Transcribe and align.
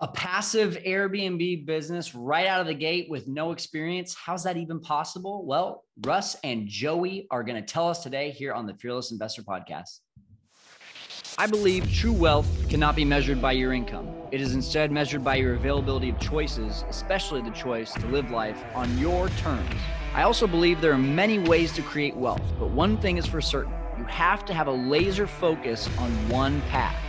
A 0.00 0.08
passive 0.08 0.76
Airbnb 0.86 1.64
business 1.64 2.14
right 2.14 2.46
out 2.46 2.60
of 2.60 2.66
the 2.66 2.74
gate 2.74 3.08
with 3.08 3.26
no 3.26 3.52
experience. 3.52 4.14
How's 4.14 4.44
that 4.44 4.58
even 4.58 4.78
possible? 4.78 5.46
Well, 5.46 5.84
Russ 6.04 6.36
and 6.44 6.68
Joey 6.68 7.26
are 7.30 7.42
going 7.42 7.56
to 7.56 7.66
tell 7.66 7.88
us 7.88 8.02
today 8.02 8.30
here 8.30 8.52
on 8.52 8.66
the 8.66 8.74
Fearless 8.74 9.10
Investor 9.10 9.42
Podcast. 9.42 10.00
I 11.38 11.46
believe 11.46 11.90
true 11.90 12.12
wealth 12.12 12.46
cannot 12.68 12.94
be 12.94 13.06
measured 13.06 13.40
by 13.40 13.52
your 13.52 13.72
income. 13.72 14.14
It 14.32 14.42
is 14.42 14.52
instead 14.52 14.92
measured 14.92 15.24
by 15.24 15.36
your 15.36 15.54
availability 15.54 16.10
of 16.10 16.20
choices, 16.20 16.84
especially 16.90 17.40
the 17.40 17.50
choice 17.52 17.94
to 17.94 18.06
live 18.08 18.30
life 18.30 18.62
on 18.74 18.98
your 18.98 19.30
terms. 19.30 19.80
I 20.12 20.24
also 20.24 20.46
believe 20.46 20.82
there 20.82 20.92
are 20.92 20.98
many 20.98 21.38
ways 21.38 21.72
to 21.72 21.80
create 21.80 22.14
wealth, 22.14 22.42
but 22.58 22.68
one 22.68 22.98
thing 22.98 23.16
is 23.16 23.24
for 23.24 23.40
certain 23.40 23.72
you 23.96 24.04
have 24.04 24.44
to 24.44 24.52
have 24.52 24.66
a 24.66 24.72
laser 24.72 25.26
focus 25.26 25.88
on 25.96 26.10
one 26.28 26.60
path. 26.68 27.02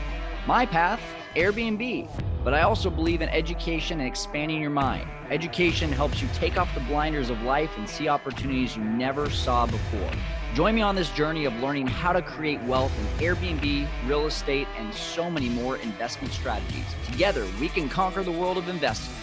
My 0.48 0.66
path, 0.66 1.02
Airbnb. 1.36 2.10
But 2.48 2.54
I 2.54 2.62
also 2.62 2.90
believe 2.90 3.22
in 3.22 3.28
education 3.28 4.00
and 4.00 4.08
expanding 4.08 4.62
your 4.62 4.70
mind. 4.70 5.06
Education 5.30 5.92
helps 5.92 6.22
you 6.22 6.30
take 6.34 6.58
off 6.58 6.74
the 6.74 6.80
blinders 6.80 7.30
of 7.30 7.42
life 7.42 7.78
and 7.78 7.90
see 7.90 8.08
opportunities 8.08 8.74
you 8.74 8.86
never 8.86 9.30
saw 9.30 9.66
before. 9.66 10.10
Join 10.54 10.74
me 10.74 10.82
on 10.82 10.96
this 10.96 11.10
journey 11.10 11.44
of 11.44 11.54
learning 11.62 11.88
how 11.88 12.14
to 12.14 12.22
create 12.22 12.62
wealth 12.62 12.94
in 12.98 13.06
Airbnb, 13.26 13.86
real 14.06 14.28
estate, 14.28 14.70
and 14.78 14.94
so 14.94 15.30
many 15.30 15.50
more 15.50 15.76
investment 15.80 16.34
strategies. 16.34 16.86
Together, 17.12 17.46
we 17.60 17.68
can 17.68 17.90
conquer 17.90 18.24
the 18.24 18.32
world 18.32 18.58
of 18.58 18.70
investing. 18.70 19.14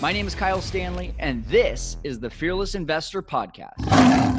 My 0.00 0.12
name 0.12 0.26
is 0.26 0.34
Kyle 0.34 0.60
Stanley, 0.60 1.14
and 1.20 1.44
this 1.44 1.98
is 2.02 2.18
the 2.18 2.30
Fearless 2.30 2.74
Investor 2.74 3.22
Podcast. 3.22 4.31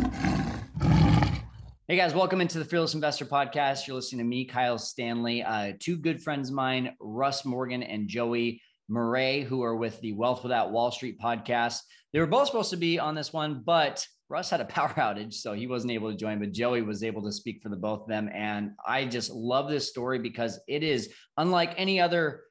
Hey 1.89 1.97
guys, 1.97 2.13
welcome 2.13 2.39
into 2.39 2.59
the 2.59 2.63
Fearless 2.63 2.93
Investor 2.93 3.25
Podcast. 3.25 3.87
You're 3.87 3.97
listening 3.97 4.19
to 4.19 4.29
me, 4.29 4.45
Kyle 4.45 4.77
Stanley, 4.77 5.43
uh, 5.43 5.73
two 5.81 5.97
good 5.97 6.23
friends 6.23 6.47
of 6.47 6.55
mine, 6.55 6.95
Russ 7.01 7.43
Morgan 7.43 7.83
and 7.83 8.07
Joey 8.07 8.61
Murray, 8.87 9.41
who 9.41 9.63
are 9.63 9.75
with 9.75 9.99
the 9.99 10.13
Wealth 10.13 10.43
Without 10.43 10.71
Wall 10.71 10.91
Street 10.91 11.19
podcast. 11.19 11.79
They 12.13 12.21
were 12.21 12.25
both 12.25 12.45
supposed 12.45 12.69
to 12.69 12.77
be 12.77 12.99
on 12.99 13.15
this 13.15 13.33
one, 13.33 13.63
but 13.65 14.07
Russ 14.29 14.49
had 14.49 14.61
a 14.61 14.65
power 14.79 14.93
outage, 14.95 15.33
so 15.33 15.51
he 15.51 15.67
wasn't 15.67 15.91
able 15.91 16.09
to 16.09 16.15
join, 16.15 16.39
but 16.39 16.53
Joey 16.53 16.83
was 16.83 17.03
able 17.03 17.21
to 17.23 17.33
speak 17.33 17.61
for 17.61 17.67
the 17.67 17.75
both 17.75 18.03
of 18.03 18.07
them. 18.07 18.29
And 18.33 18.71
I 18.87 19.03
just 19.03 19.31
love 19.31 19.69
this 19.69 19.89
story 19.89 20.19
because 20.19 20.61
it 20.69 20.83
is 20.83 21.13
unlike 21.35 21.73
any 21.75 21.99
other 21.99 22.43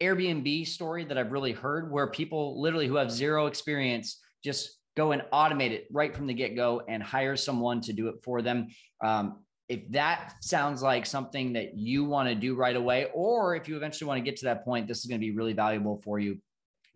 Airbnb 0.00 0.68
story 0.68 1.04
that 1.04 1.18
I've 1.18 1.32
really 1.32 1.50
heard 1.50 1.90
where 1.90 2.06
people 2.12 2.62
literally 2.62 2.86
who 2.86 2.94
have 2.94 3.10
zero 3.10 3.46
experience 3.46 4.20
just 4.44 4.77
go 4.98 5.12
and 5.12 5.22
automate 5.32 5.70
it 5.70 5.86
right 5.92 6.12
from 6.12 6.26
the 6.26 6.34
get 6.34 6.56
go 6.56 6.82
and 6.88 7.00
hire 7.00 7.36
someone 7.36 7.80
to 7.80 7.92
do 7.92 8.08
it 8.08 8.16
for 8.24 8.42
them. 8.42 8.66
Um, 9.00 9.44
if 9.68 9.88
that 9.92 10.32
sounds 10.40 10.82
like 10.82 11.06
something 11.06 11.52
that 11.52 11.76
you 11.78 12.04
want 12.04 12.28
to 12.28 12.34
do 12.34 12.56
right 12.56 12.74
away, 12.74 13.06
or 13.14 13.54
if 13.54 13.68
you 13.68 13.76
eventually 13.76 14.08
want 14.08 14.18
to 14.18 14.28
get 14.28 14.36
to 14.38 14.46
that 14.46 14.64
point, 14.64 14.88
this 14.88 14.98
is 14.98 15.04
going 15.04 15.20
to 15.20 15.24
be 15.24 15.30
really 15.30 15.52
valuable 15.52 16.00
for 16.02 16.18
you. 16.18 16.38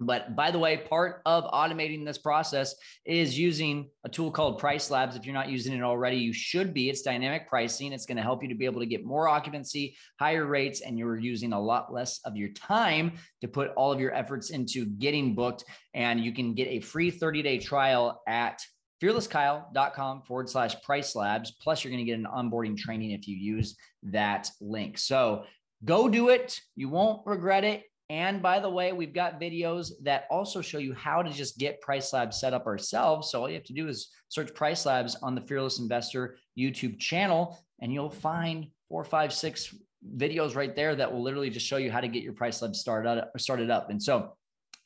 But 0.07 0.37
by 0.37 0.51
the 0.51 0.59
way, 0.59 0.77
part 0.77 1.23
of 1.27 1.45
automating 1.45 2.05
this 2.05 2.19
process 2.19 2.75
is 3.05 3.39
using 3.39 3.89
a 4.05 4.09
tool 4.09 4.31
called 4.31 4.59
Price 4.59 4.91
Labs. 4.91 5.17
If 5.17 5.25
you're 5.25 5.35
not 5.35 5.49
using 5.49 5.73
it 5.75 5.83
already, 5.83 6.17
you 6.17 6.33
should 6.33 6.75
be. 6.75 6.91
It's 6.91 7.03
dynamic 7.03 7.49
pricing. 7.49 7.93
It's 7.93 8.07
going 8.07 8.17
to 8.17 8.23
help 8.23 8.43
you 8.43 8.49
to 8.49 8.55
be 8.55 8.65
able 8.65 8.81
to 8.81 8.87
get 8.87 9.05
more 9.05 9.29
occupancy, 9.29 9.97
higher 10.19 10.47
rates, 10.47 10.81
and 10.81 10.99
you're 10.99 11.19
using 11.19 11.53
a 11.53 11.61
lot 11.61 11.93
less 11.93 12.21
of 12.25 12.37
your 12.37 12.51
time 12.51 13.13
to 13.41 13.49
put 13.49 13.71
all 13.77 13.93
of 13.93 14.01
your 14.01 14.15
efforts 14.15 14.51
into 14.51 14.87
getting 14.87 15.35
booked. 15.35 15.65
And 15.95 16.21
you 16.21 16.33
can 16.33 16.55
get 16.55 16.69
a 16.69 16.81
free 16.81 17.11
30 17.11 17.43
day 17.43 17.59
trial 17.59 18.23
at 18.27 18.61
fearlesskyle.com 19.03 20.23
forward 20.23 20.49
slash 20.49 20.81
price 20.83 21.17
labs. 21.17 21.51
Plus, 21.61 21.83
you're 21.83 21.91
going 21.91 22.05
to 22.05 22.11
get 22.11 22.19
an 22.19 22.27
onboarding 22.27 22.77
training 22.77 23.11
if 23.11 23.27
you 23.27 23.37
use 23.37 23.77
that 24.05 24.49
link. 24.61 24.97
So 24.97 25.45
go 25.85 26.09
do 26.09 26.29
it. 26.29 26.61
You 26.77 26.89
won't 26.89 27.27
regret 27.27 27.65
it. 27.65 27.83
And 28.13 28.43
by 28.43 28.61
the 28.61 28.69
way, 28.69 28.93
we've 28.93 29.15
got 29.15 29.41
videos 29.41 29.93
that 30.03 30.27
also 30.31 30.61
show 30.61 30.77
you 30.77 30.93
how 30.93 31.23
to 31.23 31.31
just 31.31 31.57
get 31.57 31.81
Price 31.81 32.13
Labs 32.13 32.39
set 32.39 32.53
up 32.53 32.67
ourselves. 32.67 33.31
So 33.31 33.41
all 33.41 33.49
you 33.49 33.55
have 33.55 33.65
to 33.65 33.73
do 33.73 33.89
is 33.89 34.11
search 34.29 34.55
Price 34.55 34.85
Labs 34.85 35.17
on 35.23 35.35
the 35.35 35.41
Fearless 35.41 35.79
Investor 35.79 36.37
YouTube 36.59 36.99
channel, 36.99 37.59
and 37.81 37.91
you'll 37.91 38.11
find 38.11 38.67
four, 38.91 39.03
five, 39.03 39.33
six 39.33 39.75
videos 40.15 40.55
right 40.55 40.77
there 40.77 40.95
that 40.95 41.11
will 41.11 41.23
literally 41.23 41.49
just 41.49 41.65
show 41.65 41.79
you 41.79 41.91
how 41.91 42.03
to 42.03 42.09
get 42.09 42.23
your 42.23 42.35
Price 42.35 42.61
Labs 42.61 42.79
started 42.79 43.09
up, 43.09 43.41
started 43.41 43.71
up. 43.71 43.89
And 43.89 44.03
so 44.03 44.35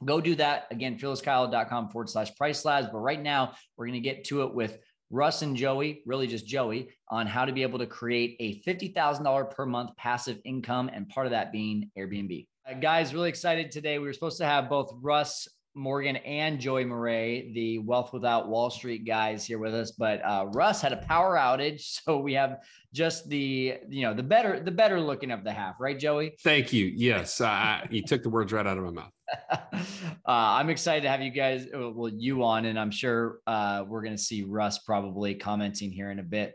go 0.05 0.21
do 0.21 0.37
that 0.37 0.69
again, 0.71 0.97
fearlesskyle.com 0.97 1.89
forward 1.89 2.09
slash 2.09 2.33
Price 2.37 2.65
Labs. 2.65 2.87
But 2.93 2.99
right 2.99 3.21
now, 3.21 3.55
we're 3.77 3.87
going 3.87 4.01
to 4.01 4.09
get 4.09 4.23
to 4.27 4.45
it 4.45 4.55
with 4.55 4.79
Russ 5.11 5.43
and 5.43 5.57
Joey, 5.57 6.05
really 6.07 6.29
just 6.29 6.47
Joey, 6.47 6.91
on 7.09 7.27
how 7.27 7.45
to 7.45 7.53
be 7.53 7.65
able 7.65 7.81
to 7.81 7.87
create 7.87 8.37
a 8.39 8.63
$50,000 8.63 9.51
per 9.51 9.67
month 9.67 9.97
passive 9.97 10.39
income, 10.45 10.89
and 10.93 11.09
part 11.09 11.27
of 11.27 11.33
that 11.33 11.51
being 11.51 11.91
Airbnb. 11.99 12.47
Uh, 12.69 12.75
guys, 12.75 13.15
really 13.15 13.29
excited 13.29 13.71
today. 13.71 13.99
We 13.99 14.07
were 14.07 14.13
supposed 14.13 14.39
to 14.39 14.45
have 14.45 14.69
both 14.69 14.93
Russ 15.01 15.47
Morgan 15.77 16.17
and 16.17 16.59
Joey 16.59 16.85
Murray, 16.85 17.53
the 17.55 17.79
Wealth 17.79 18.13
Without 18.13 18.49
Wall 18.49 18.71
Street 18.71 19.07
guys, 19.07 19.45
here 19.45 19.59
with 19.59 19.73
us. 19.73 19.93
But 19.93 20.21
uh, 20.25 20.47
Russ 20.53 20.81
had 20.81 20.93
a 20.93 20.97
power 20.97 21.37
outage, 21.37 21.81
so 22.05 22.19
we 22.19 22.33
have 22.33 22.59
just 22.93 23.29
the 23.29 23.75
you 23.89 24.03
know 24.03 24.15
the 24.15 24.23
better 24.23 24.59
the 24.59 24.71
better 24.71 25.01
looking 25.01 25.31
of 25.31 25.45
the 25.45 25.53
half, 25.53 25.77
right, 25.79 25.99
Joey? 25.99 26.35
Thank 26.43 26.73
you. 26.73 26.87
Yes, 26.87 27.41
uh, 27.41 27.83
you 27.91 28.03
took 28.03 28.25
the 28.25 28.31
words 28.31 28.53
right 28.53 28.67
out 28.67 28.79
of 28.79 28.85
my 28.85 28.91
mouth. 28.91 29.13
uh, 29.73 29.79
I'm 30.27 30.71
excited 30.71 31.03
to 31.03 31.09
have 31.09 31.23
you 31.23 31.31
guys, 31.31 31.67
uh, 31.73 31.91
well, 31.91 32.11
you 32.13 32.43
on, 32.43 32.65
and 32.65 32.79
I'm 32.79 32.91
sure 32.91 33.39
uh, 33.47 33.85
we're 33.87 34.03
going 34.03 34.17
to 34.17 34.23
see 34.23 34.43
Russ 34.43 34.79
probably 34.79 35.37
commenting 35.37 35.93
here 35.93 36.11
in 36.11 36.19
a 36.19 36.25
bit. 36.25 36.55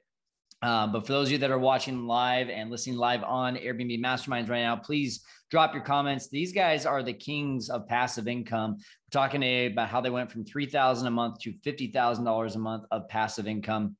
Um, 0.61 0.91
but 0.91 1.07
for 1.07 1.13
those 1.13 1.27
of 1.27 1.31
you 1.33 1.37
that 1.39 1.51
are 1.51 1.59
watching 1.59 2.05
live 2.05 2.49
and 2.49 2.69
listening 2.69 2.97
live 2.97 3.23
on 3.23 3.55
Airbnb 3.55 3.99
Masterminds 3.99 4.49
right 4.49 4.61
now, 4.61 4.75
please 4.75 5.23
drop 5.49 5.73
your 5.73 5.83
comments. 5.83 6.29
These 6.29 6.53
guys 6.53 6.85
are 6.85 7.01
the 7.01 7.13
kings 7.13 7.69
of 7.69 7.87
passive 7.87 8.27
income. 8.27 8.77
We're 8.77 9.19
talking 9.19 9.43
about 9.67 9.89
how 9.89 10.01
they 10.01 10.11
went 10.11 10.31
from 10.31 10.45
3000 10.45 11.07
a 11.07 11.11
month 11.11 11.39
to 11.39 11.53
$50,000 11.65 12.55
a 12.55 12.59
month 12.59 12.85
of 12.91 13.09
passive 13.09 13.47
income. 13.47 13.95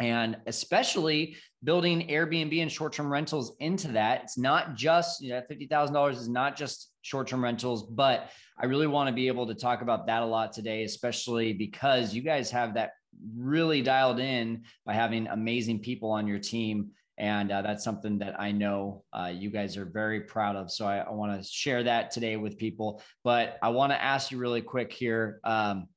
And 0.00 0.36
especially 0.46 1.36
building 1.62 2.08
Airbnb 2.08 2.60
and 2.60 2.72
short 2.72 2.92
term 2.92 3.10
rentals 3.10 3.54
into 3.60 3.88
that. 3.92 4.24
It's 4.24 4.36
not 4.36 4.74
just, 4.74 5.22
you 5.22 5.30
know, 5.30 5.42
$50,000 5.48 6.12
is 6.12 6.28
not 6.28 6.56
just 6.56 6.90
short 7.02 7.28
term 7.28 7.44
rentals, 7.44 7.84
but 7.84 8.30
I 8.58 8.66
really 8.66 8.88
want 8.88 9.08
to 9.08 9.14
be 9.14 9.28
able 9.28 9.46
to 9.46 9.54
talk 9.54 9.82
about 9.82 10.06
that 10.06 10.22
a 10.22 10.26
lot 10.26 10.52
today, 10.52 10.82
especially 10.82 11.52
because 11.52 12.14
you 12.14 12.22
guys 12.22 12.50
have 12.50 12.74
that 12.74 12.92
really 13.36 13.82
dialed 13.82 14.20
in 14.20 14.64
by 14.84 14.94
having 14.94 15.26
amazing 15.28 15.80
people 15.80 16.10
on 16.10 16.26
your 16.26 16.38
team. 16.38 16.90
And 17.18 17.52
uh, 17.52 17.62
that's 17.62 17.84
something 17.84 18.18
that 18.18 18.40
I 18.40 18.52
know 18.52 19.04
uh, 19.12 19.32
you 19.32 19.50
guys 19.50 19.76
are 19.76 19.84
very 19.84 20.22
proud 20.22 20.56
of. 20.56 20.70
So 20.70 20.86
I, 20.86 20.98
I 20.98 21.10
want 21.10 21.40
to 21.40 21.46
share 21.46 21.82
that 21.84 22.10
today 22.10 22.36
with 22.36 22.58
people. 22.58 23.02
But 23.22 23.58
I 23.62 23.68
want 23.68 23.92
to 23.92 24.02
ask 24.02 24.30
you 24.30 24.38
really 24.38 24.62
quick 24.62 24.92
here. 24.92 25.38
Um, 25.44 25.88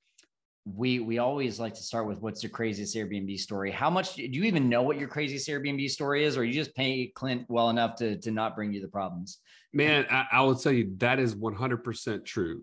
we 0.66 1.00
we 1.00 1.20
always 1.20 1.60
like 1.60 1.76
to 1.76 1.84
start 1.84 2.08
with 2.08 2.20
what's 2.22 2.42
the 2.42 2.50
craziest 2.50 2.96
Airbnb 2.96 3.38
story. 3.38 3.72
How 3.72 3.90
much 3.90 4.16
do 4.16 4.24
you 4.24 4.44
even 4.44 4.68
know 4.68 4.82
what 4.82 4.98
your 4.98 5.08
craziest 5.08 5.48
Airbnb 5.48 5.90
story 5.90 6.26
is, 6.26 6.38
or 6.38 6.44
you 6.44 6.54
just 6.54 6.76
pay 6.76 7.12
Clint 7.14 7.46
well 7.48 7.70
enough 7.70 7.96
to 7.98 8.18
to 8.22 8.32
not 8.32 8.56
bring 8.56 8.74
you 8.74 8.82
the 8.82 8.88
problems? 8.88 9.40
Man, 9.76 10.06
I, 10.10 10.26
I 10.32 10.42
will 10.42 10.56
tell 10.56 10.72
you 10.72 10.94
that 11.00 11.20
is 11.20 11.36
one 11.36 11.54
hundred 11.54 11.84
percent 11.84 12.24
true. 12.26 12.62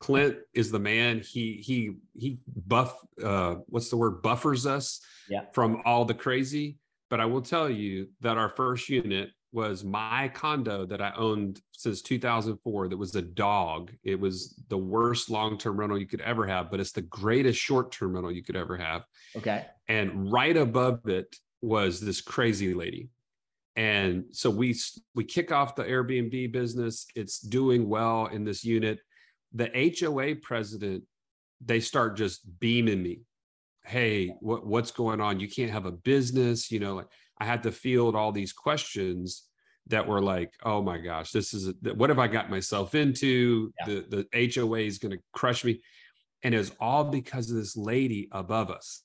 Clint 0.00 0.38
is 0.52 0.72
the 0.72 0.80
man. 0.80 1.20
He 1.20 1.62
he 1.64 1.92
he 2.18 2.40
buff. 2.66 2.98
Uh, 3.22 3.56
what's 3.66 3.90
the 3.90 3.96
word? 3.96 4.22
Buffers 4.22 4.66
us 4.66 5.00
yeah. 5.28 5.42
from 5.52 5.82
all 5.84 6.04
the 6.04 6.14
crazy. 6.14 6.78
But 7.10 7.20
I 7.20 7.26
will 7.26 7.42
tell 7.42 7.70
you 7.70 8.08
that 8.22 8.38
our 8.38 8.48
first 8.48 8.88
unit 8.88 9.30
was 9.52 9.84
my 9.84 10.28
condo 10.34 10.84
that 10.86 11.00
I 11.00 11.12
owned 11.16 11.60
since 11.70 12.02
2004 12.02 12.88
that 12.88 12.96
was 12.96 13.14
a 13.14 13.22
dog. 13.22 13.92
It 14.02 14.18
was 14.18 14.54
the 14.68 14.78
worst 14.78 15.28
long-term 15.30 15.78
rental 15.78 15.98
you 15.98 16.06
could 16.06 16.22
ever 16.22 16.46
have, 16.46 16.70
but 16.70 16.80
it's 16.80 16.92
the 16.92 17.02
greatest 17.02 17.60
short-term 17.60 18.14
rental 18.14 18.32
you 18.32 18.42
could 18.42 18.56
ever 18.56 18.78
have. 18.78 19.02
Okay. 19.36 19.66
And 19.88 20.32
right 20.32 20.56
above 20.56 21.06
it 21.06 21.36
was 21.60 22.00
this 22.00 22.22
crazy 22.22 22.72
lady. 22.72 23.10
And 23.76 24.24
so 24.32 24.50
we 24.50 24.76
we 25.14 25.24
kick 25.24 25.50
off 25.50 25.74
the 25.74 25.84
Airbnb 25.84 26.52
business. 26.52 27.06
It's 27.14 27.38
doing 27.40 27.88
well 27.88 28.26
in 28.26 28.44
this 28.44 28.64
unit. 28.64 29.00
The 29.54 29.94
HOA 29.98 30.36
president, 30.36 31.04
they 31.64 31.80
start 31.80 32.16
just 32.16 32.42
beaming 32.60 33.02
me. 33.02 33.20
Hey, 33.84 34.28
what, 34.40 34.66
what's 34.66 34.90
going 34.90 35.20
on? 35.20 35.40
You 35.40 35.48
can't 35.48 35.70
have 35.70 35.86
a 35.86 35.92
business, 35.92 36.70
you 36.70 36.80
know, 36.80 36.94
like 36.94 37.08
I 37.38 37.44
had 37.44 37.62
to 37.64 37.72
field 37.72 38.14
all 38.14 38.30
these 38.30 38.52
questions 38.52 39.44
that 39.88 40.06
were 40.06 40.20
like, 40.20 40.52
oh 40.62 40.80
my 40.80 40.98
gosh, 40.98 41.32
this 41.32 41.52
is 41.52 41.68
a, 41.68 41.94
what 41.94 42.10
have 42.10 42.18
I 42.18 42.28
got 42.28 42.50
myself 42.50 42.94
into? 42.94 43.72
Yeah. 43.80 43.86
The 43.86 44.26
the 44.32 44.52
HOA 44.54 44.80
is 44.80 44.98
going 44.98 45.12
to 45.12 45.22
crush 45.32 45.64
me, 45.64 45.80
and 46.42 46.54
it 46.54 46.58
was 46.58 46.72
all 46.78 47.04
because 47.04 47.50
of 47.50 47.56
this 47.56 47.76
lady 47.76 48.28
above 48.32 48.70
us, 48.70 49.02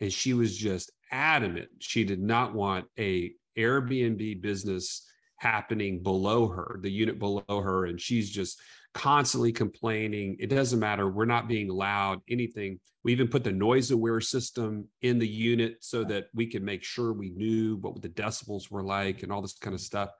and 0.00 0.12
she 0.12 0.34
was 0.34 0.56
just 0.56 0.92
adamant 1.10 1.68
she 1.78 2.02
did 2.02 2.20
not 2.20 2.54
want 2.54 2.86
a 2.98 3.32
Airbnb 3.58 4.40
business 4.40 5.06
happening 5.38 6.02
below 6.02 6.48
her, 6.48 6.78
the 6.80 6.90
unit 6.90 7.18
below 7.18 7.44
her, 7.48 7.86
and 7.86 8.00
she's 8.00 8.30
just 8.30 8.60
constantly 8.94 9.52
complaining. 9.52 10.36
It 10.38 10.48
doesn't 10.48 10.78
matter. 10.78 11.10
We're 11.10 11.24
not 11.24 11.48
being 11.48 11.68
loud, 11.68 12.20
anything. 12.28 12.78
We 13.02 13.12
even 13.12 13.28
put 13.28 13.44
the 13.44 13.52
noise 13.52 13.90
aware 13.90 14.20
system 14.20 14.88
in 15.02 15.18
the 15.18 15.28
unit 15.28 15.78
so 15.80 16.04
that 16.04 16.26
we 16.32 16.46
could 16.46 16.62
make 16.62 16.84
sure 16.84 17.12
we 17.12 17.30
knew 17.30 17.76
what 17.76 18.00
the 18.00 18.08
decibels 18.08 18.70
were 18.70 18.84
like 18.84 19.22
and 19.22 19.32
all 19.32 19.42
this 19.42 19.58
kind 19.58 19.74
of 19.74 19.80
stuff. 19.80 20.10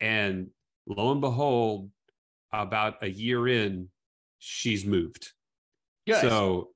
And 0.00 0.48
lo 0.86 1.12
and 1.12 1.20
behold, 1.20 1.90
about 2.52 2.96
a 3.02 3.08
year 3.08 3.46
in, 3.48 3.88
she's 4.38 4.84
moved. 4.84 5.30
Good. 6.06 6.20
So 6.20 6.70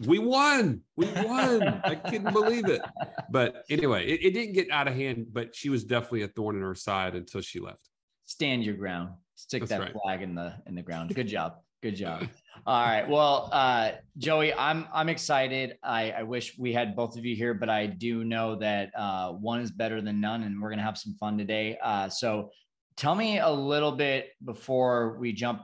we 0.00 0.18
won. 0.18 0.82
We 0.96 1.06
won. 1.06 1.80
I 1.84 1.94
couldn't 2.10 2.32
believe 2.32 2.68
it. 2.68 2.82
But 3.30 3.64
anyway, 3.70 4.06
it, 4.06 4.24
it, 4.24 4.30
didn't 4.32 4.54
get 4.54 4.70
out 4.70 4.88
of 4.88 4.94
hand, 4.94 5.26
but 5.32 5.54
she 5.54 5.68
was 5.68 5.84
definitely 5.84 6.22
a 6.22 6.28
thorn 6.28 6.56
in 6.56 6.62
her 6.62 6.74
side 6.74 7.14
until 7.14 7.40
she 7.40 7.60
left. 7.60 7.88
Stand 8.26 8.64
your 8.64 8.74
ground. 8.74 9.10
Stick 9.36 9.62
That's 9.62 9.70
that 9.70 9.80
right. 9.80 9.92
flag 9.92 10.22
in 10.22 10.34
the 10.34 10.54
in 10.66 10.74
the 10.74 10.82
ground. 10.82 11.14
Good 11.14 11.28
job. 11.28 11.56
Good 11.82 11.96
job. 11.96 12.26
All 12.66 12.82
right. 12.82 13.08
Well, 13.08 13.50
uh, 13.52 13.92
Joey, 14.16 14.54
I'm 14.54 14.86
I'm 14.92 15.08
excited. 15.08 15.76
I, 15.82 16.12
I 16.12 16.22
wish 16.22 16.56
we 16.58 16.72
had 16.72 16.96
both 16.96 17.18
of 17.18 17.24
you 17.24 17.36
here, 17.36 17.52
but 17.52 17.68
I 17.68 17.86
do 17.86 18.24
know 18.24 18.56
that 18.56 18.90
uh, 18.96 19.32
one 19.32 19.60
is 19.60 19.70
better 19.70 20.00
than 20.00 20.20
none, 20.20 20.44
and 20.44 20.60
we're 20.62 20.70
gonna 20.70 20.82
have 20.82 20.96
some 20.96 21.14
fun 21.14 21.36
today. 21.36 21.76
Uh, 21.82 22.08
so, 22.08 22.50
tell 22.96 23.14
me 23.14 23.38
a 23.38 23.50
little 23.50 23.92
bit 23.92 24.28
before 24.44 25.18
we 25.18 25.32
jump 25.32 25.62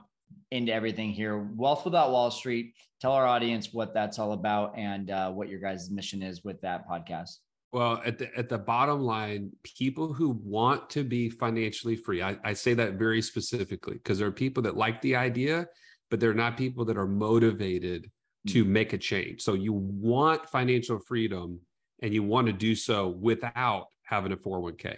into 0.51 0.73
everything 0.73 1.11
here. 1.11 1.49
Wealth 1.55 1.85
Without 1.85 2.11
Wall 2.11 2.31
Street. 2.31 2.73
Tell 2.99 3.13
our 3.13 3.25
audience 3.25 3.69
what 3.73 3.93
that's 3.93 4.19
all 4.19 4.33
about 4.33 4.77
and 4.77 5.09
uh, 5.09 5.31
what 5.31 5.49
your 5.49 5.59
guys' 5.59 5.89
mission 5.89 6.21
is 6.21 6.43
with 6.43 6.61
that 6.61 6.87
podcast. 6.87 7.37
Well, 7.73 8.01
at 8.05 8.17
the 8.17 8.37
at 8.37 8.49
the 8.49 8.57
bottom 8.57 9.01
line, 9.01 9.51
people 9.63 10.13
who 10.13 10.37
want 10.43 10.89
to 10.91 11.03
be 11.03 11.29
financially 11.29 11.95
free, 11.95 12.21
I, 12.21 12.37
I 12.43 12.53
say 12.53 12.73
that 12.73 12.93
very 12.93 13.21
specifically 13.21 13.93
because 13.93 14.19
there 14.19 14.27
are 14.27 14.31
people 14.31 14.63
that 14.63 14.75
like 14.75 15.01
the 15.01 15.15
idea, 15.15 15.67
but 16.09 16.19
they're 16.19 16.33
not 16.33 16.57
people 16.57 16.83
that 16.85 16.97
are 16.97 17.07
motivated 17.07 18.11
to 18.47 18.65
make 18.65 18.91
a 18.93 18.97
change. 18.97 19.41
So 19.41 19.53
you 19.53 19.71
want 19.73 20.49
financial 20.49 20.99
freedom 20.99 21.59
and 22.01 22.13
you 22.13 22.23
want 22.23 22.47
to 22.47 22.53
do 22.53 22.75
so 22.75 23.07
without 23.07 23.87
having 24.03 24.31
a 24.31 24.37
401k, 24.37 24.97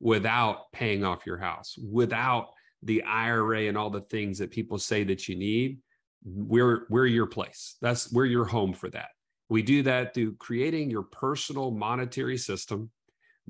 without 0.00 0.72
paying 0.72 1.04
off 1.04 1.26
your 1.26 1.38
house, 1.38 1.76
without 1.78 2.48
the 2.82 3.02
IRA 3.02 3.62
and 3.62 3.76
all 3.76 3.90
the 3.90 4.02
things 4.02 4.38
that 4.38 4.50
people 4.50 4.78
say 4.78 5.04
that 5.04 5.28
you 5.28 5.36
need. 5.36 5.78
We're 6.24 6.86
we're 6.90 7.06
your 7.06 7.26
place. 7.26 7.76
That's 7.80 8.12
we're 8.12 8.26
your 8.26 8.44
home 8.44 8.72
for 8.72 8.90
that. 8.90 9.10
We 9.48 9.62
do 9.62 9.82
that 9.84 10.14
through 10.14 10.36
creating 10.36 10.90
your 10.90 11.04
personal 11.04 11.70
monetary 11.70 12.36
system, 12.36 12.90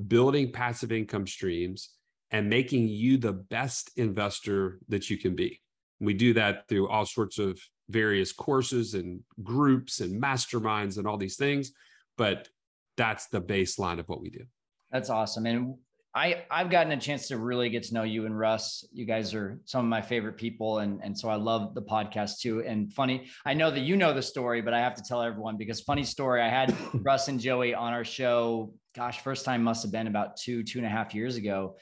building 0.06 0.52
passive 0.52 0.92
income 0.92 1.26
streams, 1.26 1.90
and 2.30 2.48
making 2.48 2.88
you 2.88 3.16
the 3.16 3.32
best 3.32 3.90
investor 3.96 4.78
that 4.88 5.10
you 5.10 5.18
can 5.18 5.34
be. 5.34 5.60
We 6.00 6.14
do 6.14 6.34
that 6.34 6.68
through 6.68 6.88
all 6.88 7.06
sorts 7.06 7.38
of 7.38 7.58
various 7.88 8.32
courses 8.32 8.94
and 8.94 9.20
groups 9.42 10.00
and 10.00 10.22
masterminds 10.22 10.98
and 10.98 11.06
all 11.06 11.16
these 11.16 11.36
things. 11.36 11.72
But 12.16 12.48
that's 12.96 13.26
the 13.28 13.40
baseline 13.40 13.98
of 13.98 14.08
what 14.08 14.20
we 14.20 14.30
do. 14.30 14.44
That's 14.90 15.10
awesome. 15.10 15.46
And 15.46 15.76
I, 16.14 16.44
I've 16.50 16.70
gotten 16.70 16.92
a 16.92 16.96
chance 16.96 17.28
to 17.28 17.36
really 17.36 17.68
get 17.68 17.82
to 17.84 17.94
know 17.94 18.02
you 18.02 18.24
and 18.26 18.36
Russ. 18.36 18.84
You 18.92 19.04
guys 19.04 19.34
are 19.34 19.60
some 19.66 19.84
of 19.84 19.88
my 19.88 20.00
favorite 20.00 20.36
people. 20.36 20.78
And, 20.78 21.00
and 21.02 21.16
so 21.16 21.28
I 21.28 21.34
love 21.36 21.74
the 21.74 21.82
podcast 21.82 22.40
too. 22.40 22.64
And 22.64 22.92
funny, 22.92 23.28
I 23.44 23.54
know 23.54 23.70
that 23.70 23.80
you 23.80 23.96
know 23.96 24.14
the 24.14 24.22
story, 24.22 24.62
but 24.62 24.72
I 24.72 24.80
have 24.80 24.94
to 24.94 25.02
tell 25.02 25.22
everyone 25.22 25.56
because 25.56 25.80
funny 25.80 26.04
story, 26.04 26.40
I 26.40 26.48
had 26.48 26.74
Russ 26.94 27.28
and 27.28 27.38
Joey 27.38 27.74
on 27.74 27.92
our 27.92 28.04
show. 28.04 28.72
Gosh, 28.96 29.20
first 29.20 29.44
time 29.44 29.62
must 29.62 29.82
have 29.82 29.92
been 29.92 30.06
about 30.06 30.36
two, 30.36 30.62
two 30.64 30.78
and 30.78 30.86
a 30.86 30.90
half 30.90 31.14
years 31.14 31.36
ago. 31.36 31.76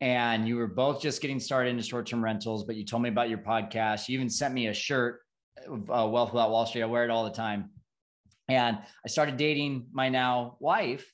And 0.00 0.46
you 0.46 0.56
were 0.56 0.68
both 0.68 1.00
just 1.00 1.20
getting 1.22 1.40
started 1.40 1.70
into 1.70 1.82
short-term 1.82 2.22
rentals, 2.22 2.64
but 2.64 2.76
you 2.76 2.84
told 2.84 3.02
me 3.02 3.08
about 3.08 3.28
your 3.28 3.38
podcast. 3.38 4.08
You 4.08 4.14
even 4.16 4.30
sent 4.30 4.54
me 4.54 4.68
a 4.68 4.74
shirt, 4.74 5.20
uh, 5.66 6.06
Wealth 6.06 6.32
Without 6.32 6.50
Wall 6.50 6.66
Street. 6.66 6.82
I 6.82 6.86
wear 6.86 7.04
it 7.04 7.10
all 7.10 7.24
the 7.24 7.30
time. 7.30 7.70
And 8.48 8.78
I 9.04 9.08
started 9.08 9.36
dating 9.36 9.86
my 9.92 10.08
now 10.08 10.56
wife 10.60 11.06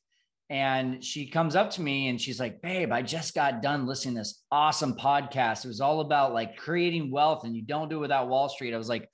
and 0.54 1.02
she 1.02 1.26
comes 1.26 1.56
up 1.56 1.72
to 1.72 1.82
me 1.82 2.06
and 2.06 2.20
she's 2.20 2.38
like, 2.38 2.62
Babe, 2.62 2.92
I 2.92 3.02
just 3.02 3.34
got 3.34 3.60
done 3.60 3.88
listening 3.88 4.14
to 4.14 4.20
this 4.20 4.44
awesome 4.52 4.94
podcast. 4.94 5.64
It 5.64 5.68
was 5.68 5.80
all 5.80 5.98
about 5.98 6.32
like 6.32 6.56
creating 6.56 7.10
wealth 7.10 7.42
and 7.42 7.56
you 7.56 7.62
don't 7.62 7.88
do 7.88 7.96
it 7.96 8.02
without 8.02 8.28
Wall 8.28 8.48
Street. 8.48 8.72
I 8.72 8.78
was 8.78 8.88
like, 8.88 9.10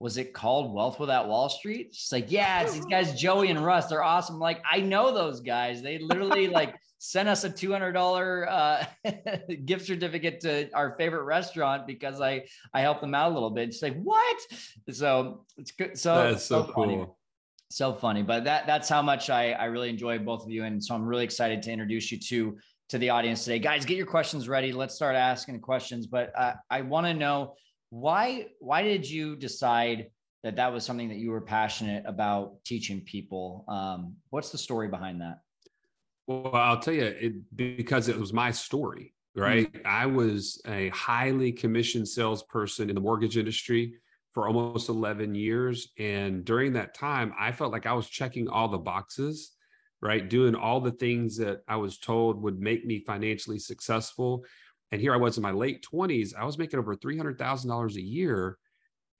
Was 0.00 0.18
it 0.18 0.34
called 0.34 0.74
Wealth 0.74 1.00
Without 1.00 1.28
Wall 1.28 1.48
Street? 1.48 1.94
She's 1.94 2.12
like, 2.12 2.30
Yeah, 2.30 2.60
it's 2.60 2.74
these 2.74 2.84
guys, 2.84 3.18
Joey 3.18 3.48
and 3.48 3.64
Russ. 3.64 3.86
They're 3.86 4.02
awesome. 4.02 4.34
I'm 4.34 4.40
like, 4.42 4.60
I 4.70 4.80
know 4.80 5.14
those 5.14 5.40
guys. 5.40 5.80
They 5.80 5.96
literally 5.96 6.48
like 6.60 6.74
sent 6.98 7.26
us 7.26 7.44
a 7.44 7.48
$200 7.48 8.46
uh, 8.46 9.54
gift 9.64 9.86
certificate 9.86 10.40
to 10.40 10.70
our 10.74 10.94
favorite 10.98 11.24
restaurant 11.24 11.86
because 11.86 12.20
I, 12.20 12.44
I 12.74 12.82
helped 12.82 13.00
them 13.00 13.14
out 13.14 13.32
a 13.32 13.34
little 13.34 13.48
bit. 13.48 13.72
She's 13.72 13.82
like, 13.82 13.98
What? 14.02 14.36
So 14.90 15.46
it's 15.56 15.70
good. 15.70 15.98
So 15.98 16.16
That's 16.16 16.44
so, 16.44 16.66
so 16.66 16.72
cool. 16.74 16.84
funny 16.84 17.06
so 17.76 17.92
funny 17.94 18.22
but 18.22 18.44
that 18.44 18.66
that's 18.66 18.88
how 18.88 19.02
much 19.02 19.30
I, 19.30 19.52
I 19.52 19.66
really 19.66 19.88
enjoy 19.88 20.18
both 20.18 20.44
of 20.44 20.50
you 20.50 20.64
and 20.64 20.82
so 20.82 20.94
i'm 20.94 21.04
really 21.04 21.24
excited 21.24 21.62
to 21.62 21.72
introduce 21.72 22.12
you 22.12 22.18
to 22.18 22.56
to 22.88 22.98
the 22.98 23.08
audience 23.08 23.44
today. 23.44 23.58
Guys 23.58 23.86
get 23.86 23.96
your 23.96 24.04
questions 24.04 24.50
ready. 24.50 24.70
Let's 24.70 24.94
start 24.94 25.16
asking 25.16 25.60
questions 25.60 26.06
but 26.06 26.32
uh, 26.36 26.54
i 26.70 26.82
want 26.82 27.06
to 27.06 27.14
know 27.14 27.54
why 27.90 28.46
why 28.58 28.82
did 28.82 29.08
you 29.08 29.36
decide 29.36 30.10
that 30.42 30.56
that 30.56 30.72
was 30.72 30.84
something 30.84 31.08
that 31.08 31.18
you 31.18 31.30
were 31.30 31.40
passionate 31.40 32.04
about 32.06 32.64
teaching 32.64 33.00
people? 33.02 33.64
Um, 33.68 34.16
what's 34.30 34.50
the 34.50 34.58
story 34.58 34.88
behind 34.88 35.20
that? 35.20 35.38
Well, 36.26 36.54
I'll 36.54 36.78
tell 36.78 36.94
you, 36.94 37.04
it 37.04 37.56
because 37.56 38.08
it 38.08 38.18
was 38.18 38.32
my 38.32 38.50
story, 38.50 39.14
right? 39.36 39.72
Mm. 39.72 39.86
I 39.86 40.06
was 40.06 40.60
a 40.66 40.88
highly 40.88 41.52
commissioned 41.52 42.08
salesperson 42.08 42.88
in 42.88 42.94
the 42.94 43.00
mortgage 43.00 43.36
industry 43.36 43.94
for 44.32 44.46
almost 44.46 44.88
11 44.88 45.34
years. 45.34 45.88
And 45.98 46.44
during 46.44 46.72
that 46.74 46.94
time, 46.94 47.32
I 47.38 47.52
felt 47.52 47.72
like 47.72 47.86
I 47.86 47.92
was 47.92 48.08
checking 48.08 48.48
all 48.48 48.68
the 48.68 48.78
boxes, 48.78 49.52
right? 50.00 50.28
Doing 50.28 50.54
all 50.54 50.80
the 50.80 50.92
things 50.92 51.36
that 51.38 51.60
I 51.68 51.76
was 51.76 51.98
told 51.98 52.42
would 52.42 52.58
make 52.58 52.86
me 52.86 53.00
financially 53.00 53.58
successful. 53.58 54.44
And 54.90 55.00
here 55.00 55.14
I 55.14 55.18
was 55.18 55.36
in 55.36 55.42
my 55.42 55.52
late 55.52 55.84
20s, 55.92 56.34
I 56.36 56.44
was 56.44 56.58
making 56.58 56.78
over 56.78 56.96
$300,000 56.96 57.94
a 57.94 58.02
year, 58.02 58.58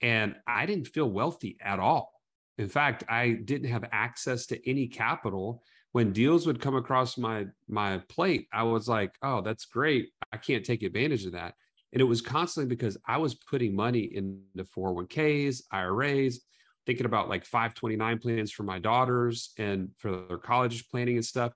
and 0.01 0.35
I 0.47 0.65
didn't 0.65 0.87
feel 0.87 1.09
wealthy 1.09 1.57
at 1.61 1.79
all. 1.79 2.11
In 2.57 2.69
fact, 2.69 3.03
I 3.09 3.31
didn't 3.31 3.69
have 3.69 3.85
access 3.91 4.45
to 4.47 4.69
any 4.69 4.87
capital 4.87 5.63
when 5.93 6.11
deals 6.11 6.45
would 6.45 6.59
come 6.59 6.75
across 6.75 7.17
my 7.17 7.45
my 7.69 7.99
plate 8.09 8.47
i 8.51 8.61
was 8.61 8.87
like 8.89 9.15
oh 9.21 9.41
that's 9.41 9.65
great 9.65 10.09
i 10.33 10.37
can't 10.37 10.65
take 10.65 10.83
advantage 10.83 11.25
of 11.25 11.31
that 11.31 11.53
and 11.93 12.01
it 12.01 12.05
was 12.05 12.21
constantly 12.21 12.67
because 12.67 12.97
i 13.07 13.17
was 13.17 13.35
putting 13.35 13.75
money 13.75 14.11
into 14.15 14.63
401ks 14.63 15.61
iras 15.71 16.41
thinking 16.85 17.05
about 17.05 17.29
like 17.29 17.45
529 17.45 18.19
plans 18.19 18.51
for 18.51 18.63
my 18.63 18.79
daughters 18.79 19.53
and 19.57 19.89
for 19.97 20.25
their 20.27 20.37
college 20.37 20.89
planning 20.89 21.15
and 21.15 21.25
stuff 21.25 21.53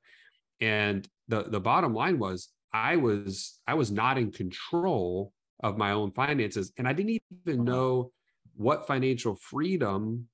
and 0.61 1.07
the 1.27 1.43
the 1.43 1.59
bottom 1.59 1.93
line 1.93 2.19
was 2.19 2.49
i 2.73 2.95
was 2.95 3.59
i 3.67 3.73
was 3.73 3.91
not 3.91 4.17
in 4.17 4.31
control 4.31 5.33
of 5.61 5.77
my 5.77 5.91
own 5.91 6.11
finances 6.11 6.71
and 6.77 6.87
i 6.87 6.93
didn't 6.93 7.19
even 7.45 7.61
uh-huh. 7.61 7.63
know 7.63 8.11
what 8.55 8.87
financial 8.87 9.35
freedom 9.35 10.27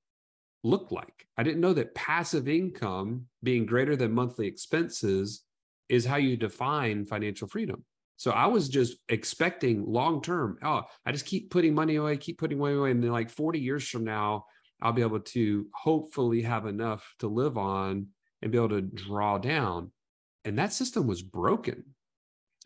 looked 0.63 0.91
like. 0.91 1.27
I 1.37 1.43
didn't 1.43 1.61
know 1.61 1.73
that 1.73 1.93
passive 1.93 2.47
income 2.47 3.25
being 3.43 3.65
greater 3.65 3.95
than 3.95 4.13
monthly 4.13 4.47
expenses 4.47 5.43
is 5.89 6.05
how 6.05 6.15
you 6.15 6.37
define 6.37 7.05
financial 7.05 7.47
freedom. 7.47 7.83
So 8.17 8.31
I 8.31 8.47
was 8.47 8.69
just 8.69 8.97
expecting 9.09 9.85
long 9.85 10.21
term, 10.21 10.57
oh, 10.63 10.83
I 11.05 11.11
just 11.11 11.25
keep 11.25 11.49
putting 11.49 11.73
money 11.73 11.95
away, 11.95 12.17
keep 12.17 12.37
putting 12.37 12.59
money 12.59 12.75
away. 12.75 12.91
And 12.91 13.03
then 13.03 13.11
like 13.11 13.29
40 13.29 13.59
years 13.59 13.87
from 13.87 14.03
now, 14.03 14.45
I'll 14.81 14.93
be 14.93 15.01
able 15.01 15.19
to 15.21 15.67
hopefully 15.73 16.41
have 16.41 16.65
enough 16.65 17.15
to 17.19 17.27
live 17.27 17.57
on 17.57 18.07
and 18.41 18.51
be 18.51 18.57
able 18.57 18.69
to 18.69 18.81
draw 18.81 19.37
down. 19.37 19.91
And 20.45 20.57
that 20.59 20.73
system 20.73 21.07
was 21.07 21.21
broken. 21.21 21.83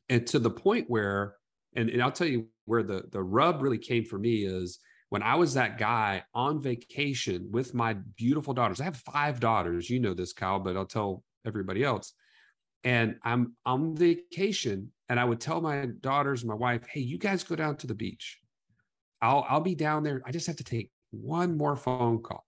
And 0.10 0.25
to 0.27 0.39
the 0.39 0.50
point 0.50 0.89
where, 0.89 1.36
and, 1.75 1.89
and 1.89 2.01
I'll 2.01 2.12
tell 2.12 2.27
you 2.27 2.48
where 2.66 2.84
the, 2.84 3.04
the 3.12 3.22
rub 3.22 3.62
really 3.62 3.77
came 3.77 4.04
for 4.04 4.18
me 4.18 4.46
is 4.46 4.80
when 5.10 5.24
I 5.24 5.36
was 5.36 5.54
that 5.54 5.77
guy 5.77 6.24
on 6.34 6.62
vacation 6.62 7.50
with 7.51 7.74
my 7.74 7.94
beautiful 7.94 8.54
daughters, 8.54 8.82
I 8.82 8.86
have 8.86 8.98
five 8.98 9.39
daughters. 9.39 9.89
You 9.89 10.00
know 10.00 10.13
this, 10.13 10.34
Kyle, 10.34 10.60
but 10.60 10.75
I'll 10.75 10.86
tell 10.86 11.24
everybody 11.46 11.84
else. 11.84 12.13
And 12.84 13.16
I'm 13.24 13.56
on 13.66 13.96
vacation, 13.96 14.92
and 15.10 15.20
I 15.20 15.26
would 15.26 15.40
tell 15.40 15.62
my 15.62 15.88
daughters, 16.02 16.44
my 16.46 16.54
wife, 16.56 16.86
"Hey, 16.88 17.02
you 17.02 17.18
guys 17.18 17.44
go 17.44 17.56
down 17.56 17.78
to 17.78 17.88
the 17.88 17.96
beach. 17.96 18.40
I'll 19.22 19.46
I'll 19.50 19.62
be 19.62 19.76
down 19.76 20.04
there. 20.04 20.22
I 20.26 20.32
just 20.32 20.48
have 20.48 20.58
to 20.58 20.64
take 20.64 20.92
one 21.12 21.58
more 21.58 21.76
phone 21.76 22.22
call." 22.22 22.46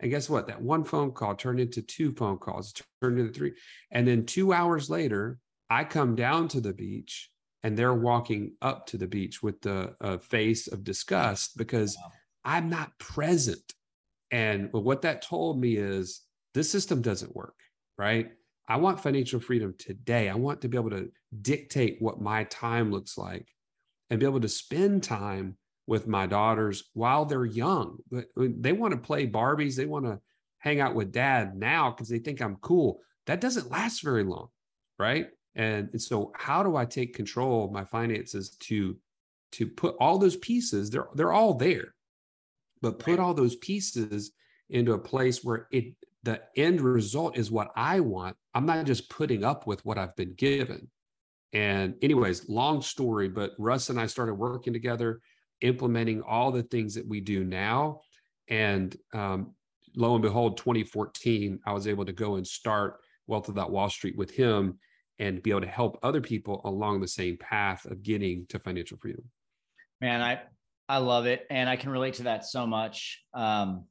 And 0.00 0.10
guess 0.10 0.28
what? 0.28 0.48
That 0.48 0.60
one 0.60 0.84
phone 0.84 1.12
call 1.12 1.34
turned 1.34 1.60
into 1.60 1.80
two 1.80 2.12
phone 2.12 2.38
calls, 2.38 2.74
turned 3.00 3.18
into 3.18 3.32
three, 3.32 3.52
and 3.90 4.06
then 4.06 4.26
two 4.26 4.52
hours 4.52 4.90
later, 4.90 5.38
I 5.70 5.84
come 5.84 6.14
down 6.14 6.48
to 6.48 6.60
the 6.60 6.72
beach 6.72 7.30
and 7.62 7.76
they're 7.76 7.94
walking 7.94 8.52
up 8.60 8.86
to 8.88 8.98
the 8.98 9.06
beach 9.06 9.42
with 9.42 9.60
the 9.62 9.94
uh, 10.00 10.18
face 10.18 10.66
of 10.66 10.84
disgust 10.84 11.56
because 11.56 11.96
Wow. 11.96 12.12
I'm 12.44 12.68
not 12.68 12.98
present. 12.98 13.72
And 14.30 14.70
what 14.72 15.02
that 15.02 15.22
told 15.22 15.58
me 15.58 15.76
is 15.76 16.20
this 16.52 16.70
system 16.70 17.00
doesn't 17.00 17.34
work, 17.34 17.54
right? 17.96 18.32
I 18.66 18.76
want 18.76 19.00
financial 19.00 19.40
freedom 19.40 19.74
today. 19.78 20.28
I 20.28 20.34
want 20.34 20.62
to 20.62 20.68
be 20.68 20.78
able 20.78 20.90
to 20.90 21.10
dictate 21.42 21.96
what 22.00 22.20
my 22.20 22.44
time 22.44 22.90
looks 22.90 23.18
like 23.18 23.48
and 24.08 24.20
be 24.20 24.26
able 24.26 24.40
to 24.40 24.48
spend 24.48 25.02
time 25.02 25.56
with 25.86 26.06
my 26.06 26.26
daughters 26.26 26.84
while 26.94 27.26
they're 27.26 27.44
young. 27.44 27.98
They 28.36 28.72
want 28.72 28.92
to 28.92 28.98
play 28.98 29.26
Barbies, 29.26 29.76
they 29.76 29.86
want 29.86 30.06
to 30.06 30.20
hang 30.58 30.80
out 30.80 30.94
with 30.94 31.12
dad 31.12 31.56
now 31.56 31.90
because 31.90 32.08
they 32.08 32.18
think 32.18 32.40
I'm 32.40 32.56
cool. 32.56 33.00
That 33.26 33.40
doesn't 33.40 33.70
last 33.70 34.02
very 34.02 34.24
long, 34.24 34.48
right? 34.98 35.28
And, 35.54 35.90
and 35.92 36.00
so 36.00 36.32
how 36.34 36.62
do 36.62 36.76
I 36.76 36.86
take 36.86 37.14
control 37.14 37.66
of 37.66 37.72
my 37.72 37.84
finances 37.84 38.56
to 38.60 38.96
to 39.52 39.68
put 39.68 39.94
all 40.00 40.18
those 40.18 40.36
pieces, 40.36 40.90
they're 40.90 41.06
they're 41.14 41.32
all 41.32 41.54
there, 41.54 41.94
but 42.82 42.98
put 42.98 43.20
all 43.20 43.34
those 43.34 43.54
pieces 43.54 44.32
into 44.68 44.94
a 44.94 44.98
place 44.98 45.44
where 45.44 45.68
it 45.70 45.94
the 46.24 46.40
end 46.56 46.80
result 46.80 47.36
is 47.36 47.50
what 47.50 47.70
I 47.76 48.00
want. 48.00 48.36
I'm 48.54 48.66
not 48.66 48.86
just 48.86 49.10
putting 49.10 49.44
up 49.44 49.66
with 49.66 49.84
what 49.84 49.98
I've 49.98 50.16
been 50.16 50.34
given. 50.34 50.88
And, 51.52 51.94
anyways, 52.02 52.48
long 52.48 52.82
story, 52.82 53.28
but 53.28 53.52
Russ 53.58 53.90
and 53.90 54.00
I 54.00 54.06
started 54.06 54.34
working 54.34 54.72
together, 54.72 55.20
implementing 55.60 56.22
all 56.22 56.50
the 56.50 56.62
things 56.64 56.94
that 56.94 57.06
we 57.06 57.20
do 57.20 57.44
now. 57.44 58.00
And 58.48 58.96
um, 59.12 59.54
lo 59.94 60.14
and 60.14 60.22
behold, 60.22 60.56
2014, 60.56 61.60
I 61.64 61.72
was 61.72 61.86
able 61.86 62.06
to 62.06 62.12
go 62.12 62.36
and 62.36 62.46
start 62.46 63.00
Wealth 63.26 63.48
Without 63.48 63.70
Wall 63.70 63.90
Street 63.90 64.16
with 64.16 64.30
him 64.30 64.78
and 65.18 65.42
be 65.42 65.50
able 65.50 65.60
to 65.60 65.66
help 65.66 65.98
other 66.02 66.20
people 66.20 66.62
along 66.64 67.00
the 67.00 67.08
same 67.08 67.36
path 67.36 67.84
of 67.84 68.02
getting 68.02 68.46
to 68.48 68.58
financial 68.58 68.98
freedom. 68.98 69.24
Man, 70.00 70.20
I 70.20 70.40
I 70.88 70.98
love 70.98 71.26
it, 71.26 71.46
and 71.50 71.68
I 71.68 71.76
can 71.76 71.90
relate 71.90 72.14
to 72.14 72.24
that 72.24 72.44
so 72.44 72.66
much. 72.66 73.22
Um, 73.32 73.84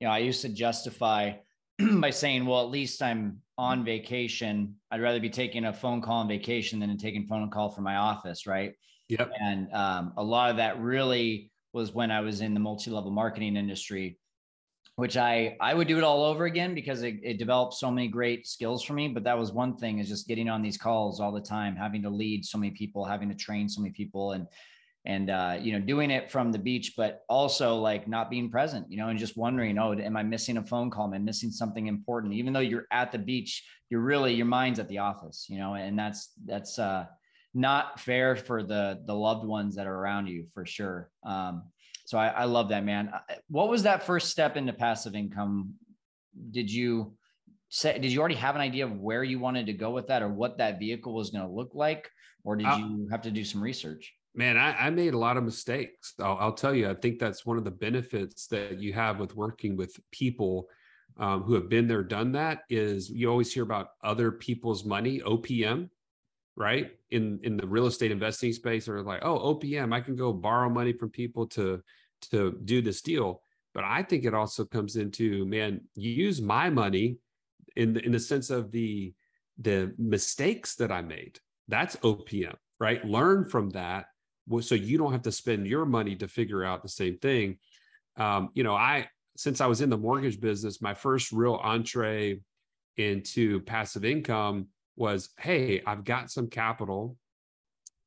you 0.00 0.06
know, 0.06 0.12
I 0.12 0.18
used 0.18 0.42
to 0.42 0.48
justify 0.48 1.32
by 2.00 2.10
saying, 2.10 2.44
well, 2.44 2.62
at 2.62 2.70
least 2.70 3.02
I'm 3.02 3.40
on 3.56 3.84
vacation. 3.84 4.74
I'd 4.90 5.00
rather 5.00 5.20
be 5.20 5.30
taking 5.30 5.66
a 5.66 5.72
phone 5.72 6.00
call 6.00 6.18
on 6.18 6.28
vacation 6.28 6.80
than 6.80 6.96
taking 6.96 7.26
phone 7.26 7.50
call 7.50 7.70
from 7.70 7.84
my 7.84 7.96
office, 7.96 8.46
right? 8.46 8.72
Yep. 9.08 9.30
And 9.40 9.72
um, 9.72 10.12
a 10.16 10.22
lot 10.22 10.50
of 10.50 10.56
that 10.56 10.80
really 10.80 11.50
was 11.72 11.92
when 11.92 12.10
I 12.10 12.20
was 12.20 12.40
in 12.40 12.54
the 12.54 12.60
multi-level 12.60 13.10
marketing 13.10 13.56
industry, 13.56 14.18
which 14.96 15.16
I 15.16 15.56
I 15.60 15.74
would 15.74 15.88
do 15.88 15.98
it 15.98 16.04
all 16.04 16.24
over 16.24 16.46
again 16.46 16.74
because 16.74 17.02
it, 17.02 17.16
it 17.22 17.38
developed 17.38 17.74
so 17.74 17.90
many 17.90 18.08
great 18.08 18.46
skills 18.46 18.82
for 18.82 18.94
me. 18.94 19.08
But 19.08 19.24
that 19.24 19.38
was 19.38 19.52
one 19.52 19.76
thing 19.76 19.98
is 19.98 20.08
just 20.08 20.28
getting 20.28 20.48
on 20.48 20.62
these 20.62 20.76
calls 20.76 21.20
all 21.20 21.32
the 21.32 21.40
time, 21.40 21.76
having 21.76 22.02
to 22.02 22.10
lead 22.10 22.44
so 22.44 22.58
many 22.58 22.72
people, 22.72 23.04
having 23.04 23.28
to 23.28 23.34
train 23.34 23.68
so 23.68 23.80
many 23.80 23.92
people, 23.92 24.32
and 24.32 24.46
and 25.08 25.30
uh, 25.30 25.56
you 25.58 25.72
know 25.72 25.80
doing 25.80 26.10
it 26.10 26.30
from 26.30 26.52
the 26.52 26.58
beach 26.58 26.92
but 26.96 27.22
also 27.28 27.76
like 27.76 28.06
not 28.06 28.30
being 28.30 28.50
present 28.50 28.86
you 28.90 28.98
know 28.98 29.08
and 29.08 29.18
just 29.18 29.36
wondering 29.36 29.78
oh 29.78 29.94
am 29.94 30.16
i 30.16 30.22
missing 30.22 30.58
a 30.58 30.62
phone 30.62 30.90
call? 30.90 31.06
Am 31.06 31.14
i 31.14 31.18
missing 31.18 31.50
something 31.50 31.88
important? 31.88 32.34
Even 32.34 32.52
though 32.52 32.60
you're 32.60 32.86
at 32.92 33.10
the 33.10 33.18
beach 33.18 33.64
you're 33.90 34.02
really 34.02 34.34
your 34.34 34.46
mind's 34.46 34.78
at 34.78 34.88
the 34.88 34.98
office 34.98 35.46
you 35.48 35.58
know 35.58 35.74
and 35.74 35.98
that's 35.98 36.32
that's 36.44 36.78
uh 36.78 37.06
not 37.54 37.98
fair 37.98 38.36
for 38.36 38.62
the 38.62 39.00
the 39.06 39.14
loved 39.14 39.44
ones 39.44 39.74
that 39.74 39.86
are 39.86 39.94
around 39.94 40.26
you 40.28 40.46
for 40.54 40.64
sure. 40.64 41.10
Um 41.24 41.64
so 42.04 42.18
i, 42.18 42.28
I 42.28 42.44
love 42.44 42.68
that 42.68 42.84
man. 42.84 43.10
Uh, 43.12 43.34
what 43.48 43.68
was 43.68 43.82
that 43.84 44.04
first 44.04 44.28
step 44.28 44.56
into 44.56 44.72
passive 44.74 45.14
income? 45.14 45.74
Did 46.50 46.70
you 46.70 47.14
say 47.70 47.98
did 47.98 48.12
you 48.12 48.20
already 48.20 48.34
have 48.34 48.54
an 48.54 48.60
idea 48.60 48.84
of 48.84 49.00
where 49.00 49.24
you 49.24 49.38
wanted 49.38 49.66
to 49.66 49.72
go 49.72 49.90
with 49.90 50.08
that 50.08 50.22
or 50.22 50.28
what 50.28 50.58
that 50.58 50.78
vehicle 50.78 51.14
was 51.14 51.30
going 51.30 51.46
to 51.46 51.50
look 51.50 51.70
like? 51.74 52.10
Or 52.44 52.56
did 52.56 52.66
uh, 52.66 52.76
you 52.78 53.08
have 53.10 53.22
to 53.22 53.30
do 53.30 53.44
some 53.44 53.62
research 53.62 54.14
man, 54.34 54.56
I, 54.56 54.86
I, 54.86 54.90
made 54.90 55.14
a 55.14 55.18
lot 55.18 55.36
of 55.36 55.44
mistakes. 55.44 56.14
I'll, 56.20 56.36
I'll, 56.38 56.52
tell 56.52 56.74
you, 56.74 56.88
I 56.88 56.94
think 56.94 57.18
that's 57.18 57.46
one 57.46 57.58
of 57.58 57.64
the 57.64 57.70
benefits 57.70 58.46
that 58.48 58.80
you 58.80 58.92
have 58.92 59.18
with 59.18 59.34
working 59.34 59.76
with 59.76 59.98
people 60.10 60.68
um, 61.18 61.42
who 61.42 61.54
have 61.54 61.68
been 61.68 61.88
there, 61.88 62.02
done 62.02 62.32
that. 62.32 62.62
Is 62.70 63.10
you 63.10 63.30
always 63.30 63.52
hear 63.52 63.62
about 63.62 63.90
other 64.02 64.30
people's 64.30 64.84
money, 64.84 65.20
OPM, 65.20 65.90
right? 66.56 66.90
In 67.10 67.40
in 67.42 67.56
the 67.56 67.66
real 67.66 67.86
estate 67.86 68.12
investing 68.12 68.52
space, 68.52 68.86
they're 68.86 69.02
like, 69.02 69.24
oh, 69.24 69.54
OPM, 69.54 69.92
I 69.92 70.00
can 70.00 70.16
go 70.16 70.32
borrow 70.32 70.68
money 70.68 70.92
from 70.92 71.10
people 71.10 71.46
to 71.48 71.82
to 72.30 72.58
do 72.64 72.82
this 72.82 73.02
deal. 73.02 73.42
But 73.74 73.84
I 73.84 74.02
think 74.02 74.24
it 74.24 74.34
also 74.34 74.64
comes 74.64 74.96
into 74.96 75.44
man, 75.46 75.80
use 75.94 76.40
my 76.40 76.70
money 76.70 77.18
in 77.76 77.94
the, 77.94 78.04
in 78.04 78.12
the 78.12 78.20
sense 78.20 78.50
of 78.50 78.70
the 78.70 79.12
the 79.58 79.92
mistakes 79.98 80.76
that 80.76 80.92
I 80.92 81.02
made. 81.02 81.40
That's 81.66 81.96
OPM, 81.96 82.54
right? 82.78 83.04
Learn 83.04 83.48
from 83.48 83.70
that 83.70 84.06
so 84.60 84.74
you 84.74 84.98
don't 84.98 85.12
have 85.12 85.22
to 85.22 85.32
spend 85.32 85.66
your 85.66 85.84
money 85.84 86.16
to 86.16 86.28
figure 86.28 86.64
out 86.64 86.82
the 86.82 86.88
same 86.88 87.18
thing. 87.18 87.58
Um, 88.16 88.50
you 88.54 88.64
know, 88.64 88.74
I 88.74 89.08
since 89.36 89.60
I 89.60 89.66
was 89.66 89.80
in 89.80 89.90
the 89.90 89.96
mortgage 89.96 90.40
business, 90.40 90.82
my 90.82 90.94
first 90.94 91.30
real 91.30 91.60
entree 91.62 92.40
into 92.96 93.60
passive 93.60 94.04
income 94.04 94.66
was, 94.96 95.30
hey, 95.38 95.80
I've 95.86 96.02
got 96.02 96.30
some 96.30 96.48
capital 96.48 97.16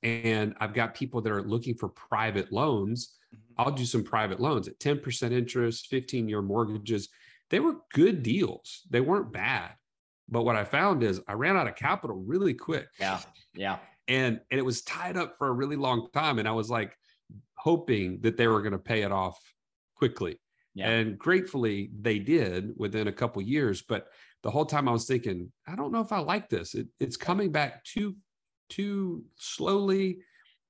and 0.04 0.54
I've 0.60 0.74
got 0.74 0.94
people 0.94 1.22
that 1.22 1.32
are 1.32 1.42
looking 1.42 1.76
for 1.76 1.88
private 1.88 2.52
loans. 2.52 3.16
Mm-hmm. 3.34 3.62
I'll 3.62 3.72
do 3.72 3.86
some 3.86 4.04
private 4.04 4.42
loans 4.42 4.68
at 4.68 4.78
10% 4.80 5.32
interest, 5.32 5.88
15 5.88 6.28
year 6.28 6.42
mortgages. 6.42 7.08
They 7.50 7.62
were 7.62 7.78
good 7.94 8.24
deals. 8.24 8.82
They 8.90 9.00
weren't 9.00 9.32
bad. 9.32 9.72
But 10.28 10.44
what 10.44 10.58
I 10.58 10.66
found 10.66 11.02
is 11.02 11.22
I 11.30 11.34
ran 11.34 11.56
out 11.56 11.68
of 11.68 11.76
capital 11.76 12.18
really 12.18 12.54
quick. 12.54 12.88
Yeah. 13.00 13.20
Yeah 13.54 13.78
and 14.12 14.42
and 14.52 14.60
it 14.60 14.66
was 14.66 14.82
tied 14.82 15.16
up 15.16 15.38
for 15.38 15.48
a 15.48 15.52
really 15.54 15.78
long 15.78 16.08
time 16.14 16.38
and 16.38 16.48
i 16.48 16.52
was 16.52 16.70
like 16.70 16.96
hoping 17.56 18.20
that 18.22 18.38
they 18.38 18.48
were 18.48 18.62
going 18.62 18.72
to 18.74 18.80
pay 18.80 19.04
it 19.04 19.12
off 19.12 19.40
quickly. 19.96 20.38
Yeah. 20.74 20.90
and 20.90 21.20
gratefully 21.20 21.92
they 22.00 22.18
did 22.18 22.72
within 22.78 23.10
a 23.10 23.12
couple 23.12 23.42
years 23.42 23.82
but 23.82 24.08
the 24.42 24.50
whole 24.50 24.66
time 24.66 24.88
i 24.88 24.92
was 24.92 25.06
thinking 25.06 25.52
i 25.68 25.76
don't 25.76 25.92
know 25.92 26.02
if 26.02 26.12
i 26.12 26.20
like 26.20 26.50
this. 26.50 26.76
It, 26.76 26.88
it's 27.00 27.18
coming 27.18 27.52
back 27.52 27.84
too 27.84 28.16
too 28.70 29.24
slowly 29.36 30.20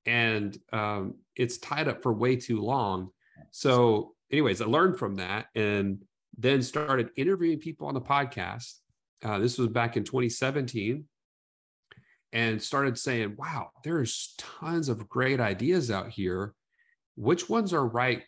and 0.06 0.58
um, 0.72 1.14
it's 1.36 1.58
tied 1.58 1.86
up 1.86 2.02
for 2.02 2.12
way 2.12 2.34
too 2.34 2.60
long. 2.60 3.10
So 3.52 4.14
anyways 4.30 4.60
i 4.60 4.66
learned 4.66 4.98
from 4.98 5.16
that 5.16 5.46
and 5.54 6.02
then 6.36 6.62
started 6.62 7.10
interviewing 7.16 7.58
people 7.58 7.86
on 7.86 7.94
the 7.94 8.00
podcast. 8.00 8.78
Uh, 9.24 9.38
this 9.38 9.56
was 9.56 9.68
back 9.68 9.96
in 9.96 10.02
2017 10.02 11.04
and 12.32 12.62
started 12.62 12.98
saying, 12.98 13.36
wow, 13.36 13.70
there's 13.84 14.34
tons 14.38 14.88
of 14.88 15.08
great 15.08 15.40
ideas 15.40 15.90
out 15.90 16.08
here. 16.08 16.54
Which 17.16 17.48
ones 17.48 17.72
are 17.74 17.86
right 17.86 18.22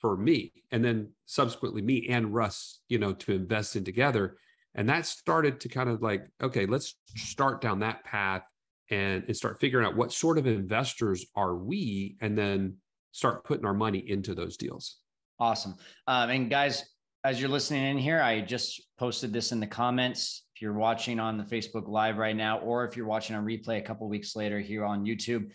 for 0.00 0.16
me? 0.16 0.52
And 0.70 0.84
then 0.84 1.10
subsequently, 1.26 1.82
me 1.82 2.08
and 2.08 2.34
Russ, 2.34 2.80
you 2.88 2.98
know, 2.98 3.12
to 3.12 3.32
invest 3.32 3.76
in 3.76 3.84
together. 3.84 4.38
And 4.74 4.88
that 4.88 5.04
started 5.04 5.60
to 5.60 5.68
kind 5.68 5.90
of 5.90 6.00
like, 6.00 6.26
okay, 6.42 6.64
let's 6.64 6.96
start 7.14 7.60
down 7.60 7.80
that 7.80 8.04
path 8.04 8.42
and, 8.90 9.24
and 9.26 9.36
start 9.36 9.60
figuring 9.60 9.86
out 9.86 9.96
what 9.96 10.12
sort 10.12 10.38
of 10.38 10.46
investors 10.46 11.26
are 11.36 11.54
we, 11.54 12.16
and 12.22 12.36
then 12.36 12.76
start 13.12 13.44
putting 13.44 13.66
our 13.66 13.74
money 13.74 13.98
into 13.98 14.34
those 14.34 14.56
deals. 14.56 14.96
Awesome. 15.38 15.74
Um, 16.06 16.30
and 16.30 16.50
guys, 16.50 16.84
as 17.24 17.40
you're 17.40 17.50
listening 17.50 17.84
in 17.84 17.98
here, 17.98 18.22
I 18.22 18.40
just 18.40 18.82
posted 18.98 19.32
this 19.32 19.52
in 19.52 19.60
the 19.60 19.66
comments 19.66 20.44
you're 20.62 20.72
watching 20.72 21.18
on 21.18 21.36
the 21.36 21.44
Facebook 21.44 21.88
Live 21.88 22.16
right 22.16 22.36
now, 22.36 22.58
or 22.60 22.84
if 22.84 22.96
you're 22.96 23.06
watching 23.06 23.34
on 23.34 23.44
replay 23.44 23.78
a 23.78 23.82
couple 23.82 24.08
weeks 24.08 24.36
later 24.36 24.60
here 24.60 24.84
on 24.84 25.04
YouTube, 25.04 25.50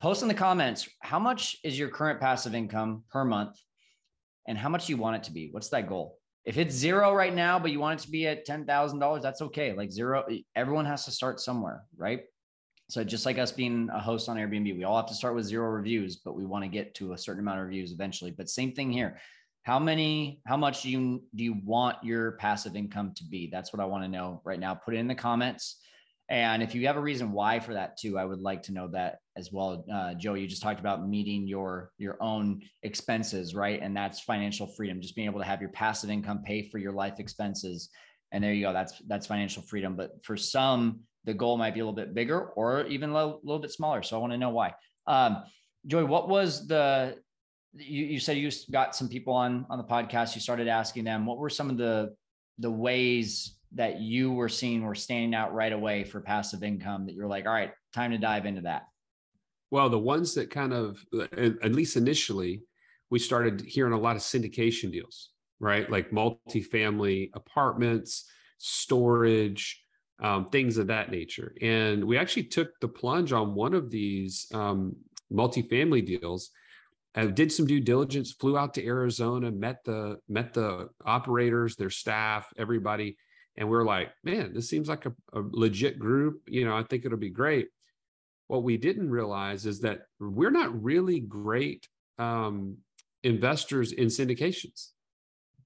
post 0.00 0.22
in 0.22 0.28
the 0.28 0.34
comments 0.34 0.88
how 1.00 1.18
much 1.18 1.56
is 1.64 1.78
your 1.78 1.88
current 1.88 2.20
passive 2.20 2.54
income 2.54 3.02
per 3.10 3.24
month 3.24 3.56
and 4.46 4.56
how 4.56 4.68
much 4.68 4.88
you 4.88 4.96
want 4.96 5.16
it 5.16 5.24
to 5.24 5.32
be? 5.32 5.48
What's 5.50 5.68
that 5.70 5.88
goal? 5.88 6.18
If 6.44 6.58
it's 6.58 6.74
zero 6.74 7.12
right 7.12 7.34
now, 7.34 7.58
but 7.58 7.70
you 7.70 7.80
want 7.80 8.00
it 8.00 8.04
to 8.04 8.10
be 8.10 8.26
at 8.26 8.46
$10,000, 8.46 9.22
that's 9.22 9.42
okay. 9.42 9.72
Like 9.74 9.92
zero, 9.92 10.24
everyone 10.56 10.86
has 10.86 11.04
to 11.04 11.10
start 11.10 11.40
somewhere, 11.40 11.82
right? 11.96 12.22
So 12.88 13.04
just 13.04 13.26
like 13.26 13.38
us 13.38 13.52
being 13.52 13.88
a 13.92 14.00
host 14.00 14.28
on 14.28 14.36
Airbnb, 14.36 14.76
we 14.76 14.84
all 14.84 14.96
have 14.96 15.06
to 15.06 15.14
start 15.14 15.34
with 15.34 15.44
zero 15.44 15.68
reviews, 15.70 16.16
but 16.16 16.34
we 16.34 16.44
want 16.44 16.64
to 16.64 16.68
get 16.68 16.94
to 16.96 17.12
a 17.12 17.18
certain 17.18 17.40
amount 17.40 17.60
of 17.60 17.66
reviews 17.66 17.92
eventually. 17.92 18.32
But 18.32 18.48
same 18.48 18.72
thing 18.72 18.92
here 18.92 19.18
how 19.62 19.78
many 19.78 20.40
how 20.46 20.56
much 20.56 20.82
do 20.82 20.90
you 20.90 21.22
do 21.34 21.44
you 21.44 21.56
want 21.64 22.02
your 22.02 22.32
passive 22.32 22.76
income 22.76 23.12
to 23.16 23.24
be? 23.24 23.48
That's 23.50 23.72
what 23.72 23.80
i 23.80 23.84
want 23.84 24.04
to 24.04 24.08
know 24.08 24.40
right 24.44 24.58
now. 24.58 24.74
Put 24.74 24.94
it 24.94 24.98
in 24.98 25.08
the 25.08 25.14
comments. 25.14 25.78
And 26.28 26.62
if 26.62 26.74
you 26.74 26.86
have 26.86 26.96
a 26.96 27.00
reason 27.00 27.32
why 27.32 27.60
for 27.60 27.74
that 27.74 27.96
too 27.96 28.18
i 28.18 28.24
would 28.24 28.40
like 28.40 28.62
to 28.64 28.72
know 28.72 28.88
that 28.88 29.18
as 29.36 29.52
well. 29.52 29.84
Uh, 29.92 30.14
joe 30.14 30.34
you 30.34 30.48
just 30.48 30.62
talked 30.62 30.80
about 30.80 31.08
meeting 31.08 31.46
your 31.46 31.92
your 31.98 32.16
own 32.20 32.62
expenses 32.82 33.54
right? 33.54 33.80
And 33.80 33.96
that's 33.96 34.20
financial 34.20 34.66
freedom 34.66 35.00
just 35.00 35.14
being 35.14 35.28
able 35.28 35.40
to 35.40 35.46
have 35.46 35.60
your 35.60 35.70
passive 35.70 36.10
income 36.10 36.42
pay 36.44 36.68
for 36.68 36.78
your 36.78 36.92
life 36.92 37.20
expenses. 37.20 37.88
And 38.32 38.42
there 38.42 38.52
you 38.52 38.66
go 38.66 38.72
that's 38.72 39.00
that's 39.06 39.26
financial 39.26 39.62
freedom. 39.62 39.94
But 39.94 40.24
for 40.24 40.36
some 40.36 41.00
the 41.24 41.34
goal 41.34 41.56
might 41.56 41.74
be 41.74 41.78
a 41.78 41.84
little 41.84 41.94
bit 41.94 42.14
bigger 42.14 42.46
or 42.56 42.84
even 42.86 43.10
a 43.10 43.14
little, 43.14 43.40
little 43.44 43.62
bit 43.62 43.70
smaller. 43.70 44.02
So 44.02 44.16
i 44.16 44.20
want 44.20 44.32
to 44.32 44.38
know 44.38 44.50
why. 44.50 44.74
Um, 45.06 45.44
Joey 45.86 46.04
what 46.04 46.28
was 46.28 46.66
the 46.66 47.16
you, 47.74 48.04
you 48.04 48.20
said 48.20 48.36
you 48.36 48.50
got 48.70 48.94
some 48.94 49.08
people 49.08 49.34
on 49.34 49.66
on 49.70 49.78
the 49.78 49.84
podcast. 49.84 50.34
You 50.34 50.40
started 50.40 50.68
asking 50.68 51.04
them 51.04 51.26
what 51.26 51.38
were 51.38 51.50
some 51.50 51.70
of 51.70 51.76
the 51.76 52.14
the 52.58 52.70
ways 52.70 53.56
that 53.74 54.00
you 54.00 54.32
were 54.32 54.48
seeing 54.48 54.82
were 54.84 54.94
standing 54.94 55.34
out 55.34 55.54
right 55.54 55.72
away 55.72 56.04
for 56.04 56.20
passive 56.20 56.62
income 56.62 57.06
that 57.06 57.14
you're 57.14 57.26
like 57.26 57.46
all 57.46 57.52
right 57.52 57.72
time 57.94 58.10
to 58.10 58.18
dive 58.18 58.46
into 58.46 58.62
that. 58.62 58.82
Well 59.70 59.88
the 59.88 59.98
ones 59.98 60.34
that 60.34 60.50
kind 60.50 60.72
of 60.72 61.02
at 61.32 61.72
least 61.72 61.96
initially 61.96 62.62
we 63.10 63.18
started 63.18 63.62
hearing 63.62 63.92
a 63.92 63.98
lot 63.98 64.16
of 64.16 64.22
syndication 64.22 64.92
deals 64.92 65.32
right? 65.62 65.88
Like 65.88 66.10
multifamily 66.10 67.30
apartments 67.34 68.28
storage 68.58 69.82
um, 70.20 70.50
things 70.50 70.76
of 70.76 70.88
that 70.88 71.10
nature. 71.10 71.54
And 71.62 72.04
we 72.04 72.18
actually 72.18 72.44
took 72.44 72.78
the 72.80 72.88
plunge 72.88 73.32
on 73.32 73.54
one 73.54 73.72
of 73.72 73.90
these 73.90 74.46
um, 74.52 74.94
multifamily 75.32 76.04
deals 76.04 76.50
I 77.14 77.26
did 77.26 77.52
some 77.52 77.66
due 77.66 77.80
diligence, 77.80 78.32
flew 78.32 78.56
out 78.56 78.74
to 78.74 78.86
Arizona, 78.86 79.50
met 79.50 79.84
the 79.84 80.18
met 80.28 80.54
the 80.54 80.88
operators, 81.04 81.76
their 81.76 81.90
staff, 81.90 82.46
everybody, 82.56 83.16
and 83.56 83.68
we 83.68 83.76
are 83.76 83.84
like, 83.84 84.10
man, 84.24 84.54
this 84.54 84.68
seems 84.70 84.88
like 84.88 85.04
a, 85.04 85.10
a 85.34 85.42
legit 85.50 85.98
group. 85.98 86.40
You 86.46 86.64
know, 86.64 86.74
I 86.76 86.82
think 86.84 87.04
it'll 87.04 87.18
be 87.18 87.30
great. 87.30 87.68
what 88.48 88.64
we 88.64 88.76
didn't 88.76 89.08
realize 89.10 89.64
is 89.66 89.80
that 89.80 90.02
we're 90.20 90.50
not 90.50 90.82
really 90.82 91.20
great 91.20 91.88
um, 92.18 92.76
investors 93.22 93.92
in 93.92 94.08
syndications 94.08 94.88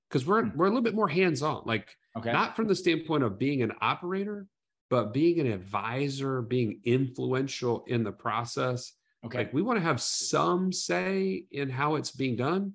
because 0.09 0.25
we're 0.27 0.45
Hmm. 0.45 0.57
we're 0.57 0.67
a 0.67 0.69
little 0.69 0.83
bit 0.83 0.95
more 0.95 1.09
hands 1.09 1.43
on. 1.43 1.63
Like 1.65 1.97
Okay. 2.17 2.33
not 2.33 2.57
from 2.57 2.67
the 2.69 2.75
standpoint 2.75 3.25
of 3.25 3.39
being 3.39 3.63
an 3.63 3.73
operator, 3.81 4.47
but 4.89 5.13
being 5.13 5.39
an 5.41 5.47
advisor, 5.49 6.43
being 6.43 6.81
influential 6.85 7.85
in 7.87 8.05
the 8.05 8.13
process. 8.13 8.93
Okay. 9.27 9.39
Like 9.39 9.53
we 9.53 9.63
want 9.63 9.79
to 9.79 9.85
have 9.85 10.01
some 10.01 10.73
say 10.73 11.45
in 11.51 11.71
how 11.71 11.97
it's 11.97 12.11
being 12.11 12.37
done 12.37 12.75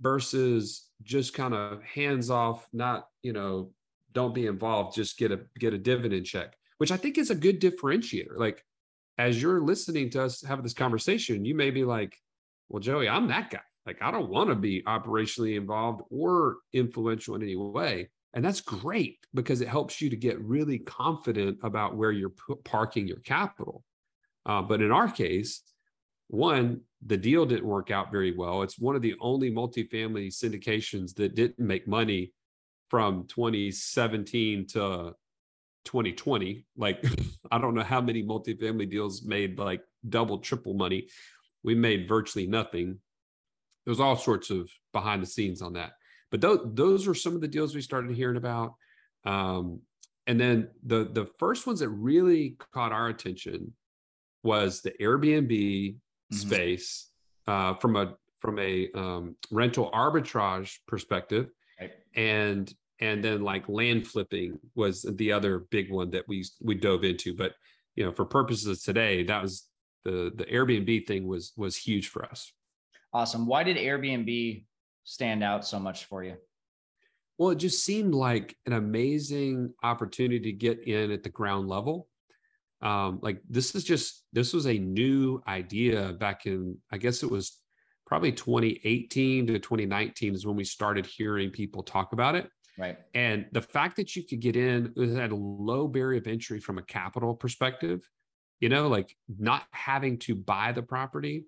versus 0.00 0.88
just 1.02 1.34
kind 1.34 1.54
of 1.54 1.82
hands 1.82 2.30
off, 2.30 2.66
not, 2.72 3.08
you 3.22 3.32
know, 3.32 3.72
don't 4.12 4.34
be 4.34 4.46
involved, 4.46 4.96
just 4.96 5.18
get 5.18 5.32
a 5.32 5.40
get 5.58 5.74
a 5.74 5.78
dividend 5.78 6.26
check, 6.26 6.54
which 6.78 6.90
I 6.90 6.96
think 6.96 7.18
is 7.18 7.30
a 7.30 7.34
good 7.34 7.60
differentiator. 7.60 8.36
Like 8.36 8.64
as 9.18 9.40
you're 9.40 9.60
listening 9.60 10.10
to 10.10 10.22
us 10.22 10.42
have 10.44 10.62
this 10.62 10.74
conversation, 10.74 11.44
you 11.44 11.54
may 11.54 11.70
be 11.70 11.84
like, 11.84 12.16
well, 12.68 12.80
Joey, 12.80 13.08
I'm 13.08 13.28
that 13.28 13.50
guy. 13.50 13.60
Like 13.86 14.02
I 14.02 14.10
don't 14.10 14.30
want 14.30 14.48
to 14.50 14.56
be 14.56 14.82
operationally 14.82 15.56
involved 15.56 16.02
or 16.10 16.56
influential 16.72 17.34
in 17.34 17.42
any 17.42 17.56
way. 17.56 18.10
And 18.34 18.44
that's 18.44 18.60
great 18.60 19.18
because 19.32 19.60
it 19.60 19.68
helps 19.68 20.00
you 20.00 20.10
to 20.10 20.16
get 20.16 20.40
really 20.40 20.78
confident 20.78 21.58
about 21.62 21.96
where 21.96 22.12
you're 22.12 22.30
pu- 22.30 22.60
parking 22.64 23.08
your 23.08 23.20
capital. 23.20 23.82
Uh, 24.44 24.62
but 24.62 24.82
in 24.82 24.92
our 24.92 25.10
case, 25.10 25.62
one, 26.28 26.80
the 27.04 27.16
deal 27.16 27.46
didn't 27.46 27.66
work 27.66 27.90
out 27.90 28.10
very 28.10 28.36
well. 28.36 28.62
It's 28.62 28.78
one 28.78 28.96
of 28.96 29.02
the 29.02 29.14
only 29.20 29.50
multifamily 29.50 30.28
syndications 30.28 31.14
that 31.14 31.34
didn't 31.34 31.58
make 31.58 31.86
money 31.86 32.32
from 32.88 33.26
2017 33.28 34.66
to 34.68 35.14
2020. 35.84 36.66
Like, 36.76 37.04
I 37.50 37.58
don't 37.58 37.74
know 37.74 37.82
how 37.82 38.00
many 38.00 38.22
multifamily 38.22 38.90
deals 38.90 39.24
made 39.24 39.58
like 39.58 39.82
double, 40.08 40.38
triple 40.38 40.74
money. 40.74 41.08
We 41.62 41.74
made 41.74 42.08
virtually 42.08 42.46
nothing. 42.46 42.98
There's 43.84 44.00
all 44.00 44.16
sorts 44.16 44.50
of 44.50 44.68
behind 44.92 45.22
the 45.22 45.26
scenes 45.26 45.62
on 45.62 45.74
that. 45.74 45.92
But 46.30 46.40
those, 46.40 46.60
those 46.64 47.06
are 47.06 47.14
some 47.14 47.36
of 47.36 47.40
the 47.40 47.48
deals 47.48 47.74
we 47.74 47.82
started 47.82 48.16
hearing 48.16 48.36
about. 48.36 48.74
Um, 49.24 49.80
and 50.26 50.40
then 50.40 50.68
the 50.84 51.08
the 51.12 51.26
first 51.38 51.66
ones 51.66 51.80
that 51.80 51.88
really 51.88 52.56
caught 52.72 52.92
our 52.92 53.08
attention 53.08 53.72
was 54.42 54.80
the 54.80 54.92
Airbnb 55.00 55.96
Mhm. 56.32 56.36
space 56.36 57.10
uh, 57.46 57.74
from 57.74 57.96
a 57.96 58.16
from 58.40 58.58
a 58.58 58.90
um, 58.92 59.36
rental 59.50 59.90
arbitrage 59.92 60.78
perspective, 60.86 61.50
Right. 61.80 61.92
and 62.14 62.72
and 63.00 63.22
then 63.24 63.42
like 63.42 63.68
land 63.68 64.06
flipping 64.06 64.58
was 64.74 65.02
the 65.02 65.32
other 65.32 65.60
big 65.70 65.90
one 65.90 66.10
that 66.10 66.26
we 66.28 66.44
we 66.60 66.74
dove 66.74 67.04
into. 67.04 67.34
But 67.34 67.54
you 67.94 68.04
know, 68.04 68.12
for 68.12 68.24
purposes 68.24 68.66
of 68.66 68.82
today, 68.82 69.22
that 69.24 69.42
was 69.42 69.68
the 70.04 70.32
the 70.34 70.44
Airbnb 70.46 71.06
thing 71.06 71.26
was 71.26 71.52
was 71.56 71.76
huge 71.76 72.08
for 72.08 72.24
us. 72.24 72.52
Awesome. 73.12 73.46
Why 73.46 73.62
did 73.62 73.76
Airbnb 73.76 74.64
stand 75.04 75.42
out 75.42 75.64
so 75.64 75.78
much 75.78 76.04
for 76.06 76.24
you? 76.24 76.36
Well, 77.38 77.50
it 77.50 77.56
just 77.58 77.84
seemed 77.84 78.14
like 78.14 78.56
an 78.66 78.72
amazing 78.72 79.72
opportunity 79.82 80.40
to 80.40 80.52
get 80.52 80.80
in 80.86 81.10
at 81.10 81.22
the 81.22 81.28
ground 81.28 81.68
level. 81.68 82.08
Um, 82.82 83.20
like 83.22 83.40
this 83.48 83.74
is 83.74 83.84
just 83.84 84.24
this 84.32 84.52
was 84.52 84.66
a 84.66 84.78
new 84.78 85.42
idea 85.48 86.12
back 86.12 86.46
in 86.46 86.76
I 86.92 86.98
guess 86.98 87.22
it 87.22 87.30
was 87.30 87.58
probably 88.06 88.32
2018 88.32 89.46
to 89.48 89.58
2019 89.58 90.34
is 90.34 90.46
when 90.46 90.56
we 90.56 90.64
started 90.64 91.06
hearing 91.06 91.50
people 91.50 91.82
talk 91.82 92.12
about 92.12 92.34
it. 92.34 92.48
Right. 92.78 92.98
And 93.14 93.46
the 93.52 93.62
fact 93.62 93.96
that 93.96 94.14
you 94.14 94.22
could 94.24 94.40
get 94.40 94.56
in 94.56 94.92
it 94.96 95.16
had 95.16 95.32
a 95.32 95.36
low 95.36 95.88
barrier 95.88 96.18
of 96.18 96.26
entry 96.26 96.60
from 96.60 96.78
a 96.78 96.82
capital 96.82 97.34
perspective, 97.34 98.08
you 98.60 98.68
know, 98.68 98.88
like 98.88 99.16
not 99.38 99.64
having 99.72 100.18
to 100.20 100.34
buy 100.34 100.72
the 100.72 100.82
property 100.82 101.46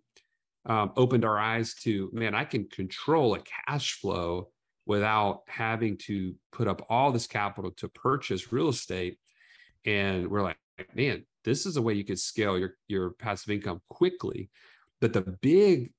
um, 0.67 0.93
opened 0.97 1.25
our 1.25 1.39
eyes 1.39 1.75
to 1.83 2.11
man, 2.13 2.35
I 2.35 2.45
can 2.45 2.69
control 2.69 3.35
a 3.35 3.41
cash 3.41 3.95
flow 3.95 4.49
without 4.87 5.43
having 5.47 5.99
to 5.99 6.35
put 6.51 6.67
up 6.67 6.85
all 6.89 7.13
this 7.13 7.27
capital 7.27 7.71
to 7.73 7.89
purchase 7.89 8.53
real 8.53 8.69
estate. 8.69 9.19
And 9.85 10.29
we're 10.29 10.43
like, 10.43 10.57
man, 10.95 11.25
this 11.45 11.67
is 11.67 11.77
a 11.77 11.83
way 11.83 11.95
you 11.95 12.05
could 12.05 12.19
scale 12.21 12.59
your 12.59 12.75
your 12.89 13.11
passive 13.11 13.51
income 13.51 13.81
quickly. 13.89 14.51
But 15.01 15.13
the 15.13 15.23
big 15.23 15.93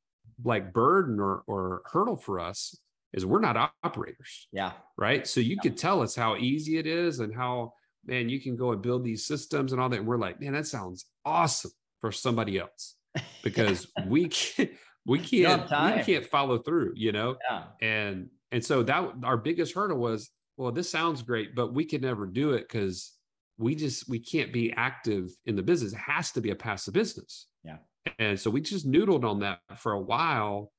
like 0.43 0.73
burden 0.73 1.19
or 1.19 1.43
or 1.47 1.81
hurdle 1.91 2.17
for 2.17 2.39
us 2.39 2.75
is 3.13 3.25
we're 3.25 3.39
not 3.41 3.73
operators 3.83 4.47
Yeah. 4.51 4.73
right? 4.97 5.25
So 5.27 5.39
you 5.39 5.57
could 5.59 5.75
tell 5.77 6.01
us 6.01 6.15
how 6.15 6.35
easy 6.37 6.77
it 6.77 6.85
is 6.85 7.19
and 7.19 7.33
how 7.33 7.73
man 8.05 8.29
you 8.29 8.39
can 8.39 8.55
go 8.55 8.71
and 8.71 8.81
build 8.81 9.03
these 9.03 9.25
systems 9.25 9.71
and 9.71 9.81
all 9.81 9.89
that. 9.89 9.97
And 9.99 10.07
we're 10.07 10.17
like, 10.17 10.39
man, 10.39 10.53
that 10.53 10.67
sounds 10.67 11.05
awesome 11.25 11.71
for 12.01 12.11
somebody 12.11 12.59
else 12.59 12.95
because 13.43 13.87
we 14.07 14.27
can't 14.27 14.69
we 15.05 15.19
can't 15.19 15.63
we 15.97 16.03
can't 16.03 16.25
follow 16.25 16.59
through, 16.59 16.93
you 16.95 17.11
know. 17.11 17.37
Yeah. 17.49 17.63
And 17.81 18.29
and 18.51 18.63
so 18.63 18.83
that 18.83 19.11
our 19.23 19.37
biggest 19.37 19.73
hurdle 19.73 19.97
was, 19.97 20.29
well, 20.57 20.71
this 20.71 20.89
sounds 20.89 21.21
great, 21.21 21.55
but 21.55 21.73
we 21.73 21.85
could 21.85 22.01
never 22.01 22.25
do 22.25 22.51
it 22.53 22.67
because 22.67 23.13
we 23.59 23.75
just 23.75 24.09
we 24.09 24.19
can't 24.19 24.53
be 24.53 24.71
active 24.71 25.29
in 25.45 25.55
the 25.55 25.61
business. 25.61 25.91
It 25.91 25.97
has 25.97 26.31
to 26.31 26.41
be 26.41 26.51
a 26.51 26.55
passive 26.55 26.93
business. 26.93 27.47
Yeah. 27.63 27.77
And 28.17 28.39
so 28.39 28.49
we 28.49 28.61
just 28.61 28.89
noodled 28.89 29.25
on 29.25 29.39
that 29.41 29.59
for 29.77 29.91
a 29.91 30.01
while. 30.01 30.71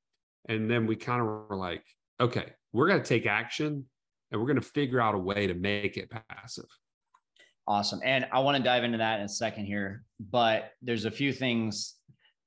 And 0.49 0.69
then 0.69 0.87
we 0.87 0.95
kind 0.95 1.21
of 1.21 1.27
were 1.27 1.55
like, 1.55 1.83
okay, 2.19 2.53
we're 2.73 2.87
going 2.87 3.01
to 3.01 3.07
take 3.07 3.27
action 3.27 3.85
and 4.31 4.41
we're 4.41 4.47
going 4.47 4.59
to 4.59 4.67
figure 4.67 4.99
out 4.99 5.13
a 5.13 5.19
way 5.19 5.45
to 5.45 5.53
make 5.53 5.95
it 5.95 6.11
passive. 6.27 6.65
Awesome. 7.67 8.01
And 8.03 8.27
I 8.31 8.39
want 8.39 8.57
to 8.57 8.63
dive 8.63 8.83
into 8.83 8.97
that 8.97 9.19
in 9.19 9.25
a 9.25 9.29
second 9.29 9.65
here, 9.65 10.03
but 10.19 10.71
there's 10.81 11.05
a 11.05 11.11
few 11.11 11.31
things 11.31 11.93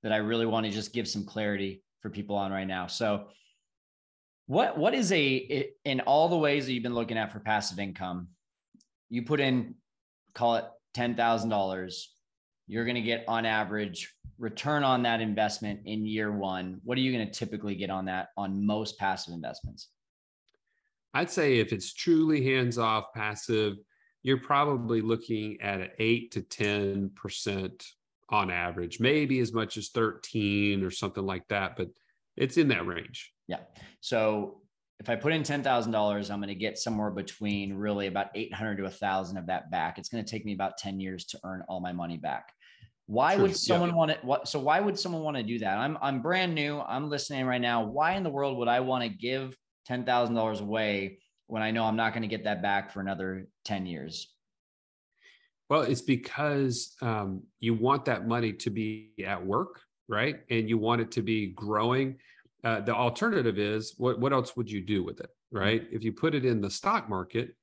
that 0.03 0.13
I 0.13 0.17
really 0.17 0.47
want 0.47 0.67
to 0.67 0.73
just 0.73 0.93
give 0.93 1.07
some 1.07 1.25
clarity 1.25 1.85
for 2.01 2.11
people 2.11 2.35
on 2.35 2.51
right 2.51 2.67
now. 2.67 2.89
So 2.89 3.29
what 4.47 4.77
what 4.77 4.95
is 4.95 5.13
a 5.13 5.71
in 5.85 6.01
all 6.01 6.29
the 6.29 6.37
ways 6.37 6.67
that 6.67 6.73
you've 6.73 6.83
been 6.83 6.95
looking 6.95 7.17
at 7.17 7.33
for 7.33 7.39
passive 7.39 7.79
income, 7.79 8.29
you 9.09 9.23
put 9.23 9.39
in 9.39 9.77
call 10.35 10.57
it 10.57 10.65
$10,000, 10.97 12.03
you're 12.67 12.85
going 12.85 12.95
to 12.95 13.03
get 13.03 13.25
on 13.29 13.47
average 13.47 14.15
return 14.39 14.83
on 14.83 15.03
that 15.03 15.21
investment 15.21 15.81
in 15.85 16.07
year 16.07 16.33
1. 16.33 16.81
What 16.85 16.99
are 16.99 17.01
you 17.01 17.13
going 17.13 17.27
to 17.27 17.33
typically 17.33 17.75
get 17.75 17.91
on 17.91 18.07
that 18.07 18.29
on 18.37 18.67
most 18.67 18.99
passive 18.99 19.35
investments? 19.35 19.89
I'd 21.13 21.31
say 21.31 21.59
if 21.59 21.73
it's 21.73 21.93
truly 21.95 22.45
hands 22.45 22.77
off 22.77 23.13
passive, 23.15 23.77
you're 24.23 24.41
probably 24.41 25.01
looking 25.01 25.61
at 25.61 25.81
an 25.81 25.91
eight 25.99 26.33
to 26.33 26.41
10% 26.41 27.85
on 28.31 28.51
average, 28.51 28.99
maybe 28.99 29.39
as 29.41 29.53
much 29.53 29.77
as 29.77 29.91
13 29.91 30.83
or 30.83 30.91
something 30.91 31.25
like 31.25 31.47
that, 31.49 31.77
but 31.77 31.89
it's 32.37 32.57
in 32.57 32.69
that 32.69 32.87
range. 32.87 33.33
Yeah. 33.47 33.61
So 34.01 34.63
if 35.01 35.11
I 35.11 35.17
put 35.17 35.33
in 35.33 35.43
ten 35.43 35.63
thousand 35.63 35.93
dollars, 35.93 36.31
I'm 36.31 36.39
going 36.39 36.49
to 36.49 36.55
get 36.55 36.79
somewhere 36.79 37.11
between 37.11 37.75
really 37.75 38.07
about 38.07 38.29
eight 38.35 38.53
hundred 38.53 38.77
to 38.77 38.85
a 38.85 38.91
thousand 38.91 39.37
of 39.37 39.47
that 39.47 39.71
back. 39.71 39.99
It's 39.99 40.09
going 40.09 40.25
to 40.25 40.31
take 40.31 40.45
me 40.45 40.55
about 40.55 40.79
ten 40.79 41.01
years 41.01 41.25
to 41.27 41.41
earn 41.45 41.63
all 41.69 41.81
my 41.81 41.93
money 41.93 42.17
back. 42.17 42.53
Why 43.07 43.35
Sure, 43.35 43.43
would 43.43 43.51
yeah. 43.51 43.57
someone 43.57 43.95
want 43.95 44.13
to? 44.13 44.19
What? 44.27 44.49
So 44.49 44.61
why 44.61 44.81
would 44.81 44.99
someone 44.99 45.23
want 45.23 45.37
to 45.37 45.43
do 45.43 45.59
that? 45.59 45.77
I'm 45.77 45.99
I'm 46.01 46.23
brand 46.23 46.55
new. 46.55 46.81
I'm 46.81 47.11
listening 47.11 47.45
right 47.45 47.61
now. 47.61 47.85
Why 47.85 48.13
in 48.15 48.23
the 48.23 48.31
world 48.31 48.59
would 48.59 48.69
I 48.69 48.81
want 48.81 49.03
to 49.03 49.11
give 49.11 49.57
ten 49.87 50.05
thousand 50.05 50.37
dollars 50.37 50.61
away 50.61 51.19
when 51.49 51.63
I 51.63 51.71
know 51.71 51.85
I'm 51.85 51.97
not 51.97 52.13
going 52.13 52.23
to 52.23 52.29
get 52.29 52.45
that 52.45 52.63
back 52.63 52.93
for 52.93 53.01
another 53.01 53.47
ten 53.65 53.87
years? 53.87 54.31
Well, 55.69 55.83
it's 55.83 56.03
because 56.03 56.95
um, 57.03 57.43
you 57.59 57.75
want 57.75 58.05
that 58.05 58.27
money 58.27 58.53
to 58.53 58.71
be 58.71 59.13
at 59.27 59.45
work, 59.45 59.81
right? 60.09 60.41
And 60.51 60.69
you 60.69 60.79
want 60.79 61.01
it 61.01 61.11
to 61.13 61.23
be 61.23 61.49
growing. 61.49 62.19
Uh, 62.65 62.81
the 62.81 62.95
alternative 62.95 63.59
is 63.59 63.95
what, 63.99 64.19
what 64.19 64.33
else 64.33 64.57
would 64.57 64.71
you 64.71 64.81
do 64.81 65.05
with 65.05 65.21
it, 65.21 65.29
right? 65.53 65.83
If 65.93 66.03
you 66.03 66.13
put 66.13 66.35
it 66.35 66.45
in 66.47 66.61
the 66.63 66.71
stock 66.71 67.09
market, 67.11 67.55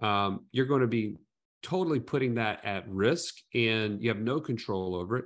um, 0.00 0.46
you're 0.52 0.66
going 0.66 0.82
to 0.82 0.86
be 0.86 1.16
totally 1.62 1.98
putting 1.98 2.34
that 2.34 2.64
at 2.64 2.88
risk 2.88 3.34
and 3.54 4.00
you 4.00 4.10
have 4.10 4.20
no 4.20 4.38
control 4.40 4.94
over 4.94 5.16
it. 5.16 5.24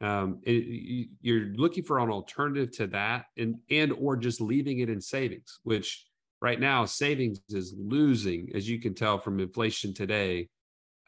Um, 0.00 0.40
it- 0.42 0.64
you- 0.64 1.08
you're 1.20 1.46
looking 1.54 1.84
for 1.84 1.98
an 2.00 2.10
alternative 2.10 2.72
to 2.78 2.88
that 2.88 3.26
and, 3.36 3.56
and 3.70 3.92
or 3.92 4.16
just 4.16 4.40
leaving 4.40 4.80
it 4.80 4.88
in 4.88 5.00
savings, 5.00 5.60
which 5.62 6.04
right 6.40 6.58
now 6.58 6.84
savings 6.84 7.40
is 7.50 7.74
losing, 7.78 8.50
as 8.54 8.68
you 8.68 8.80
can 8.80 8.94
tell 8.94 9.18
from 9.18 9.38
inflation 9.38 9.94
today. 9.94 10.48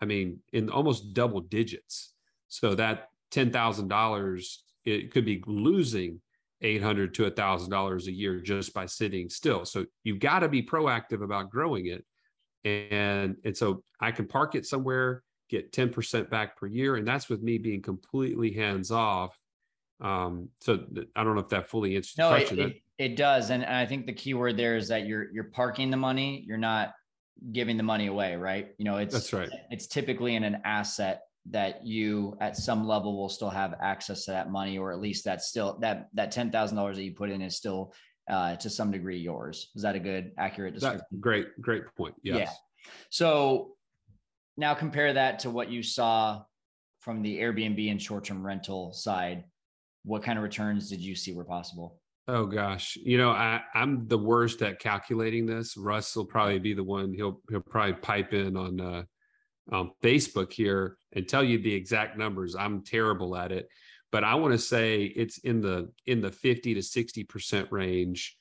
I 0.01 0.05
mean, 0.05 0.41
in 0.53 0.71
almost 0.71 1.15
double 1.15 1.41
digits. 1.41 2.13
So 2.49 2.75
that 2.77 3.09
ten 3.31 3.51
thousand 3.51 3.89
dollars, 3.89 4.63
it 4.85 5.11
could 5.11 5.25
be 5.25 5.43
losing 5.47 6.21
eight 6.67 6.83
hundred 6.83 7.15
to 7.15 7.27
a 7.27 7.31
thousand 7.31 7.71
dollars 7.71 8.09
a 8.09 8.13
year 8.13 8.41
just 8.41 8.75
by 8.75 8.85
sitting 8.87 9.31
still. 9.31 9.65
So 9.65 9.87
you've 10.05 10.19
got 10.19 10.41
to 10.41 10.49
be 10.49 10.63
proactive 10.63 11.23
about 11.23 11.51
growing 11.51 11.87
it, 11.87 12.05
and 12.65 13.37
and 13.45 13.57
so 13.57 13.83
I 14.01 14.11
can 14.11 14.27
park 14.27 14.55
it 14.55 14.67
somewhere, 14.67 15.23
get 15.49 15.73
ten 15.73 15.91
percent 15.91 16.29
back 16.29 16.57
per 16.57 16.67
year, 16.67 16.97
and 16.97 17.07
that's 17.07 17.29
with 17.29 17.43
me 17.43 17.59
being 17.59 17.81
completely 17.81 18.53
hands 18.53 18.91
off. 18.91 19.39
Um, 20.01 20.51
so 20.61 20.77
th- 20.79 21.09
I 21.17 21.25
don't 21.25 21.37
know 21.37 21.41
if 21.41 21.49
that 21.51 21.71
fully 21.71 21.97
answers 21.97 22.15
the 22.17 22.23
No, 22.23 22.35
it, 22.35 22.47
question. 22.49 22.59
it, 22.59 22.83
it 22.99 23.17
does, 23.17 23.51
and 23.51 23.65
I 23.65 23.87
think 23.87 24.07
the 24.07 24.13
key 24.13 24.35
word 24.35 24.57
there 24.57 24.77
is 24.77 24.89
that 24.89 25.07
you're 25.07 25.33
you're 25.33 25.51
parking 25.53 25.91
the 25.91 25.97
money. 25.97 26.45
You're 26.47 26.59
not 26.59 26.93
giving 27.53 27.77
the 27.77 27.83
money 27.83 28.09
away, 28.09 28.35
right? 28.35 28.69
You 28.79 28.85
know, 28.85 28.97
it's 28.97 29.15
That's 29.15 29.33
right. 29.33 29.51
It's 29.71 29.87
typically 29.87 30.35
in 30.35 30.43
an 30.43 30.63
asset 30.65 31.23
that 31.51 31.87
you 31.87 32.37
at 32.41 32.57
some 32.57 32.87
level 32.87 33.17
will 33.17 33.29
still 33.29 33.51
have 33.51 33.75
access 33.81 34.25
to 34.25 34.33
that 34.33 34.51
money, 34.51 34.79
or 34.79 34.93
at 34.93 35.01
least 35.01 35.25
that's 35.25 35.49
still 35.49 35.79
that 35.81 36.09
that 36.15 36.31
ten 36.31 36.51
thousand 36.51 36.77
dollars 36.77 36.97
that 36.97 37.05
you 37.05 37.13
put 37.13 37.31
in 37.31 37.41
is 37.41 37.57
still 37.57 37.93
uh, 38.29 38.57
to 38.57 38.69
some 38.69 38.91
degree 38.91 39.19
yours. 39.19 39.71
Is 39.77 39.83
that 39.83 39.95
a 39.95 40.01
good 40.01 40.33
accurate 40.39 40.75
description? 40.75 41.03
That, 41.11 41.21
great, 41.21 41.47
great 41.61 41.83
point. 41.97 42.15
Yes. 42.23 42.37
Yeah. 42.39 42.91
So 43.11 43.77
now 44.57 44.75
compare 44.75 45.13
that 45.13 45.41
to 45.41 45.51
what 45.51 45.71
you 45.71 45.83
saw 45.83 46.43
from 47.01 47.23
the 47.23 47.39
Airbnb 47.39 47.91
and 47.91 48.03
short-term 48.03 48.45
rental 48.45 48.93
side. 48.93 49.45
What 50.05 50.23
kind 50.23 50.39
of 50.39 50.43
returns 50.43 50.89
did 50.89 51.01
you 51.01 51.15
see 51.15 51.33
were 51.33 51.45
possible? 51.45 52.01
Oh 52.29 52.47
gosh, 52.47 52.97
you 53.01 53.19
know 53.19 53.31
I, 53.31 53.61
I'm 53.75 54.09
the 54.09 54.19
worst 54.19 54.61
at 54.63 54.81
calculating 54.81 55.47
this. 55.47 55.77
Russ 55.77 56.17
will 56.17 56.25
probably 56.25 56.59
be 56.59 56.75
the 56.75 56.83
one. 56.83 57.15
He'll 57.15 57.41
he'll 57.49 57.61
probably 57.61 57.93
pipe 57.95 58.33
in 58.33 58.57
on 58.57 58.81
uh, 58.81 59.03
on 59.73 59.91
Facebook 60.03 60.53
here 60.53 60.97
and 61.13 61.29
tell 61.29 61.43
you 61.43 61.59
the 61.59 61.75
exact 61.75 62.17
numbers. 62.17 62.55
I'm 62.55 62.85
terrible 62.85 63.37
at 63.37 63.53
it, 63.53 63.69
but 64.13 64.25
I 64.25 64.35
want 64.37 64.53
to 64.53 64.59
say 64.59 65.05
it's 65.05 65.39
in 65.39 65.61
the 65.61 65.91
in 66.07 66.21
the 66.21 66.31
50 66.31 66.75
to 66.75 66.83
60 66.83 67.25
percent 67.25 67.69
range 67.71 68.37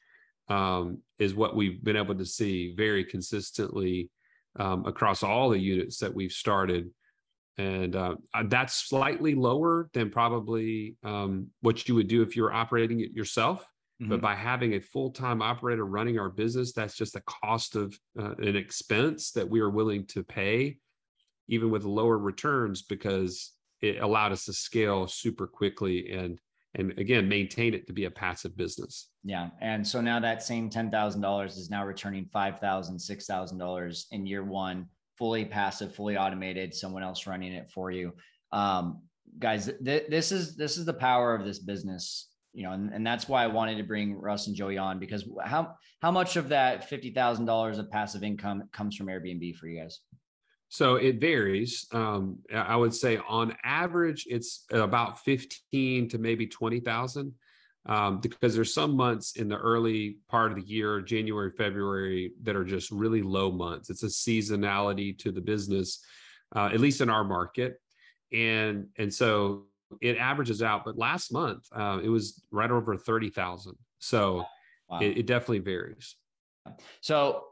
um, 0.47 0.99
is 1.19 1.33
what 1.33 1.55
we've 1.55 1.83
been 1.83 1.95
able 1.95 2.15
to 2.15 2.25
see 2.25 2.73
very 2.75 3.03
consistently 3.03 4.09
um, 4.57 4.85
across 4.85 5.23
all 5.23 5.49
the 5.49 5.59
units 5.59 5.97
that 5.99 6.13
we've 6.13 6.31
started. 6.31 6.89
And 7.57 7.95
uh, 7.95 8.15
uh, 8.33 8.43
that's 8.47 8.73
slightly 8.73 9.33
lower 9.33 9.89
than 9.93 10.09
probably 10.09 10.97
um, 11.03 11.47
what 11.61 11.88
you 11.88 11.95
would 11.95 12.07
do 12.07 12.21
if 12.21 12.35
you 12.35 12.43
were 12.43 12.53
operating 12.53 12.99
it 12.99 13.11
yourself. 13.13 13.65
Mm-hmm. 14.01 14.09
But 14.09 14.21
by 14.21 14.35
having 14.35 14.73
a 14.73 14.81
full 14.81 15.11
time 15.11 15.41
operator 15.41 15.85
running 15.85 16.19
our 16.19 16.29
business, 16.29 16.73
that's 16.73 16.95
just 16.95 17.15
a 17.15 17.21
cost 17.21 17.75
of 17.75 17.97
uh, 18.19 18.35
an 18.39 18.57
expense 18.57 19.31
that 19.31 19.49
we 19.49 19.61
are 19.61 19.69
willing 19.69 20.05
to 20.07 20.23
pay, 20.23 20.77
even 21.47 21.69
with 21.69 21.84
lower 21.84 22.17
returns, 22.17 22.81
because 22.81 23.51
it 23.81 24.01
allowed 24.01 24.31
us 24.31 24.45
to 24.45 24.53
scale 24.53 25.08
super 25.08 25.47
quickly 25.47 26.12
and 26.12 26.39
and 26.77 26.97
again 26.99 27.29
maintain 27.29 27.73
it 27.73 27.88
to 27.88 27.93
be 27.93 28.05
a 28.05 28.12
passive 28.12 28.58
business. 28.58 29.10
Yeah. 29.23 29.49
And 29.62 29.88
so 29.88 30.01
now 30.01 30.19
that 30.19 30.43
same 30.43 30.69
$10000 30.69 31.45
is 31.47 31.69
now 31.69 31.86
returning 31.86 32.25
$5000 32.36 32.62
$6000 32.62 34.05
in 34.12 34.25
year 34.25 34.43
one 34.43 34.88
fully 35.17 35.45
passive 35.45 35.95
fully 35.95 36.17
automated 36.17 36.73
someone 36.73 37.01
else 37.01 37.25
running 37.27 37.53
it 37.53 37.69
for 37.69 37.91
you. 37.91 38.13
Um, 38.51 39.03
guys 39.39 39.71
th- 39.84 40.05
this 40.10 40.31
is 40.31 40.55
this 40.55 40.77
is 40.77 40.86
the 40.86 40.93
power 40.93 41.36
of 41.36 41.45
this 41.45 41.60
business 41.60 42.29
you 42.53 42.63
know 42.63 42.71
and, 42.71 42.93
and 42.93 43.05
that's 43.05 43.27
why 43.27 43.43
i 43.43 43.47
wanted 43.47 43.75
to 43.75 43.84
bring 43.84 44.13
russ 44.13 44.47
and 44.47 44.55
joey 44.55 44.77
on 44.77 44.99
because 44.99 45.27
how 45.43 45.73
how 46.01 46.12
much 46.12 46.36
of 46.36 46.49
that 46.49 46.89
$50000 46.89 47.79
of 47.79 47.91
passive 47.91 48.23
income 48.23 48.63
comes 48.71 48.95
from 48.95 49.08
airbnb 49.08 49.55
for 49.55 49.67
you 49.67 49.81
guys 49.81 49.99
so 50.75 50.95
it 50.95 51.21
varies. 51.21 51.88
Um, 51.93 52.39
I 52.53 52.75
would 52.75 52.93
say 52.93 53.17
on 53.29 53.55
average, 53.63 54.27
it's 54.29 54.65
about 54.71 55.23
15 55.23 56.09
to 56.09 56.17
maybe 56.17 56.47
20,000 56.47 57.33
um, 57.85 58.19
because 58.19 58.55
there's 58.55 58.73
some 58.73 58.93
months 58.97 59.38
in 59.38 59.47
the 59.47 59.55
early 59.55 60.17
part 60.27 60.51
of 60.51 60.57
the 60.57 60.65
year, 60.65 60.99
January, 60.99 61.51
February, 61.57 62.33
that 62.43 62.57
are 62.57 62.65
just 62.65 62.91
really 62.91 63.21
low 63.21 63.53
months. 63.53 63.89
It's 63.89 64.03
a 64.03 64.07
seasonality 64.07 65.17
to 65.19 65.31
the 65.31 65.39
business, 65.39 66.03
uh, 66.53 66.69
at 66.73 66.81
least 66.81 66.99
in 66.99 67.09
our 67.09 67.23
market. 67.23 67.79
And, 68.33 68.88
and 68.97 69.13
so 69.13 69.67
it 70.01 70.17
averages 70.17 70.61
out. 70.61 70.83
But 70.83 70.97
last 70.97 71.31
month, 71.31 71.69
uh, 71.73 72.01
it 72.03 72.09
was 72.09 72.43
right 72.51 72.69
over 72.69 72.97
30,000. 72.97 73.75
So 73.99 74.43
wow. 74.89 74.99
it, 74.99 75.19
it 75.19 75.25
definitely 75.25 75.59
varies. 75.59 76.17
So 76.99 77.45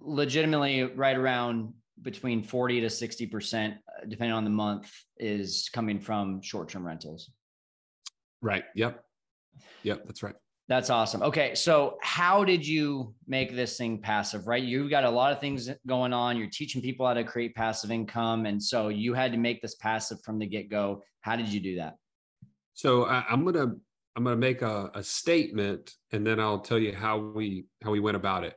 legitimately 0.00 0.82
right 0.82 1.16
around 1.16 1.74
between 2.02 2.42
40 2.42 2.80
to 2.80 2.86
60%, 2.86 3.72
uh, 3.72 3.74
depending 4.08 4.34
on 4.34 4.44
the 4.44 4.50
month, 4.50 4.90
is 5.18 5.68
coming 5.72 6.00
from 6.00 6.42
short 6.42 6.68
term 6.68 6.86
rentals. 6.86 7.30
Right. 8.40 8.64
Yep. 8.74 9.02
Yep. 9.84 10.02
That's 10.06 10.22
right. 10.22 10.34
That's 10.68 10.90
awesome. 10.90 11.22
Okay. 11.22 11.54
So, 11.54 11.98
how 12.02 12.44
did 12.44 12.66
you 12.66 13.14
make 13.26 13.54
this 13.54 13.76
thing 13.76 14.00
passive, 14.00 14.46
right? 14.46 14.62
You've 14.62 14.90
got 14.90 15.04
a 15.04 15.10
lot 15.10 15.32
of 15.32 15.40
things 15.40 15.68
going 15.86 16.12
on. 16.12 16.36
You're 16.36 16.48
teaching 16.50 16.80
people 16.80 17.06
how 17.06 17.14
to 17.14 17.24
create 17.24 17.54
passive 17.54 17.90
income. 17.90 18.46
And 18.46 18.62
so, 18.62 18.88
you 18.88 19.12
had 19.12 19.32
to 19.32 19.38
make 19.38 19.60
this 19.60 19.74
passive 19.74 20.18
from 20.24 20.38
the 20.38 20.46
get 20.46 20.70
go. 20.70 21.02
How 21.20 21.36
did 21.36 21.48
you 21.48 21.60
do 21.60 21.76
that? 21.76 21.96
So, 22.74 23.04
I, 23.04 23.24
am 23.30 23.42
going 23.42 23.54
to. 23.54 23.76
I'm 24.14 24.24
going 24.24 24.36
to 24.36 24.40
make 24.40 24.60
a, 24.60 24.90
a 24.94 25.02
statement 25.02 25.90
and 26.12 26.26
then 26.26 26.38
I'll 26.38 26.58
tell 26.58 26.78
you 26.78 26.94
how 26.94 27.18
we 27.18 27.64
how 27.82 27.90
we 27.90 28.00
went 28.00 28.16
about 28.16 28.44
it. 28.44 28.54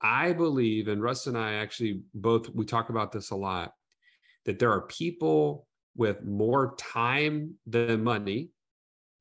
I 0.00 0.32
believe, 0.32 0.88
and 0.88 1.02
Russ 1.02 1.26
and 1.26 1.36
I 1.36 1.54
actually 1.54 2.02
both, 2.14 2.48
we 2.50 2.64
talk 2.64 2.90
about 2.90 3.12
this 3.12 3.30
a 3.30 3.36
lot, 3.36 3.72
that 4.44 4.58
there 4.58 4.70
are 4.70 4.82
people 4.82 5.66
with 5.96 6.22
more 6.22 6.74
time 6.78 7.54
than 7.66 8.04
money, 8.04 8.50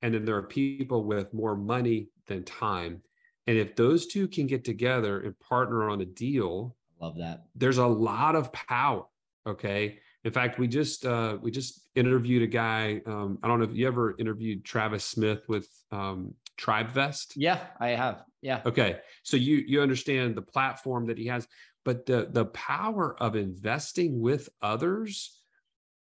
and 0.02 0.13
then 0.13 0.26
there 0.26 0.36
are 0.36 0.44
people 0.44 1.04
with 1.04 1.34
more 1.34 1.56
money 1.56 2.10
than 2.28 2.44
time. 2.44 3.02
And 3.48 3.58
if 3.58 3.76
those 3.76 4.08
two 4.08 4.28
can 4.28 4.46
get 4.46 4.63
together 4.63 5.22
and 5.22 5.40
partner 5.40 5.90
on 5.90 6.02
a 6.02 6.06
deal, 6.06 6.76
love 7.02 7.18
that. 7.18 7.46
There's 7.56 7.78
a 7.78 7.88
lot 7.88 8.36
of 8.36 8.52
power. 8.54 9.06
Okay. 9.48 10.00
In 10.24 10.32
fact, 10.32 10.60
we 10.60 10.68
just 10.68 11.06
uh, 11.06 11.38
we 11.42 11.52
just 11.52 11.88
interviewed 11.96 12.44
a 12.44 12.48
guy. 12.48 13.02
Um, 13.06 13.40
I 13.42 13.48
don't 13.48 13.60
know 13.60 13.66
if 13.66 13.76
you 13.76 13.88
ever 13.88 14.16
interviewed 14.20 14.66
Travis 14.66 15.06
Smith 15.06 15.48
with 15.48 15.70
um, 15.92 16.34
TribeVest. 16.60 17.34
Yeah, 17.38 17.62
I 17.80 17.90
have. 17.90 18.24
Yeah. 18.41 18.62
Okay. 18.65 18.97
So 19.23 19.38
you 19.38 19.63
you 19.67 19.82
understand 19.82 20.36
the 20.36 20.41
platform 20.41 21.08
that 21.08 21.17
he 21.17 21.26
has, 21.28 21.47
but 21.84 22.06
the 22.06 22.28
the 22.32 22.45
power 22.45 23.15
of 23.21 23.36
investing 23.36 24.19
with 24.19 24.50
others 24.62 25.41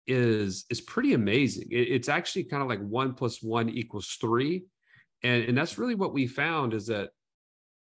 is 0.07 0.65
is 0.69 0.81
pretty 0.81 1.13
amazing. 1.13 1.67
It, 1.71 1.89
it's 1.89 2.09
actually 2.09 2.45
kind 2.45 2.63
of 2.63 2.69
like 2.69 2.81
one 2.81 3.13
plus 3.13 3.41
one 3.41 3.69
equals 3.69 4.17
three, 4.19 4.65
and 5.23 5.43
and 5.43 5.57
that's 5.57 5.77
really 5.77 5.95
what 5.95 6.13
we 6.13 6.27
found 6.27 6.73
is 6.73 6.87
that 6.87 7.09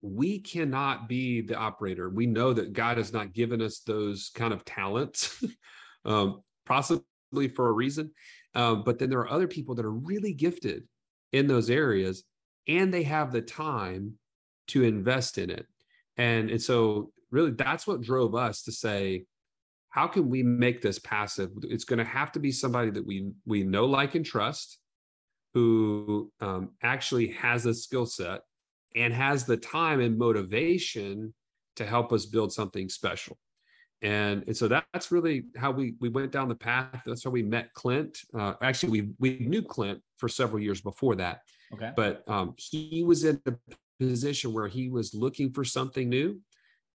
we 0.02 0.40
cannot 0.40 1.08
be 1.08 1.42
the 1.42 1.56
operator. 1.56 2.10
We 2.10 2.26
know 2.26 2.52
that 2.54 2.74
God 2.74 2.98
has 2.98 3.14
not 3.14 3.34
given 3.34 3.62
us 3.62 3.80
those 3.80 4.32
kind 4.36 4.54
of 4.54 4.66
talents, 4.66 5.42
um, 6.06 6.42
possibly 6.66 7.48
for 7.56 7.70
a 7.70 7.72
reason. 7.72 8.12
Um, 8.54 8.84
but 8.84 9.00
then 9.00 9.10
there 9.10 9.20
are 9.20 9.32
other 9.32 9.48
people 9.48 9.76
that 9.76 9.86
are 9.86 9.92
really 9.92 10.34
gifted 10.34 10.84
in 11.32 11.48
those 11.48 11.70
areas, 11.70 12.24
and 12.68 12.94
they 12.94 13.04
have 13.04 13.32
the 13.32 13.42
time 13.42 14.18
to 14.68 14.84
invest 14.84 15.38
in 15.38 15.50
it. 15.50 15.66
And, 16.18 16.50
and 16.50 16.62
so 16.62 17.12
really 17.32 17.52
that's 17.52 17.88
what 17.88 18.02
drove 18.02 18.36
us 18.36 18.64
to 18.64 18.72
say, 18.72 19.26
how 19.90 20.08
can 20.08 20.30
we 20.30 20.42
make 20.42 20.82
this 20.82 21.00
passive? 21.00 21.52
It's 21.64 21.84
going 21.84 22.00
to 22.00 22.06
have 22.06 22.32
to 22.32 22.40
be 22.40 22.52
somebody 22.52 22.90
that 22.92 23.06
we 23.06 23.32
we 23.46 23.64
know, 23.64 23.86
like, 23.86 24.16
and 24.16 24.26
trust, 24.26 24.80
who 25.54 26.32
um, 26.42 26.72
actually 26.82 27.28
has 27.28 27.68
a 27.68 27.74
skill 27.74 28.08
set 28.08 28.42
and 28.96 29.14
has 29.14 29.46
the 29.46 29.58
time 29.58 30.00
and 30.00 30.18
motivation 30.18 31.34
to 31.76 31.86
help 31.86 32.12
us 32.12 32.26
build 32.26 32.52
something 32.52 32.90
special. 32.90 33.38
And, 34.02 34.44
and 34.48 34.58
so 34.58 34.68
that, 34.68 34.86
that's 34.94 35.12
really 35.12 35.46
how 35.56 35.72
we 35.72 35.94
we 36.02 36.10
went 36.10 36.32
down 36.32 36.50
the 36.50 36.56
path. 36.56 37.04
That's 37.06 37.24
how 37.24 37.30
we 37.30 37.44
met 37.44 37.74
Clint. 37.74 38.18
Uh, 38.38 38.54
actually, 38.62 38.90
we 38.90 39.10
we 39.20 39.46
knew 39.48 39.62
Clint 39.62 40.02
for 40.18 40.28
several 40.28 40.62
years 40.62 40.82
before 40.82 41.16
that. 41.16 41.42
Okay. 41.74 41.92
But 41.96 42.24
um, 42.28 42.56
he 42.58 43.04
was 43.06 43.24
in 43.24 43.40
a 43.46 43.54
position 44.10 44.54
where 44.54 44.68
he 44.68 44.90
was 44.90 45.14
looking 45.14 45.52
for 45.52 45.64
something 45.64 46.10
new 46.10 46.40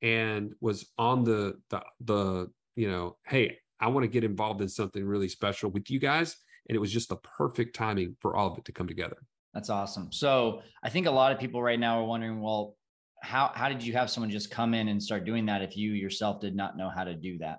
and 0.03 0.53
was 0.61 0.87
on 0.99 1.25
the 1.25 1.55
the 1.71 1.83
the 2.01 2.51
you 2.77 2.89
know 2.89 3.17
hey 3.27 3.59
i 3.81 3.89
want 3.89 4.05
to 4.05 4.09
get 4.09 4.25
involved 4.25 4.61
in 4.61 4.69
something 4.69 5.05
really 5.05 5.29
special 5.29 5.71
with 5.71 5.91
you 5.91 5.99
guys. 5.99 6.37
And 6.69 6.77
it 6.77 6.81
was 6.81 6.93
just 6.93 7.09
the 7.09 7.17
perfect 7.17 7.75
timing 7.75 8.15
for 8.21 8.37
all 8.37 8.53
of 8.53 8.59
it 8.59 8.67
to 8.67 8.73
come 8.73 8.87
together. 8.87 9.17
That's 9.55 9.71
awesome. 9.71 10.13
So 10.13 10.63
i 10.83 10.89
think 10.89 11.07
a 11.07 11.11
lot 11.11 11.33
of 11.33 11.39
people 11.39 11.63
right 11.63 11.81
now 11.81 12.01
are 12.01 12.05
wondering 12.05 12.41
well 12.41 12.77
how 13.23 13.51
how 13.55 13.69
did 13.69 13.83
you 13.83 13.93
have 13.95 14.11
someone 14.11 14.31
just 14.31 14.51
come 14.51 14.75
in 14.75 14.89
and 14.89 15.03
start 15.03 15.25
doing 15.25 15.47
that 15.47 15.63
if 15.63 15.77
you 15.77 15.93
yourself 15.93 16.41
did 16.41 16.55
not 16.55 16.77
know 16.77 16.91
how 16.91 17.05
to 17.05 17.15
do 17.15 17.39
that? 17.39 17.59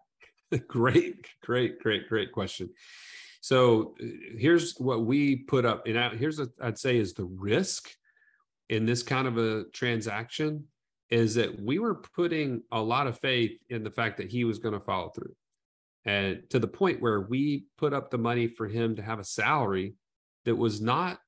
Great 0.68 1.28
great 1.44 1.80
great 1.80 2.08
great 2.08 2.32
question. 2.32 2.70
So 3.42 3.96
uh, 4.02 4.06
here's 4.38 4.76
what 4.78 5.06
we 5.06 5.38
put 5.38 5.66
up. 5.66 5.86
And 5.88 6.18
here's 6.18 6.40
what 6.40 6.50
i'd 6.62 6.78
say 6.78 6.98
is 6.98 7.14
the 7.14 7.26
risk 7.26 7.90
in 8.70 8.86
this 8.86 9.04
kind 9.04 9.28
of 9.28 9.38
a 9.38 9.66
transaction 9.74 10.66
is 11.10 11.36
that 11.36 11.60
we 11.60 11.80
were 11.80 11.96
putting 11.96 12.62
a 12.72 12.82
lot 12.82 13.08
of 13.08 13.20
faith 13.20 13.60
in 13.70 13.84
the 13.84 13.92
fact 13.92 14.18
that 14.18 14.32
he 14.32 14.44
was 14.44 14.60
going 14.60 14.76
to 14.76 14.80
follow 14.80 15.10
through. 15.10 15.34
And 16.06 16.44
to 16.52 16.60
the 16.60 16.68
point 16.68 17.02
where 17.02 17.22
we 17.22 17.66
put 17.78 17.94
up 17.94 18.12
the 18.12 18.18
money 18.18 18.48
for 18.48 18.68
him 18.68 18.96
to 18.96 19.02
have 19.02 19.20
a 19.20 19.24
salary 19.24 19.96
that 20.46 20.56
was 20.56 20.82
not 20.82 21.20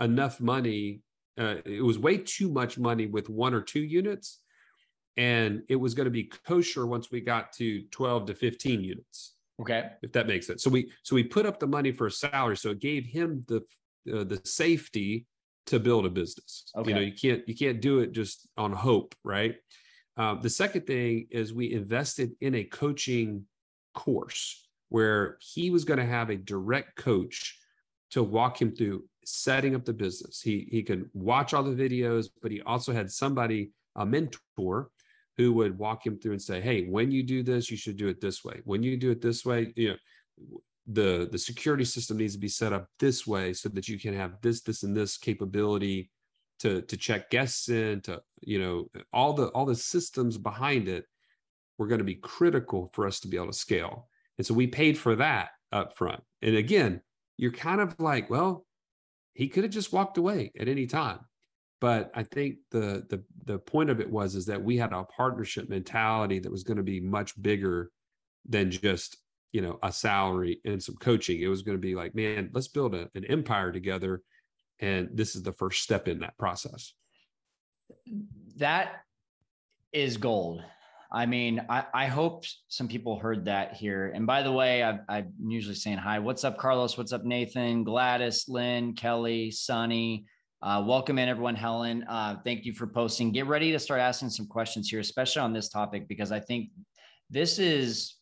enough 0.00 0.40
money. 0.40 1.00
Uh, 1.38 1.56
it 1.64 1.82
was 1.84 1.98
way 1.98 2.16
too 2.16 2.50
much 2.50 2.78
money 2.78 3.06
with 3.06 3.28
one 3.28 3.54
or 3.54 3.60
two 3.60 3.80
units. 3.80 4.40
And 5.16 5.62
it 5.68 5.76
was 5.76 5.94
going 5.94 6.06
to 6.06 6.10
be 6.10 6.32
kosher 6.46 6.86
once 6.86 7.10
we 7.10 7.20
got 7.20 7.52
to 7.54 7.82
12 7.90 8.26
to 8.26 8.34
15 8.34 8.82
units. 8.82 9.34
Okay. 9.60 9.90
If 10.02 10.12
that 10.12 10.26
makes 10.26 10.46
sense. 10.46 10.62
So 10.62 10.70
we 10.70 10.90
so 11.02 11.14
we 11.14 11.24
put 11.24 11.44
up 11.44 11.60
the 11.60 11.66
money 11.66 11.92
for 11.92 12.06
a 12.06 12.10
salary. 12.10 12.56
So 12.56 12.70
it 12.70 12.80
gave 12.80 13.04
him 13.04 13.44
the 13.46 13.58
uh, 14.10 14.24
the 14.24 14.40
safety 14.44 15.26
to 15.66 15.78
build 15.78 16.06
a 16.06 16.10
business. 16.10 16.70
Okay. 16.76 16.88
You 16.90 16.94
know, 16.94 17.00
you 17.00 17.12
can't 17.12 17.48
you 17.48 17.54
can't 17.56 17.80
do 17.80 18.00
it 18.00 18.12
just 18.12 18.48
on 18.56 18.72
hope, 18.72 19.14
right? 19.24 19.56
Um, 20.16 20.40
the 20.42 20.50
second 20.50 20.86
thing 20.86 21.28
is 21.30 21.54
we 21.54 21.72
invested 21.72 22.32
in 22.40 22.54
a 22.54 22.64
coaching 22.64 23.46
course. 23.94 24.66
where 24.88 25.38
he 25.40 25.70
was 25.70 25.84
going 25.84 25.98
to 26.00 26.06
have 26.06 26.30
a 26.30 26.36
direct 26.36 26.96
coach 26.96 27.56
to 28.10 28.22
walk 28.22 28.60
him 28.60 28.74
through 28.74 29.04
setting 29.24 29.74
up 29.74 29.84
the 29.84 29.92
business. 29.92 30.40
He 30.40 30.68
he 30.70 30.82
could 30.82 31.08
watch 31.14 31.54
all 31.54 31.62
the 31.62 31.70
videos, 31.70 32.28
but 32.42 32.50
he 32.50 32.60
also 32.62 32.92
had 32.92 33.10
somebody, 33.10 33.70
a 33.96 34.04
mentor, 34.04 34.90
who 35.36 35.52
would 35.52 35.78
walk 35.78 36.04
him 36.04 36.18
through 36.18 36.32
and 36.32 36.42
say, 36.42 36.60
"Hey, 36.60 36.86
when 36.88 37.10
you 37.10 37.22
do 37.22 37.42
this, 37.42 37.70
you 37.70 37.76
should 37.76 37.96
do 37.96 38.08
it 38.08 38.20
this 38.20 38.44
way. 38.44 38.60
When 38.64 38.82
you 38.82 38.96
do 38.96 39.10
it 39.10 39.20
this 39.20 39.44
way, 39.44 39.72
you 39.76 39.90
know, 39.90 39.96
the 40.92 41.28
the 41.30 41.38
security 41.38 41.84
system 41.84 42.16
needs 42.16 42.34
to 42.34 42.40
be 42.40 42.48
set 42.48 42.72
up 42.72 42.86
this 42.98 43.26
way 43.26 43.52
so 43.52 43.68
that 43.70 43.88
you 43.88 43.98
can 43.98 44.14
have 44.14 44.40
this, 44.42 44.60
this, 44.62 44.82
and 44.82 44.96
this 44.96 45.16
capability 45.16 46.10
to 46.60 46.82
to 46.82 46.96
check 46.96 47.30
guests 47.30 47.68
in, 47.68 48.00
to 48.02 48.20
you 48.42 48.58
know, 48.58 48.90
all 49.12 49.32
the 49.32 49.46
all 49.48 49.66
the 49.66 49.74
systems 49.74 50.36
behind 50.36 50.88
it 50.88 51.04
were 51.78 51.86
going 51.86 51.98
to 51.98 52.04
be 52.04 52.16
critical 52.16 52.90
for 52.92 53.06
us 53.06 53.20
to 53.20 53.28
be 53.28 53.36
able 53.36 53.46
to 53.46 53.52
scale. 53.52 54.08
And 54.38 54.46
so 54.46 54.54
we 54.54 54.66
paid 54.66 54.98
for 54.98 55.16
that 55.16 55.50
up 55.72 55.96
front. 55.96 56.22
And 56.42 56.56
again, 56.56 57.00
you're 57.36 57.52
kind 57.52 57.80
of 57.80 57.94
like, 57.98 58.28
well, 58.28 58.66
he 59.34 59.48
could 59.48 59.64
have 59.64 59.72
just 59.72 59.92
walked 59.92 60.18
away 60.18 60.52
at 60.58 60.68
any 60.68 60.86
time 60.86 61.20
but 61.80 62.10
i 62.14 62.22
think 62.22 62.56
the 62.70 63.04
the 63.08 63.22
the 63.44 63.58
point 63.58 63.90
of 63.90 64.00
it 64.00 64.10
was 64.10 64.34
is 64.34 64.46
that 64.46 64.62
we 64.62 64.76
had 64.76 64.92
a 64.92 65.04
partnership 65.04 65.68
mentality 65.68 66.38
that 66.38 66.52
was 66.52 66.62
going 66.62 66.76
to 66.76 66.82
be 66.82 67.00
much 67.00 67.40
bigger 67.40 67.90
than 68.48 68.70
just 68.70 69.16
you 69.52 69.60
know 69.60 69.78
a 69.82 69.92
salary 69.92 70.60
and 70.64 70.82
some 70.82 70.96
coaching 70.96 71.40
it 71.40 71.48
was 71.48 71.62
going 71.62 71.76
to 71.76 71.80
be 71.80 71.94
like 71.94 72.14
man 72.14 72.50
let's 72.52 72.68
build 72.68 72.94
a, 72.94 73.08
an 73.14 73.24
empire 73.26 73.72
together 73.72 74.22
and 74.80 75.08
this 75.12 75.34
is 75.34 75.42
the 75.42 75.52
first 75.52 75.82
step 75.82 76.08
in 76.08 76.20
that 76.20 76.36
process 76.38 76.94
that 78.56 79.02
is 79.92 80.16
gold 80.16 80.62
I 81.12 81.26
mean, 81.26 81.60
I, 81.68 81.84
I 81.92 82.06
hope 82.06 82.44
some 82.68 82.86
people 82.86 83.18
heard 83.18 83.46
that 83.46 83.74
here. 83.74 84.12
And 84.14 84.26
by 84.26 84.42
the 84.42 84.52
way, 84.52 84.84
I, 84.84 85.00
I'm 85.08 85.32
usually 85.44 85.74
saying 85.74 85.98
hi. 85.98 86.20
What's 86.20 86.44
up, 86.44 86.56
Carlos? 86.56 86.96
What's 86.96 87.12
up, 87.12 87.24
Nathan, 87.24 87.82
Gladys, 87.82 88.44
Lynn, 88.48 88.94
Kelly, 88.94 89.50
Sonny? 89.50 90.26
Uh, 90.62 90.84
welcome 90.86 91.18
in, 91.18 91.28
everyone. 91.28 91.56
Helen, 91.56 92.04
uh, 92.04 92.36
thank 92.44 92.64
you 92.64 92.72
for 92.72 92.86
posting. 92.86 93.32
Get 93.32 93.46
ready 93.46 93.72
to 93.72 93.78
start 93.78 94.00
asking 94.00 94.30
some 94.30 94.46
questions 94.46 94.88
here, 94.88 95.00
especially 95.00 95.42
on 95.42 95.52
this 95.52 95.68
topic, 95.68 96.06
because 96.06 96.30
I 96.30 96.38
think 96.38 96.70
this 97.28 97.58
is 97.58 98.14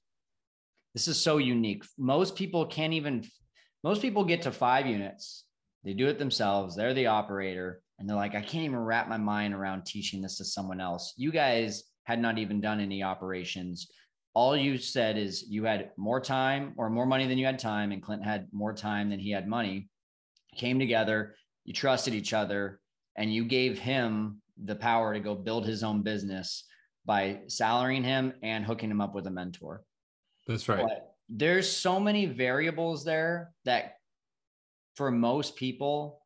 this 0.98 1.06
is 1.06 1.22
so 1.22 1.38
unique. 1.38 1.84
Most 1.96 2.34
people 2.34 2.66
can't 2.66 2.92
even. 2.92 3.24
Most 3.84 4.02
people 4.02 4.24
get 4.24 4.42
to 4.42 4.50
five 4.50 4.84
units. 4.84 5.44
They 5.84 5.92
do 5.92 6.08
it 6.08 6.18
themselves. 6.18 6.74
They're 6.74 6.92
the 6.92 7.06
operator, 7.06 7.80
and 7.98 8.08
they're 8.08 8.16
like, 8.16 8.34
I 8.34 8.40
can't 8.40 8.64
even 8.64 8.80
wrap 8.80 9.08
my 9.08 9.16
mind 9.16 9.54
around 9.54 9.86
teaching 9.86 10.20
this 10.20 10.38
to 10.38 10.44
someone 10.44 10.80
else. 10.80 11.14
You 11.16 11.30
guys 11.30 11.84
had 12.02 12.18
not 12.18 12.36
even 12.36 12.60
done 12.60 12.80
any 12.80 13.04
operations. 13.04 13.86
All 14.34 14.56
you 14.56 14.76
said 14.76 15.16
is 15.16 15.44
you 15.48 15.62
had 15.62 15.92
more 15.96 16.20
time 16.20 16.74
or 16.76 16.90
more 16.90 17.06
money 17.06 17.28
than 17.28 17.38
you 17.38 17.46
had 17.46 17.60
time, 17.60 17.92
and 17.92 18.02
Clint 18.02 18.24
had 18.24 18.48
more 18.50 18.74
time 18.74 19.08
than 19.08 19.20
he 19.20 19.30
had 19.30 19.46
money. 19.46 19.88
Came 20.56 20.80
together, 20.80 21.36
you 21.64 21.74
trusted 21.74 22.12
each 22.12 22.32
other, 22.32 22.80
and 23.16 23.32
you 23.32 23.44
gave 23.44 23.78
him 23.78 24.42
the 24.64 24.74
power 24.74 25.14
to 25.14 25.20
go 25.20 25.36
build 25.36 25.64
his 25.64 25.84
own 25.84 26.02
business 26.02 26.64
by 27.06 27.42
salarying 27.46 28.02
him 28.02 28.32
and 28.42 28.64
hooking 28.64 28.90
him 28.90 29.00
up 29.00 29.14
with 29.14 29.28
a 29.28 29.30
mentor. 29.30 29.84
That's 30.48 30.68
right. 30.68 30.82
But 30.82 31.14
there's 31.28 31.70
so 31.70 32.00
many 32.00 32.26
variables 32.26 33.04
there 33.04 33.52
that 33.64 33.98
for 34.96 35.10
most 35.10 35.54
people 35.56 36.22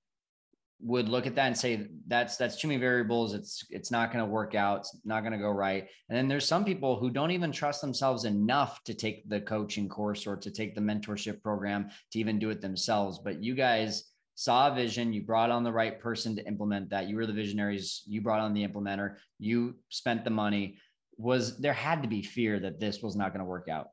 would 0.80 1.08
look 1.08 1.26
at 1.26 1.36
that 1.36 1.46
and 1.46 1.56
say 1.56 1.88
that's 2.08 2.36
that's 2.36 2.60
too 2.60 2.68
many 2.68 2.80
variables. 2.80 3.34
It's 3.34 3.64
it's 3.70 3.90
not 3.90 4.12
going 4.12 4.24
to 4.24 4.30
work 4.30 4.54
out. 4.54 4.80
It's 4.80 4.96
not 5.04 5.20
going 5.20 5.32
to 5.32 5.38
go 5.38 5.50
right. 5.50 5.86
And 6.08 6.18
then 6.18 6.28
there's 6.28 6.46
some 6.46 6.64
people 6.64 6.98
who 6.98 7.10
don't 7.10 7.30
even 7.30 7.52
trust 7.52 7.80
themselves 7.80 8.24
enough 8.24 8.82
to 8.84 8.94
take 8.94 9.28
the 9.28 9.40
coaching 9.40 9.88
course 9.88 10.26
or 10.26 10.36
to 10.36 10.50
take 10.50 10.74
the 10.74 10.80
mentorship 10.80 11.42
program 11.42 11.90
to 12.12 12.18
even 12.18 12.38
do 12.38 12.50
it 12.50 12.60
themselves. 12.60 13.20
But 13.22 13.42
you 13.42 13.54
guys 13.54 14.04
saw 14.34 14.72
a 14.72 14.74
vision. 14.74 15.12
You 15.12 15.22
brought 15.22 15.50
on 15.50 15.62
the 15.62 15.72
right 15.72 16.00
person 16.00 16.34
to 16.36 16.46
implement 16.46 16.90
that. 16.90 17.08
You 17.08 17.16
were 17.16 17.26
the 17.26 17.32
visionaries. 17.32 18.02
You 18.06 18.20
brought 18.20 18.40
on 18.40 18.54
the 18.54 18.66
implementer. 18.66 19.16
You 19.38 19.76
spent 19.88 20.24
the 20.24 20.30
money. 20.30 20.78
Was 21.16 21.58
there 21.58 21.72
had 21.72 22.02
to 22.02 22.08
be 22.08 22.22
fear 22.22 22.58
that 22.58 22.80
this 22.80 23.02
was 23.02 23.14
not 23.14 23.32
going 23.32 23.40
to 23.40 23.44
work 23.44 23.68
out 23.68 23.88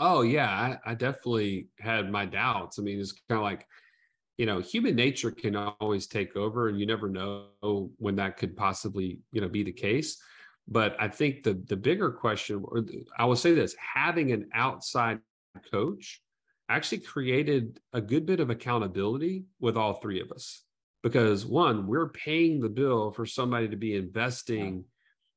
oh 0.00 0.22
yeah 0.22 0.48
I, 0.84 0.92
I 0.92 0.94
definitely 0.94 1.68
had 1.78 2.10
my 2.10 2.26
doubts. 2.26 2.78
I 2.78 2.82
mean 2.82 3.00
it's 3.00 3.12
kind 3.28 3.38
of 3.38 3.42
like 3.42 3.66
you 4.36 4.46
know 4.46 4.60
human 4.60 4.94
nature 4.94 5.30
can 5.30 5.56
always 5.56 6.06
take 6.06 6.36
over 6.36 6.68
and 6.68 6.78
you 6.78 6.86
never 6.86 7.08
know 7.08 7.90
when 7.98 8.16
that 8.16 8.36
could 8.36 8.56
possibly 8.56 9.20
you 9.32 9.40
know 9.40 9.48
be 9.48 9.62
the 9.62 9.72
case. 9.72 10.18
But 10.68 10.96
i 10.98 11.08
think 11.08 11.44
the 11.44 11.54
the 11.66 11.76
bigger 11.76 12.10
question 12.10 12.64
or 12.66 12.84
i 13.16 13.24
will 13.24 13.36
say 13.36 13.54
this 13.54 13.76
having 13.94 14.32
an 14.32 14.48
outside 14.52 15.20
coach 15.70 16.20
actually 16.68 16.98
created 16.98 17.78
a 17.92 18.00
good 18.00 18.26
bit 18.26 18.40
of 18.40 18.50
accountability 18.50 19.44
with 19.60 19.76
all 19.76 19.94
three 19.94 20.20
of 20.20 20.30
us. 20.32 20.62
Because 21.02 21.46
one 21.46 21.86
we're 21.86 22.08
paying 22.08 22.60
the 22.60 22.68
bill 22.68 23.12
for 23.12 23.26
somebody 23.26 23.68
to 23.68 23.76
be 23.76 23.94
investing 23.94 24.84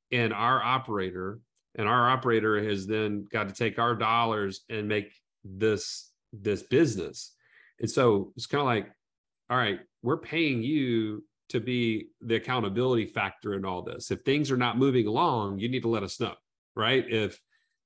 in 0.10 0.32
our 0.32 0.62
operator 0.63 1.39
and 1.75 1.88
our 1.88 2.10
operator 2.10 2.63
has 2.63 2.88
then 2.88 3.25
got 3.32 3.47
to 3.47 3.53
take 3.53 3.79
our 3.79 3.95
dollars 3.95 4.62
and 4.69 4.88
make 4.88 5.12
this 5.43 6.12
this 6.34 6.63
business 6.63 7.34
and 7.79 7.89
so 7.89 8.34
it's 8.36 8.45
kind 8.45 8.62
of 8.62 8.67
like, 8.67 8.91
all 9.49 9.58
right, 9.58 9.79
we're 10.03 10.17
paying 10.17 10.62
you 10.62 11.23
to 11.49 11.60
be 11.60 12.10
the 12.21 12.36
accountability 12.36 13.05
factor 13.05 13.53
in 13.53 13.65
all 13.65 13.82
this. 13.82 14.12
If 14.12 14.21
things 14.21 14.51
are 14.51 14.58
not 14.58 14.77
moving 14.77 15.08
along, 15.08 15.60
you 15.60 15.69
need 15.69 15.82
to 15.82 15.89
let 15.89 16.03
us 16.03 16.19
know, 16.19 16.34
right? 16.75 17.05
If 17.10 17.39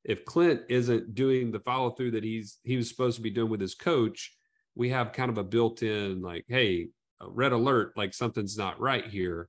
if 0.04 0.26
Clint 0.26 0.62
isn't 0.68 1.16
doing 1.16 1.52
the 1.52 1.62
follow 1.62 1.92
through 1.92 2.12
that 2.12 2.26
he's 2.26 2.58
he 2.64 2.76
was 2.76 2.90
supposed 2.90 3.16
to 3.16 3.22
be 3.22 3.30
doing 3.30 3.50
with 3.50 3.62
his 3.62 3.76
coach, 3.76 4.36
we 4.76 4.90
have 4.90 5.14
kind 5.14 5.30
of 5.30 5.38
a 5.38 5.44
built-in 5.44 6.22
like, 6.22 6.44
hey, 6.48 6.90
red 7.26 7.54
alert, 7.54 7.94
like 7.96 8.14
something's 8.14 8.58
not 8.58 8.82
right 8.82 9.06
here. 9.06 9.48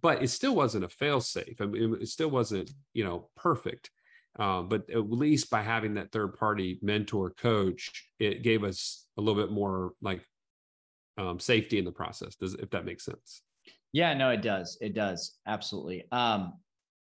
But 0.00 0.22
it 0.22 0.28
still 0.28 0.54
wasn't 0.54 0.84
a 0.84 0.88
fail 0.88 1.20
safe. 1.20 1.60
I 1.60 1.66
mean, 1.66 1.96
it 2.00 2.08
still 2.08 2.30
wasn't, 2.30 2.70
you 2.92 3.04
know, 3.04 3.28
perfect. 3.36 3.90
Uh, 4.38 4.62
but 4.62 4.88
at 4.90 5.10
least 5.10 5.50
by 5.50 5.62
having 5.62 5.94
that 5.94 6.10
third 6.10 6.36
party 6.36 6.78
mentor 6.82 7.30
coach, 7.30 8.08
it 8.18 8.42
gave 8.42 8.64
us 8.64 9.06
a 9.18 9.20
little 9.20 9.40
bit 9.40 9.52
more 9.52 9.92
like 10.00 10.22
um, 11.18 11.38
safety 11.38 11.78
in 11.78 11.84
the 11.84 11.92
process. 11.92 12.34
Does 12.36 12.54
if 12.54 12.70
that 12.70 12.86
makes 12.86 13.04
sense? 13.04 13.42
Yeah, 13.92 14.14
no, 14.14 14.30
it 14.30 14.40
does. 14.40 14.78
It 14.80 14.94
does 14.94 15.38
absolutely. 15.46 16.04
Um, 16.12 16.54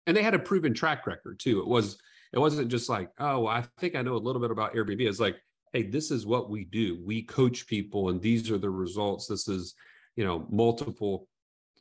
and 0.05 0.15
they 0.15 0.21
had 0.21 0.35
a 0.35 0.39
proven 0.39 0.73
track 0.73 1.07
record 1.07 1.39
too. 1.39 1.59
It 1.59 1.67
was 1.67 1.97
it 2.31 2.39
wasn't 2.39 2.69
just 2.69 2.89
like 2.89 3.09
oh, 3.19 3.47
I 3.47 3.65
think 3.79 3.95
I 3.95 4.03
know 4.03 4.15
a 4.15 4.17
little 4.17 4.41
bit 4.41 4.51
about 4.51 4.75
Airbnb. 4.75 5.01
It's 5.01 5.19
like 5.19 5.37
hey, 5.73 5.83
this 5.83 6.11
is 6.11 6.25
what 6.25 6.49
we 6.49 6.63
do. 6.65 6.99
We 7.03 7.23
coach 7.23 7.67
people, 7.67 8.09
and 8.09 8.21
these 8.21 8.49
are 8.51 8.57
the 8.57 8.69
results. 8.69 9.27
This 9.27 9.47
is 9.47 9.73
you 10.15 10.23
know 10.23 10.45
multiple 10.49 11.27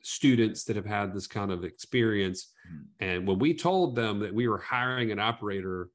students 0.05 0.65
that 0.65 0.75
have 0.75 0.85
had 0.85 1.13
this 1.13 1.25
kind 1.25 1.51
of 1.51 1.63
experience. 1.63 2.51
Hmm. 2.69 2.83
And 2.99 3.27
when 3.27 3.39
we 3.39 3.55
told 3.55 3.95
them 3.95 4.19
that 4.19 4.33
we 4.33 4.47
were 4.47 4.59
hiring 4.59 5.11
an 5.11 5.19
operator 5.19 5.89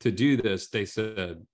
to 0.00 0.10
do 0.10 0.36
this, 0.36 0.68
they 0.68 0.84
said, 0.84 1.44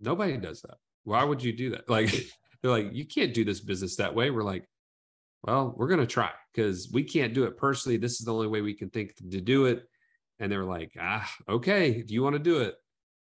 nobody 0.00 0.36
does 0.36 0.62
that. 0.62 0.76
Why 1.02 1.24
would 1.24 1.42
you 1.42 1.52
do 1.52 1.70
that? 1.70 1.88
Like, 1.88 2.14
they're 2.62 2.70
like, 2.70 2.94
you 2.94 3.04
can't 3.04 3.34
do 3.34 3.44
this 3.44 3.60
business 3.60 3.96
that 3.96 4.14
way. 4.14 4.30
We're 4.30 4.42
like, 4.42 4.66
well, 5.42 5.74
we're 5.76 5.88
going 5.88 6.00
to 6.00 6.06
try 6.06 6.30
because 6.54 6.88
we 6.90 7.02
can't 7.02 7.34
do 7.34 7.44
it 7.44 7.58
personally. 7.58 7.98
This 7.98 8.20
is 8.20 8.26
the 8.26 8.32
only 8.32 8.46
way 8.46 8.62
we 8.62 8.72
can 8.72 8.88
think 8.88 9.14
to 9.16 9.40
do 9.40 9.66
it. 9.66 9.82
And 10.38 10.50
they 10.50 10.56
were 10.56 10.64
like, 10.64 10.92
ah, 10.98 11.30
okay, 11.48 11.90
if 11.90 12.10
you 12.10 12.22
want 12.22 12.34
to 12.34 12.38
do 12.38 12.60
it. 12.60 12.76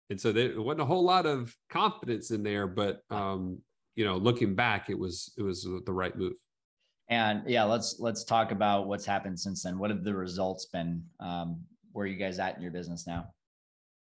And 0.08 0.18
so 0.18 0.32
there 0.32 0.60
wasn't 0.60 0.82
a 0.82 0.86
whole 0.86 1.04
lot 1.04 1.26
of 1.26 1.54
confidence 1.68 2.30
in 2.30 2.42
there, 2.42 2.66
but 2.66 3.00
um, 3.10 3.58
you 3.96 4.04
know, 4.04 4.16
looking 4.16 4.54
back, 4.54 4.88
it 4.88 4.98
was 4.98 5.32
it 5.36 5.42
was 5.42 5.68
the 5.84 5.92
right 5.92 6.16
move. 6.16 6.34
And 7.08 7.42
yeah, 7.46 7.64
let's 7.64 7.96
let's 8.00 8.24
talk 8.24 8.50
about 8.50 8.88
what's 8.88 9.06
happened 9.06 9.38
since 9.38 9.62
then. 9.62 9.78
What 9.78 9.90
have 9.90 10.02
the 10.02 10.14
results 10.14 10.66
been? 10.66 11.04
Um, 11.20 11.60
where 11.92 12.04
are 12.04 12.08
you 12.08 12.16
guys 12.16 12.38
at 12.38 12.56
in 12.56 12.62
your 12.62 12.72
business 12.72 13.06
now? 13.06 13.28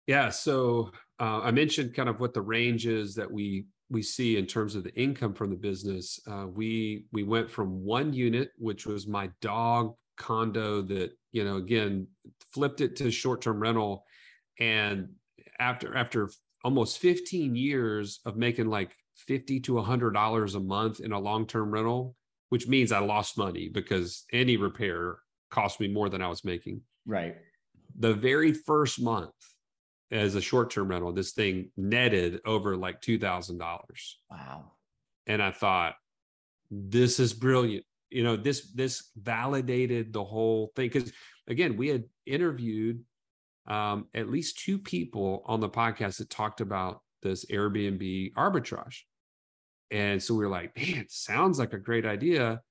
Yeah, 0.07 0.31
so 0.31 0.91
uh, 1.21 1.41
I 1.41 1.51
mentioned 1.51 1.95
kind 1.95 2.09
of 2.09 2.21
what 2.21 2.35
the 2.35 2.43
range 2.43 2.87
is 2.87 3.15
that 3.17 3.31
we 3.31 3.67
we 3.91 4.03
see 4.03 4.37
in 4.37 4.47
terms 4.47 4.75
of 4.75 4.85
the 4.85 4.95
income 4.95 5.35
from 5.35 5.51
the 5.51 5.57
business. 5.57 6.21
Uh, 6.27 6.47
we 6.47 7.07
we 7.13 7.23
went 7.25 7.51
from 7.51 7.85
one 7.85 8.13
unit, 8.13 8.51
which 8.57 8.87
was 8.87 9.07
my 9.07 9.31
dog 9.41 9.95
condo, 10.17 10.83
that 10.83 11.11
you 11.33 11.45
know 11.45 11.57
again 11.57 12.07
flipped 12.53 12.81
it 12.81 12.97
to 12.97 13.11
short 13.11 13.43
term 13.43 13.61
rental, 13.61 14.05
and 14.61 15.09
after 15.59 15.97
after 15.97 16.31
almost 16.65 16.99
15 16.99 17.57
years 17.57 18.21
of 18.25 18.37
making 18.37 18.67
like 18.67 18.97
50 19.17 19.61
to 19.61 19.75
100 19.75 20.13
dollars 20.13 20.55
a 20.55 20.61
month 20.61 21.01
in 21.01 21.13
a 21.13 21.19
long 21.19 21.47
term 21.47 21.71
rental 21.71 22.17
which 22.53 22.69
means 22.69 22.93
I 22.93 22.99
lost 22.99 23.39
money 23.39 23.71
because 23.71 24.27
any 24.31 24.59
repair 24.59 25.17
cost 25.51 25.81
me 25.81 25.89
more 25.89 26.11
than 26.11 26.21
I 26.21 26.29
was 26.29 26.45
making. 26.45 26.83
Right. 27.07 27.35
The 27.99 28.13
very 28.13 28.53
first 28.53 29.01
month 29.01 29.33
as 30.11 30.35
a 30.35 30.41
short 30.43 30.71
term 30.71 30.89
rental, 30.89 31.15
this 31.15 31.33
thing 31.33 31.71
netted 31.79 32.43
over 32.45 32.77
like 32.77 33.01
$2,000. 33.01 33.59
Wow. 34.31 34.73
And 35.27 35.43
I 35.43 35.51
thought, 35.51 35.95
this 36.71 37.19
is 37.19 37.33
brilliant. 37.33 37.87
You 38.11 38.23
know, 38.23 38.37
this 38.37 38.71
this 38.73 39.09
validated 39.17 40.13
the 40.13 40.23
whole 40.23 40.73
thing 40.77 40.91
because 40.91 41.11
again, 41.49 41.79
we 41.79 41.89
had 41.89 42.05
interviewed 42.27 43.03
um, 43.67 44.09
at 44.13 44.29
least 44.29 44.59
two 44.59 44.79
people 44.79 45.43
on 45.47 45.61
the 45.61 45.71
podcast 45.71 46.19
that 46.19 46.29
talked 46.29 46.61
about 46.61 47.01
this 47.23 47.47
Airbnb 47.47 48.35
arbitrage. 48.35 49.05
And 49.93 50.21
so 50.21 50.35
we 50.35 50.45
were 50.45 50.51
like, 50.51 50.77
man, 50.77 51.07
sounds 51.09 51.59
like 51.59 51.75
a 51.75 51.79
great 51.79 52.07
idea. 52.07 52.63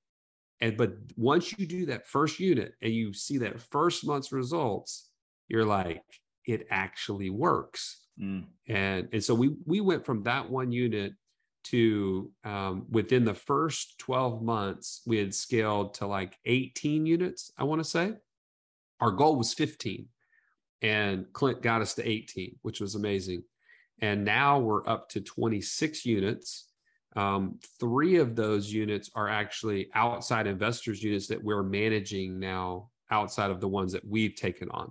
And 0.60 0.76
but 0.76 0.92
once 1.16 1.56
you 1.56 1.66
do 1.66 1.86
that 1.86 2.06
first 2.06 2.38
unit 2.38 2.74
and 2.82 2.92
you 2.92 3.14
see 3.14 3.38
that 3.38 3.60
first 3.60 4.06
month's 4.06 4.32
results, 4.32 5.08
you're 5.48 5.64
like, 5.64 6.02
it 6.46 6.66
actually 6.70 7.30
works. 7.30 8.06
Mm. 8.20 8.44
And 8.68 9.08
and 9.12 9.24
so 9.24 9.34
we 9.34 9.54
we 9.64 9.80
went 9.80 10.04
from 10.04 10.24
that 10.24 10.50
one 10.50 10.72
unit 10.72 11.14
to 11.64 12.30
um, 12.44 12.86
within 12.90 13.24
the 13.24 13.34
first 13.34 13.98
12 13.98 14.42
months, 14.42 15.02
we 15.06 15.18
had 15.18 15.34
scaled 15.34 15.94
to 15.94 16.06
like 16.06 16.36
18 16.44 17.06
units, 17.06 17.52
I 17.56 17.64
want 17.64 17.80
to 17.80 17.88
say. 17.88 18.14
Our 19.00 19.12
goal 19.12 19.36
was 19.36 19.54
15, 19.54 20.06
and 20.82 21.26
Clint 21.32 21.62
got 21.62 21.82
us 21.82 21.94
to 21.94 22.08
18, 22.08 22.56
which 22.62 22.80
was 22.80 22.94
amazing. 22.94 23.44
And 24.00 24.24
now 24.24 24.58
we're 24.58 24.86
up 24.88 25.08
to 25.10 25.20
26 25.20 26.04
units. 26.04 26.68
Um, 27.14 27.58
three 27.78 28.16
of 28.16 28.36
those 28.36 28.72
units 28.72 29.10
are 29.14 29.28
actually 29.28 29.90
outside 29.94 30.46
investors 30.46 31.02
units 31.02 31.26
that 31.28 31.42
we're 31.42 31.62
managing 31.62 32.38
now 32.38 32.90
outside 33.10 33.50
of 33.50 33.60
the 33.60 33.68
ones 33.68 33.92
that 33.92 34.06
we've 34.06 34.34
taken 34.34 34.70
on. 34.70 34.90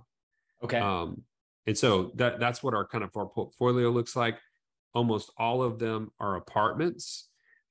Okay. 0.62 0.78
Um, 0.78 1.22
and 1.66 1.76
so 1.76 2.12
that 2.16 2.40
that's 2.40 2.62
what 2.62 2.74
our 2.74 2.86
kind 2.86 3.04
of 3.04 3.10
our 3.16 3.26
portfolio 3.26 3.90
looks 3.90 4.16
like. 4.16 4.38
Almost 4.94 5.30
all 5.36 5.62
of 5.62 5.78
them 5.78 6.10
are 6.20 6.36
apartments, 6.36 7.28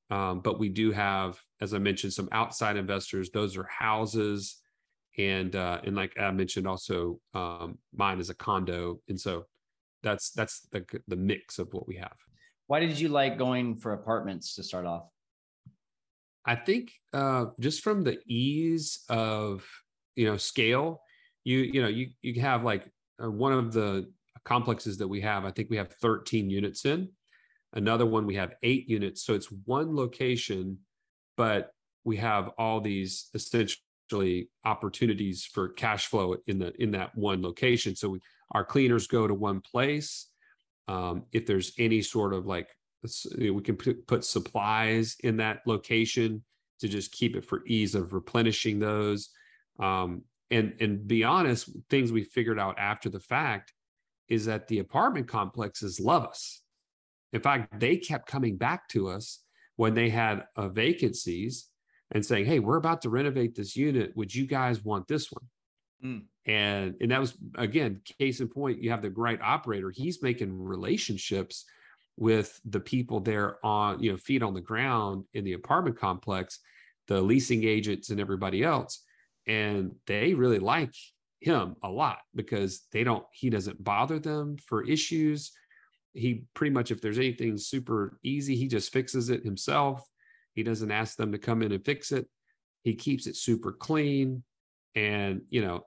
um, 0.10 0.42
but 0.42 0.60
we 0.60 0.70
do 0.70 0.92
have, 0.92 1.40
as 1.62 1.74
I 1.74 1.78
mentioned, 1.78 2.14
some 2.14 2.30
outside 2.32 2.78
investors. 2.78 3.30
Those 3.30 3.58
are 3.58 3.66
houses, 3.66 4.58
and 5.18 5.56
uh, 5.56 5.82
and 5.84 5.96
like 5.96 6.18
I 6.20 6.32
mentioned, 6.32 6.68
also 6.68 7.20
um, 7.34 7.78
mine 7.94 8.20
is 8.20 8.30
a 8.30 8.36
condo, 8.36 9.02
and 9.08 9.20
so 9.20 9.46
that's 10.04 10.32
that's 10.32 10.62
the 10.72 10.86
the 11.08 11.16
mix 11.16 11.60
of 11.60 11.74
what 11.74 11.88
we 11.88 11.98
have. 11.98 12.18
Why 12.72 12.80
did 12.80 12.98
you 12.98 13.10
like 13.10 13.38
going 13.38 13.76
for 13.76 13.92
apartments 13.92 14.56
to 14.56 14.64
start 14.64 14.86
off? 14.86 15.04
I 16.46 16.56
think 16.56 16.94
uh, 17.12 17.48
just 17.60 17.82
from 17.82 18.02
the 18.06 18.18
ease 18.26 19.04
of 19.10 19.68
you 20.16 20.26
know 20.26 20.38
scale, 20.38 21.02
you 21.44 21.58
you 21.58 21.82
know 21.82 21.90
you 21.90 22.12
you 22.22 22.40
have 22.40 22.64
like 22.64 22.90
uh, 23.22 23.30
one 23.30 23.52
of 23.52 23.74
the 23.74 24.10
complexes 24.46 24.98
that 25.00 25.08
we 25.10 25.20
have. 25.20 25.44
I 25.44 25.52
think 25.52 25.70
we 25.70 25.76
have 25.76 25.92
13 25.96 26.50
units 26.50 26.86
in. 26.86 27.10
Another 27.74 28.06
one 28.06 28.26
we 28.26 28.36
have 28.36 28.54
eight 28.64 28.88
units, 28.88 29.26
so 29.26 29.34
it's 29.34 29.52
one 29.66 29.94
location, 29.94 30.78
but 31.36 31.72
we 32.06 32.16
have 32.16 32.52
all 32.58 32.80
these 32.80 33.28
essentially 33.34 34.50
opportunities 34.64 35.44
for 35.44 35.68
cash 35.68 36.08
flow 36.08 36.38
in 36.48 36.58
the 36.58 36.72
in 36.82 36.92
that 36.92 37.18
one 37.18 37.42
location. 37.42 37.98
So 37.98 38.12
we, 38.12 38.22
our 38.52 38.64
cleaners 38.64 39.08
go 39.08 39.28
to 39.28 39.34
one 39.34 39.60
place. 39.60 40.31
Um, 40.92 41.24
if 41.32 41.46
there's 41.46 41.72
any 41.80 42.02
sort 42.02 42.34
of 42.34 42.46
like, 42.46 42.68
we 43.38 43.62
can 43.62 43.78
put, 43.78 44.26
supplies 44.26 45.16
in 45.22 45.38
that 45.38 45.62
location 45.66 46.44
to 46.82 46.88
just 46.90 47.14
keep 47.14 47.36
it 47.38 47.46
for 47.46 47.66
ease 47.66 47.96
of 47.96 48.12
replenishing 48.12 48.78
those. 48.80 49.30
Um, 49.80 50.24
and 50.50 50.76
and 50.82 51.08
be 51.08 51.24
honest, 51.24 51.70
things 51.90 52.12
we 52.12 52.26
figured 52.26 52.60
out 52.60 52.78
after 52.78 53.10
the 53.10 53.22
fact 53.22 53.74
is 54.28 54.46
that 54.48 54.68
the 54.68 54.80
apartment 54.80 55.30
complexes 55.30 56.00
love 56.00 56.26
us. 56.26 56.62
In 57.32 57.42
fact, 57.42 57.80
they 57.80 57.96
kept 57.96 58.28
coming 58.28 58.58
back 58.58 58.90
to 58.90 59.08
us 59.08 59.44
when 59.78 59.94
they 59.94 60.10
had 60.10 60.44
uh, 60.58 60.68
vacancies 60.68 61.68
and 62.12 62.26
saying, 62.26 62.46
"Hey, 62.46 62.60
we're 62.60 62.76
about 62.76 63.02
to 63.04 63.10
renovate 63.10 63.56
this 63.56 63.78
unit. 63.78 64.12
Would 64.18 64.36
you 64.36 64.46
guys 64.46 64.84
want 64.84 65.08
this 65.08 65.32
one?" 65.32 65.48
Mm. 66.04 66.24
And 66.46 66.96
and 67.00 67.12
that 67.12 67.20
was 67.20 67.38
again 67.56 68.02
case 68.20 68.40
in 68.40 68.48
point. 68.48 68.82
You 68.82 68.90
have 68.92 69.02
the 69.02 69.12
right 69.12 69.40
operator. 69.42 69.92
He's 69.92 70.24
making 70.24 70.58
relationships 70.64 71.66
with 72.18 72.60
the 72.66 72.80
people 72.80 73.20
there 73.20 73.64
on 73.66 74.02
you 74.02 74.12
know 74.12 74.18
feet 74.18 74.44
on 74.44 74.54
the 74.54 74.62
ground 74.62 75.26
in 75.34 75.44
the 75.44 75.54
apartment 75.54 76.00
complex, 76.00 76.60
the 77.08 77.22
leasing 77.22 77.64
agents 77.64 78.10
and 78.10 78.20
everybody 78.20 78.64
else, 78.64 79.04
and 79.48 79.92
they 80.08 80.34
really 80.34 80.60
like 80.60 80.94
him 81.42 81.76
a 81.84 81.90
lot 81.90 82.20
because 82.36 82.84
they 82.92 83.04
don't 83.04 83.26
he 83.34 83.50
doesn't 83.50 83.84
bother 83.84 84.20
them 84.20 84.58
for 84.58 84.88
issues. 84.88 85.52
He 86.14 86.44
pretty 86.54 86.74
much 86.74 86.92
if 86.92 87.02
there's 87.02 87.18
anything 87.18 87.58
super 87.58 88.18
easy, 88.24 88.56
he 88.56 88.68
just 88.68 88.92
fixes 88.92 89.30
it 89.30 89.44
himself. 89.44 90.06
He 90.54 90.64
doesn't 90.64 90.92
ask 90.92 91.18
them 91.18 91.32
to 91.32 91.38
come 91.38 91.62
in 91.62 91.72
and 91.72 91.86
fix 91.86 92.12
it. 92.12 92.28
He 92.84 92.96
keeps 92.96 93.28
it 93.28 93.36
super 93.36 93.72
clean 93.72 94.44
and 94.96 95.42
you 95.50 95.62
know 95.62 95.86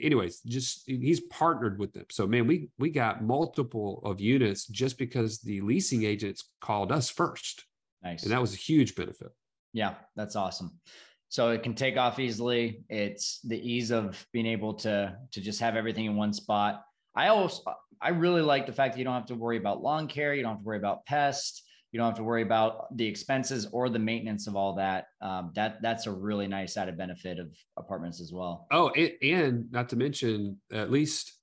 anyways, 0.00 0.40
just 0.40 0.82
he's 0.86 1.20
partnered 1.20 1.78
with 1.78 1.92
them. 1.92 2.06
So 2.10 2.26
man, 2.26 2.46
we 2.46 2.70
we 2.78 2.90
got 2.90 3.22
multiple 3.22 4.00
of 4.04 4.20
units 4.20 4.66
just 4.66 4.98
because 4.98 5.40
the 5.40 5.60
leasing 5.60 6.04
agents 6.04 6.50
called 6.60 6.92
us 6.92 7.10
first. 7.10 7.64
Nice. 8.02 8.22
And 8.22 8.32
that 8.32 8.40
was 8.40 8.54
a 8.54 8.58
huge 8.58 8.94
benefit. 8.94 9.28
Yeah, 9.72 9.94
that's 10.16 10.36
awesome. 10.36 10.78
So 11.28 11.50
it 11.50 11.62
can 11.62 11.74
take 11.74 11.96
off 11.96 12.18
easily. 12.18 12.84
It's 12.88 13.40
the 13.40 13.58
ease 13.58 13.90
of 13.90 14.26
being 14.32 14.46
able 14.46 14.74
to 14.74 15.16
to 15.32 15.40
just 15.40 15.60
have 15.60 15.76
everything 15.76 16.04
in 16.06 16.16
one 16.16 16.32
spot. 16.32 16.82
I 17.14 17.28
also 17.28 17.62
I 18.00 18.10
really 18.10 18.42
like 18.42 18.66
the 18.66 18.72
fact 18.72 18.94
that 18.94 18.98
you 18.98 19.04
don't 19.04 19.14
have 19.14 19.26
to 19.26 19.34
worry 19.34 19.56
about 19.56 19.82
lawn 19.82 20.08
care, 20.08 20.34
you 20.34 20.42
don't 20.42 20.52
have 20.52 20.60
to 20.60 20.66
worry 20.66 20.78
about 20.78 21.06
pests 21.06 21.62
you 21.92 21.98
don't 21.98 22.06
have 22.06 22.16
to 22.16 22.24
worry 22.24 22.42
about 22.42 22.96
the 22.96 23.06
expenses 23.06 23.68
or 23.70 23.90
the 23.90 23.98
maintenance 23.98 24.46
of 24.46 24.56
all 24.56 24.74
that. 24.76 25.08
Um, 25.20 25.52
that 25.54 25.82
that's 25.82 26.06
a 26.06 26.10
really 26.10 26.48
nice 26.48 26.76
added 26.78 26.96
benefit 26.96 27.38
of 27.38 27.54
apartments 27.76 28.20
as 28.20 28.32
well. 28.32 28.66
Oh, 28.70 28.88
and, 28.90 29.12
and 29.22 29.70
not 29.70 29.90
to 29.90 29.96
mention, 29.96 30.58
at 30.72 30.90
least 30.90 31.38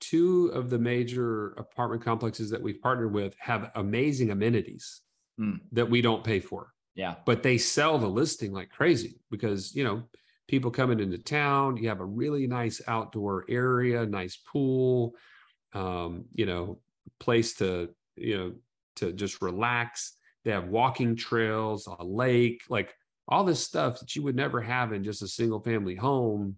two 0.00 0.48
of 0.48 0.70
the 0.70 0.78
major 0.78 1.52
apartment 1.52 2.04
complexes 2.04 2.50
that 2.50 2.60
we've 2.60 2.82
partnered 2.82 3.14
with 3.14 3.34
have 3.38 3.70
amazing 3.76 4.30
amenities 4.30 5.02
mm. 5.40 5.58
that 5.72 5.88
we 5.88 6.02
don't 6.02 6.24
pay 6.24 6.40
for. 6.40 6.72
Yeah, 6.96 7.14
but 7.24 7.44
they 7.44 7.56
sell 7.56 7.96
the 7.96 8.08
listing 8.08 8.52
like 8.52 8.70
crazy 8.70 9.20
because 9.30 9.72
you 9.72 9.84
know 9.84 10.02
people 10.48 10.72
coming 10.72 10.98
into 10.98 11.18
town. 11.18 11.76
You 11.76 11.88
have 11.90 12.00
a 12.00 12.04
really 12.04 12.48
nice 12.48 12.80
outdoor 12.88 13.44
area, 13.48 14.04
nice 14.04 14.36
pool, 14.36 15.14
um, 15.74 16.24
you 16.34 16.46
know, 16.46 16.80
place 17.20 17.54
to 17.54 17.90
you 18.16 18.36
know 18.36 18.52
to 18.96 19.12
just 19.12 19.42
relax. 19.42 20.16
They 20.44 20.52
have 20.52 20.68
walking 20.68 21.16
trails, 21.16 21.88
a 21.98 22.04
lake, 22.04 22.62
like 22.68 22.94
all 23.28 23.44
this 23.44 23.60
stuff 23.60 23.98
that 24.00 24.14
you 24.14 24.22
would 24.22 24.36
never 24.36 24.60
have 24.60 24.92
in 24.92 25.02
just 25.02 25.22
a 25.22 25.28
single 25.28 25.60
family 25.60 25.94
home. 25.94 26.56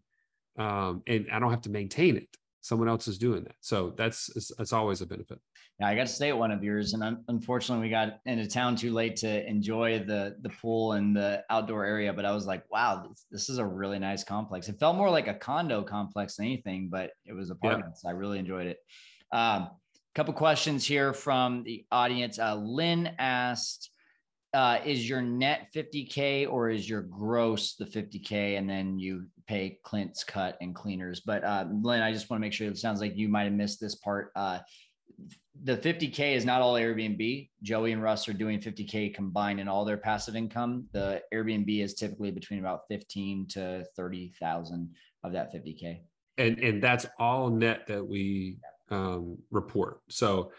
Um, 0.59 1.03
and 1.07 1.27
I 1.33 1.39
don't 1.39 1.51
have 1.51 1.63
to 1.63 1.71
maintain 1.71 2.17
it. 2.17 2.29
Someone 2.61 2.89
else 2.89 3.09
is 3.09 3.17
doing 3.17 3.45
that. 3.45 3.55
So 3.61 3.95
that's 3.97 4.29
it's, 4.59 4.73
always 4.73 5.01
a 5.01 5.07
benefit. 5.07 5.39
Yeah, 5.81 5.89
I 5.89 5.95
got 5.95 6.09
to 6.09 6.13
stay 6.13 6.29
at 6.29 6.37
one 6.37 6.51
of 6.51 6.63
yours, 6.63 6.93
and 6.93 7.19
unfortunately, 7.29 7.87
we 7.87 7.91
got 7.91 8.19
into 8.27 8.47
town 8.49 8.75
too 8.75 8.93
late 8.93 9.15
to 9.19 9.49
enjoy 9.49 10.01
the 10.01 10.37
the 10.43 10.49
pool 10.49 10.93
and 10.95 11.17
the 11.17 11.45
outdoor 11.51 11.85
area. 11.85 12.13
But 12.13 12.25
I 12.25 12.33
was 12.33 12.47
like, 12.47 12.65
wow, 12.69 13.07
this, 13.09 13.27
this 13.31 13.49
is 13.49 13.59
a 13.59 13.65
really 13.65 14.01
nice 14.01 14.25
complex. 14.25 14.69
It 14.69 14.81
felt 14.81 14.97
more 14.97 15.09
like 15.09 15.29
a 15.29 15.35
condo 15.35 15.83
complex 15.85 16.37
than 16.37 16.47
anything, 16.47 16.89
but 16.91 17.13
it 17.25 17.33
was 17.33 17.51
apartments. 17.51 18.03
Yeah. 18.05 18.11
I 18.11 18.15
really 18.15 18.41
enjoyed 18.41 18.67
it. 18.67 18.79
Um, 19.33 19.71
couple 20.19 20.35
questions 20.35 20.85
here 20.85 21.13
from 21.13 21.63
the 21.63 21.87
audience. 21.93 22.41
Uh, 22.41 22.57
Lynn 22.57 23.09
asked, 23.21 23.91
uh, 24.53 24.81
is 24.85 25.09
your 25.09 25.23
net 25.23 25.69
50K 25.73 26.51
or 26.51 26.71
is 26.71 26.91
your 26.91 27.03
gross 27.03 27.77
the 27.77 27.85
50K? 27.85 28.59
And 28.59 28.69
then 28.69 28.99
you 28.99 29.27
pay 29.47 29.79
Clint's 29.85 30.25
cut 30.25 30.59
and 30.61 30.75
cleaners. 30.75 31.21
But 31.21 31.45
uh, 31.45 31.67
Lynn, 31.71 32.03
I 32.03 32.13
just 32.13 32.29
want 32.29 32.41
to 32.41 32.45
make 32.45 32.53
sure 32.53 32.67
it 32.67 32.77
sounds 32.79 33.01
like 33.01 33.17
you 33.17 33.29
might 33.29 33.45
have 33.45 33.53
missed 33.53 33.81
this 33.81 33.95
part. 33.95 34.33
Uh, 34.35 34.59
the 35.63 35.77
50K 35.77 36.35
is 36.35 36.45
not 36.45 36.63
all 36.63 36.75
Airbnb. 36.75 37.51
Joey 37.63 37.93
and 37.93 38.03
Russ 38.03 38.29
are 38.29 38.33
doing 38.33 38.59
50K 38.59 39.15
combined 39.15 39.61
in 39.61 39.69
all 39.69 39.85
their 39.85 39.99
passive 39.99 40.35
income. 40.35 40.89
The 40.91 41.23
Airbnb 41.33 41.81
is 41.81 41.95
typically 41.95 42.33
between 42.33 42.59
about 42.59 42.81
15 42.91 43.47
to 43.51 43.85
30,000 43.95 44.97
of 45.23 45.33
that 45.33 45.55
50K. 45.55 46.01
And, 46.39 46.59
and 46.59 46.83
that's 46.83 47.07
all 47.21 47.51
net 47.51 47.87
that 47.87 48.05
we 48.05 48.59
um, 48.91 49.39
report. 49.51 50.01
So 50.09 50.53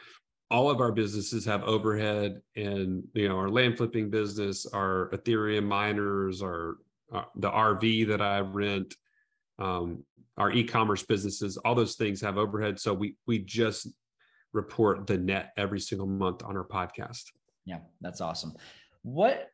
all 0.52 0.70
of 0.70 0.82
our 0.82 0.92
businesses 0.92 1.46
have 1.46 1.63
overhead 1.63 2.42
and 2.56 3.04
you 3.13 3.30
know 3.30 3.38
our 3.38 3.50
land 3.50 3.77
flipping 3.77 4.10
business 4.10 4.65
our 4.65 5.12
ethereum 5.13 5.63
miners 5.63 6.42
our 6.42 6.77
uh, 7.13 7.21
the 7.36 7.52
rv 7.52 8.08
that 8.08 8.19
i 8.19 8.40
rent 8.40 8.96
um, 9.60 10.04
our 10.40 10.52
e-commerce 10.52 11.04
businesses 11.04 11.58
all 11.58 11.75
those 11.75 11.96
things 11.96 12.21
have 12.21 12.38
overhead. 12.38 12.80
So 12.80 12.94
we 12.94 13.15
we 13.27 13.40
just 13.40 13.88
report 14.54 15.06
the 15.06 15.17
net 15.17 15.52
every 15.58 15.80
single 15.80 16.08
month 16.08 16.44
on 16.44 16.58
our 16.58 16.63
podcast. 16.63 17.25
Yeah 17.65 17.80
that's 18.02 18.21
awesome. 18.21 18.56
What 19.04 19.50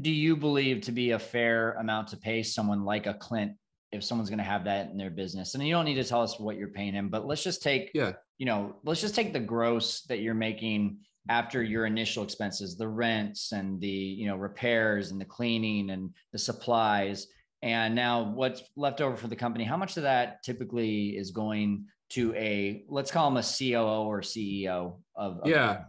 do 0.00 0.10
you 0.10 0.36
believe 0.36 0.82
to 0.82 0.92
be 0.92 1.12
a 1.12 1.18
fair 1.18 1.72
amount 1.72 2.08
to 2.08 2.16
pay 2.16 2.42
someone 2.42 2.84
like 2.84 3.06
a 3.06 3.14
clint 3.14 3.52
if 3.92 4.02
someone's 4.02 4.30
going 4.30 4.38
to 4.38 4.44
have 4.44 4.64
that 4.64 4.90
in 4.90 4.96
their 4.96 5.10
business 5.10 5.54
and 5.54 5.66
you 5.66 5.72
don't 5.72 5.84
need 5.84 5.94
to 5.94 6.04
tell 6.04 6.22
us 6.22 6.40
what 6.40 6.56
you're 6.56 6.68
paying 6.68 6.94
him 6.94 7.08
but 7.08 7.26
let's 7.26 7.42
just 7.42 7.62
take 7.62 7.90
yeah. 7.94 8.12
you 8.38 8.46
know 8.46 8.74
let's 8.84 9.00
just 9.00 9.14
take 9.14 9.32
the 9.32 9.40
gross 9.40 10.02
that 10.02 10.20
you're 10.20 10.34
making 10.34 10.96
after 11.28 11.62
your 11.62 11.86
initial 11.86 12.24
expenses 12.24 12.76
the 12.76 12.88
rents 12.88 13.52
and 13.52 13.80
the 13.80 13.88
you 13.88 14.26
know 14.26 14.36
repairs 14.36 15.10
and 15.10 15.20
the 15.20 15.24
cleaning 15.24 15.90
and 15.90 16.10
the 16.32 16.38
supplies. 16.38 17.28
And 17.62 17.94
now 17.94 18.24
what's 18.24 18.64
left 18.74 19.00
over 19.00 19.16
for 19.16 19.28
the 19.28 19.36
company 19.36 19.62
how 19.64 19.76
much 19.76 19.96
of 19.96 20.02
that 20.02 20.42
typically 20.42 21.10
is 21.10 21.30
going 21.30 21.84
to 22.10 22.34
a 22.34 22.84
let's 22.88 23.12
call 23.12 23.30
them 23.30 23.36
a 23.36 23.42
coo 23.42 23.76
or 23.76 24.20
ceo 24.20 24.96
of, 25.14 25.38
of 25.38 25.48
yeah. 25.48 25.84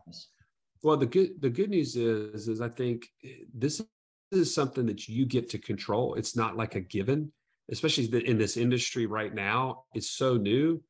well 0.84 0.96
the 0.96 1.08
good 1.08 1.42
the 1.42 1.50
good 1.50 1.72
news 1.72 1.96
is 1.96 2.48
is 2.48 2.62
i 2.62 2.70
think 2.70 3.08
this 3.56 3.82
is 4.32 4.54
something 4.54 4.86
that 4.88 5.08
you 5.08 5.26
get 5.26 5.50
to 5.50 5.58
control. 5.58 6.16
It's 6.16 6.36
not 6.36 6.58
like 6.58 6.76
a 6.76 6.82
given 6.82 7.32
especially 7.74 8.26
in 8.26 8.38
this 8.38 8.56
industry 8.56 9.06
right 9.06 9.34
now 9.34 9.84
it's 9.94 10.10
so 10.10 10.38
new 10.38 10.82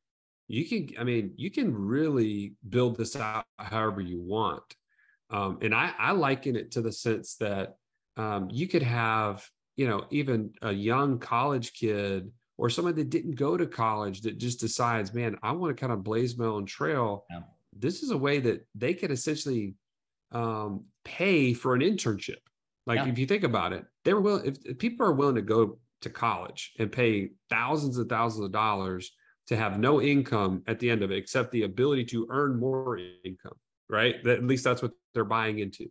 you 0.48 0.64
can 0.66 0.88
i 1.00 1.04
mean 1.04 1.32
you 1.36 1.50
can 1.50 1.74
really 1.74 2.54
build 2.68 2.96
this 2.96 3.16
out 3.16 3.44
however 3.58 4.00
you 4.00 4.20
want 4.20 4.62
um, 5.30 5.58
and 5.62 5.74
I, 5.74 5.90
I 5.98 6.12
liken 6.12 6.54
it 6.54 6.70
to 6.72 6.82
the 6.82 6.92
sense 6.92 7.36
that 7.36 7.76
um, 8.16 8.48
you 8.52 8.68
could 8.68 8.82
have 8.82 9.44
you 9.76 9.88
know 9.88 10.04
even 10.10 10.52
a 10.62 10.72
young 10.72 11.18
college 11.18 11.72
kid 11.72 12.30
or 12.56 12.70
someone 12.70 12.94
that 12.94 13.10
didn't 13.10 13.34
go 13.34 13.56
to 13.56 13.66
college 13.66 14.20
that 14.20 14.38
just 14.38 14.60
decides 14.60 15.12
man 15.14 15.36
i 15.42 15.50
want 15.50 15.74
to 15.74 15.80
kind 15.80 15.92
of 15.92 16.04
blaze 16.04 16.36
my 16.36 16.44
own 16.44 16.66
trail 16.66 17.24
yeah. 17.30 17.40
this 17.76 18.02
is 18.02 18.10
a 18.10 18.16
way 18.16 18.38
that 18.38 18.64
they 18.74 18.94
could 18.94 19.10
essentially 19.10 19.74
um, 20.32 20.84
pay 21.04 21.54
for 21.54 21.74
an 21.74 21.80
internship 21.80 22.42
like 22.86 22.98
yeah. 22.98 23.08
if 23.08 23.18
you 23.18 23.26
think 23.26 23.44
about 23.44 23.72
it 23.72 23.84
they 24.04 24.12
were 24.12 24.20
willing 24.20 24.46
if, 24.46 24.58
if 24.64 24.78
people 24.78 25.06
are 25.06 25.12
willing 25.12 25.36
to 25.36 25.42
go 25.42 25.78
to 26.04 26.10
college 26.10 26.72
and 26.78 26.90
pay 26.90 27.30
thousands 27.50 27.98
and 27.98 28.08
thousands 28.08 28.44
of 28.44 28.52
dollars 28.52 29.12
to 29.48 29.56
have 29.56 29.78
no 29.78 30.00
income 30.00 30.62
at 30.66 30.78
the 30.78 30.88
end 30.88 31.02
of 31.02 31.10
it 31.10 31.18
except 31.18 31.50
the 31.50 31.64
ability 31.64 32.04
to 32.04 32.26
earn 32.30 32.58
more 32.58 32.98
income 33.24 33.56
right 33.90 34.26
at 34.26 34.44
least 34.44 34.64
that's 34.64 34.80
what 34.80 34.92
they're 35.12 35.24
buying 35.24 35.58
into 35.58 35.86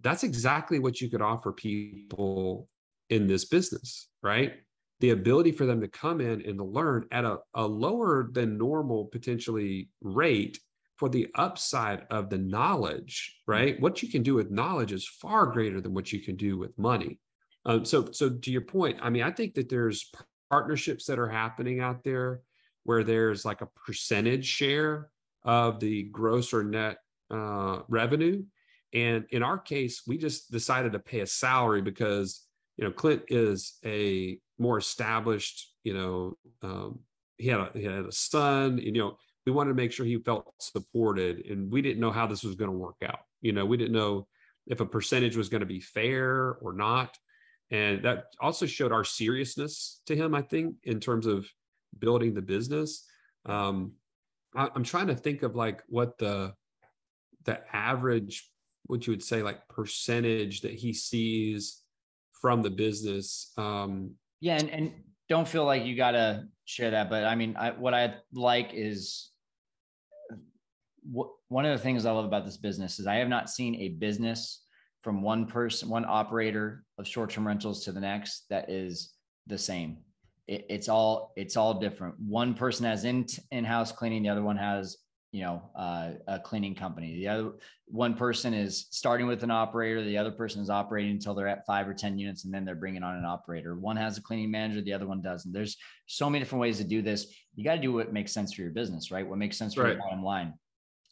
that's 0.00 0.22
exactly 0.22 0.78
what 0.78 1.00
you 1.00 1.08
could 1.08 1.22
offer 1.22 1.52
people 1.52 2.68
in 3.10 3.26
this 3.26 3.44
business, 3.44 4.08
right? 4.22 4.54
The 5.00 5.10
ability 5.10 5.52
for 5.52 5.66
them 5.66 5.80
to 5.80 5.88
come 5.88 6.20
in 6.20 6.42
and 6.46 6.58
to 6.58 6.64
learn 6.64 7.06
at 7.10 7.24
a, 7.24 7.38
a 7.54 7.66
lower 7.66 8.28
than 8.32 8.58
normal 8.58 9.06
potentially 9.06 9.88
rate 10.00 10.58
for 10.96 11.08
the 11.08 11.28
upside 11.34 12.06
of 12.10 12.30
the 12.30 12.38
knowledge, 12.38 13.40
right? 13.46 13.80
What 13.80 14.02
you 14.02 14.08
can 14.08 14.22
do 14.22 14.34
with 14.34 14.50
knowledge 14.50 14.92
is 14.92 15.08
far 15.08 15.46
greater 15.46 15.80
than 15.80 15.92
what 15.92 16.12
you 16.12 16.20
can 16.20 16.36
do 16.36 16.56
with 16.56 16.78
money. 16.78 17.18
Um, 17.66 17.84
so, 17.84 18.10
so 18.12 18.30
to 18.30 18.50
your 18.50 18.62
point, 18.62 18.98
I 19.02 19.10
mean, 19.10 19.22
I 19.22 19.30
think 19.30 19.54
that 19.54 19.68
there's 19.68 20.10
partnerships 20.50 21.06
that 21.06 21.18
are 21.18 21.28
happening 21.28 21.80
out 21.80 22.04
there 22.04 22.42
where 22.84 23.02
there's 23.02 23.44
like 23.44 23.62
a 23.62 23.68
percentage 23.86 24.46
share 24.46 25.08
of 25.42 25.80
the 25.80 26.04
gross 26.04 26.52
or 26.52 26.62
net 26.62 26.98
uh, 27.30 27.80
revenue. 27.88 28.42
And 28.92 29.24
in 29.30 29.42
our 29.42 29.58
case, 29.58 30.02
we 30.06 30.18
just 30.18 30.50
decided 30.50 30.92
to 30.92 30.98
pay 30.98 31.20
a 31.20 31.26
salary 31.26 31.82
because 31.82 32.46
you 32.76 32.84
know, 32.84 32.90
Clint 32.90 33.22
is 33.28 33.78
a 33.84 34.38
more 34.58 34.78
established, 34.78 35.72
you 35.84 35.94
know, 35.94 36.36
um, 36.62 37.00
he 37.38 37.48
had 37.48 37.60
a 37.60 37.70
he 37.74 37.84
had 37.84 38.04
a 38.04 38.12
son, 38.12 38.78
and, 38.78 38.96
you 38.96 39.02
know, 39.02 39.16
we 39.46 39.52
wanted 39.52 39.70
to 39.70 39.74
make 39.74 39.92
sure 39.92 40.06
he 40.06 40.16
felt 40.18 40.52
supported, 40.58 41.46
and 41.46 41.70
we 41.70 41.82
didn't 41.82 42.00
know 42.00 42.10
how 42.10 42.26
this 42.26 42.44
was 42.44 42.54
going 42.54 42.70
to 42.70 42.76
work 42.76 42.96
out. 43.04 43.20
You 43.42 43.52
know, 43.52 43.64
we 43.64 43.76
didn't 43.76 43.92
know 43.92 44.26
if 44.66 44.80
a 44.80 44.86
percentage 44.86 45.36
was 45.36 45.48
going 45.48 45.60
to 45.60 45.66
be 45.66 45.80
fair 45.80 46.54
or 46.60 46.72
not, 46.72 47.16
and 47.70 48.04
that 48.04 48.26
also 48.40 48.66
showed 48.66 48.92
our 48.92 49.04
seriousness 49.04 50.00
to 50.06 50.14
him. 50.14 50.34
I 50.34 50.42
think 50.42 50.76
in 50.84 51.00
terms 51.00 51.26
of 51.26 51.46
building 51.98 52.34
the 52.34 52.42
business. 52.42 53.06
Um, 53.46 53.92
I, 54.54 54.68
I'm 54.74 54.84
trying 54.84 55.08
to 55.08 55.14
think 55.14 55.42
of 55.42 55.54
like 55.54 55.82
what 55.88 56.18
the 56.18 56.54
the 57.44 57.60
average, 57.74 58.50
what 58.86 59.06
you 59.06 59.12
would 59.12 59.22
say, 59.22 59.42
like 59.42 59.68
percentage 59.68 60.62
that 60.62 60.72
he 60.72 60.92
sees 60.92 61.82
from 62.40 62.62
the 62.62 62.70
business. 62.70 63.52
Um, 63.58 64.12
yeah, 64.40 64.56
and, 64.56 64.70
and 64.70 64.92
don't 65.28 65.46
feel 65.46 65.64
like 65.64 65.84
you 65.84 65.96
got 65.96 66.12
to 66.12 66.44
share 66.64 66.90
that, 66.90 67.10
but 67.10 67.24
I 67.24 67.34
mean, 67.34 67.56
I, 67.56 67.70
what 67.70 67.92
I 67.92 68.14
like 68.32 68.70
is 68.72 69.30
one 71.48 71.66
of 71.66 71.76
the 71.76 71.82
things 71.82 72.06
I 72.06 72.12
love 72.12 72.24
about 72.24 72.46
this 72.46 72.56
business 72.56 72.98
is 72.98 73.06
I 73.06 73.16
have 73.16 73.28
not 73.28 73.50
seen 73.50 73.74
a 73.76 73.90
business 73.90 74.63
from 75.04 75.20
one 75.20 75.44
person, 75.44 75.90
one 75.90 76.06
operator 76.08 76.82
of 76.96 77.06
short-term 77.06 77.46
rentals 77.46 77.84
to 77.84 77.92
the 77.92 78.00
next 78.00 78.46
that 78.48 78.70
is 78.70 79.12
the 79.46 79.58
same. 79.58 79.98
It, 80.48 80.64
it's 80.70 80.88
all 80.88 81.32
it's 81.36 81.56
all 81.58 81.74
different. 81.74 82.18
One 82.18 82.54
person 82.54 82.86
has 82.86 83.04
in 83.04 83.26
in-house 83.52 83.92
cleaning, 83.92 84.22
the 84.22 84.30
other 84.30 84.42
one 84.42 84.56
has 84.56 84.96
you 85.30 85.42
know 85.42 85.62
uh, 85.76 86.12
a 86.28 86.38
cleaning 86.38 86.76
company 86.76 87.16
the 87.16 87.26
other 87.26 87.50
one 87.86 88.14
person 88.14 88.54
is 88.54 88.86
starting 88.90 89.26
with 89.26 89.42
an 89.42 89.50
operator 89.50 90.00
the 90.04 90.16
other 90.16 90.30
person 90.30 90.62
is 90.62 90.70
operating 90.70 91.10
until 91.10 91.34
they're 91.34 91.48
at 91.48 91.66
five 91.66 91.88
or 91.88 91.92
ten 91.92 92.16
units 92.16 92.44
and 92.44 92.54
then 92.54 92.64
they're 92.64 92.76
bringing 92.76 93.02
on 93.02 93.16
an 93.16 93.24
operator 93.24 93.74
one 93.74 93.96
has 93.96 94.16
a 94.16 94.22
cleaning 94.22 94.48
manager 94.48 94.80
the 94.80 94.92
other 94.92 95.08
one 95.08 95.20
doesn't 95.20 95.52
there's 95.52 95.76
so 96.06 96.30
many 96.30 96.44
different 96.44 96.60
ways 96.60 96.78
to 96.78 96.84
do 96.84 97.02
this 97.02 97.34
you 97.56 97.64
got 97.64 97.74
to 97.74 97.80
do 97.80 97.92
what 97.92 98.12
makes 98.12 98.30
sense 98.30 98.52
for 98.52 98.62
your 98.62 98.70
business 98.70 99.10
right 99.10 99.26
what 99.26 99.36
makes 99.36 99.56
sense 99.56 99.74
for 99.74 99.82
right. 99.82 99.94
your 99.94 99.98
bottom 99.98 100.22
line 100.22 100.54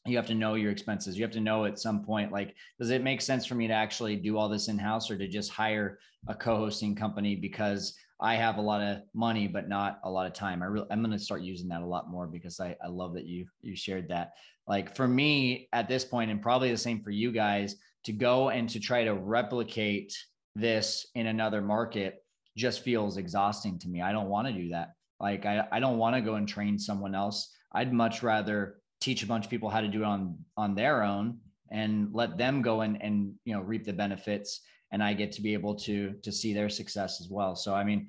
you 0.05 0.17
have 0.17 0.27
to 0.27 0.35
know 0.35 0.55
your 0.55 0.73
expenses 0.73 1.17
you 1.17 1.23
have 1.23 1.33
to 1.33 1.41
know 1.41 1.65
at 1.65 1.79
some 1.79 2.05
point 2.05 2.33
like 2.33 2.55
does 2.79 2.91
it 2.91 3.03
make 3.03 3.21
sense 3.21 3.47
for 3.47 3.55
me 3.55 3.69
to 3.69 3.75
actually 3.75 4.17
do 4.17 4.37
all 4.37 4.49
this 4.49 4.69
in 4.69 4.79
house 4.79 5.11
or 5.11 5.17
to 5.17 5.29
just 5.29 5.51
hire 5.51 5.99
a 6.29 6.35
co-hosting 6.35 6.95
company 6.95 7.37
because 7.37 7.97
I 8.23 8.37
have 8.37 8.59
a 8.59 8.63
lot 8.63 8.81
of 8.81 9.03
money, 9.15 9.49
but 9.49 9.69
not 9.69 9.99
a 10.05 10.11
lot 10.11 10.29
of 10.29 10.33
time. 10.33 10.63
I 10.63 10.67
really, 10.67 10.87
I'm 10.93 11.03
going 11.03 11.11
to 11.11 11.19
start 11.19 11.43
using 11.43 11.69
that 11.69 11.83
a 11.83 11.87
lot 11.87 12.09
more 12.09 12.29
because 12.29 12.61
I, 12.61 12.77
I 12.83 12.87
love 12.87 13.15
that 13.15 13.27
you, 13.27 13.47
you 13.63 13.75
shared 13.75 14.09
that. 14.11 14.35
Like 14.69 14.95
for 14.95 15.09
me 15.09 15.69
at 15.73 15.89
this 15.89 16.05
point, 16.05 16.31
and 16.31 16.41
probably 16.41 16.71
the 16.71 16.77
same 16.77 17.03
for 17.03 17.11
you 17.11 17.33
guys 17.33 17.75
to 18.05 18.13
go 18.13 18.51
and 18.51 18.69
to 18.71 18.79
try 18.79 19.03
to 19.03 19.15
replicate 19.15 20.17
this 20.55 21.09
in 21.17 21.27
another 21.27 21.61
market 21.61 22.25
just 22.57 22.83
feels 22.83 23.17
exhausting 23.17 23.77
to 23.81 23.89
me. 23.89 24.01
I 24.01 24.13
don't 24.13 24.29
want 24.29 24.47
to 24.47 24.55
do 24.55 24.69
that. 24.69 24.93
Like 25.19 25.45
I, 25.45 25.67
I 25.73 25.81
don't 25.81 25.99
want 25.99 26.15
to 26.15 26.23
go 26.23 26.37
and 26.37 26.47
train 26.47 26.79
someone 26.79 27.17
else. 27.17 27.53
I'd 27.73 27.93
much 27.93 28.23
rather 28.23 28.77
teach 29.03 29.23
a 29.23 29.27
bunch 29.27 29.45
of 29.45 29.51
people 29.51 29.69
how 29.69 29.81
to 29.81 29.89
do 29.89 30.03
it 30.03 30.07
on, 30.07 30.39
on 30.57 30.75
their 30.75 31.03
own 31.03 31.39
and 31.71 32.09
let 32.13 32.37
them 32.39 32.63
go 32.63 32.83
and, 32.83 33.01
and, 33.03 33.35
you 33.45 33.55
know, 33.55 33.61
reap 33.61 33.85
the 33.85 33.93
benefits 33.93 34.61
and 34.93 35.03
I 35.03 35.15
get 35.15 35.33
to 35.33 35.43
be 35.43 35.55
able 35.55 35.75
to 35.77 36.13
to 36.23 36.31
see 36.31 36.53
their 36.53 36.69
success 36.69 37.21
as 37.21 37.29
well. 37.29 37.57
So 37.57 37.75
I 37.75 37.83
mean, 37.83 38.09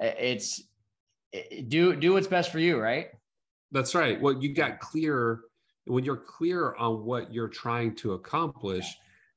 it's 0.00 0.62
it, 1.32 1.68
do 1.68 1.96
do 1.96 2.12
what's 2.12 2.26
best 2.26 2.52
for 2.52 2.58
you, 2.58 2.78
right? 2.78 3.08
That's 3.72 3.94
right. 3.94 4.20
Well, 4.20 4.34
you 4.42 4.52
got 4.52 4.80
clear 4.80 5.40
when 5.86 6.04
you're 6.04 6.16
clear 6.16 6.74
on 6.74 7.04
what 7.04 7.32
you're 7.32 7.48
trying 7.48 7.94
to 7.96 8.12
accomplish. 8.12 8.96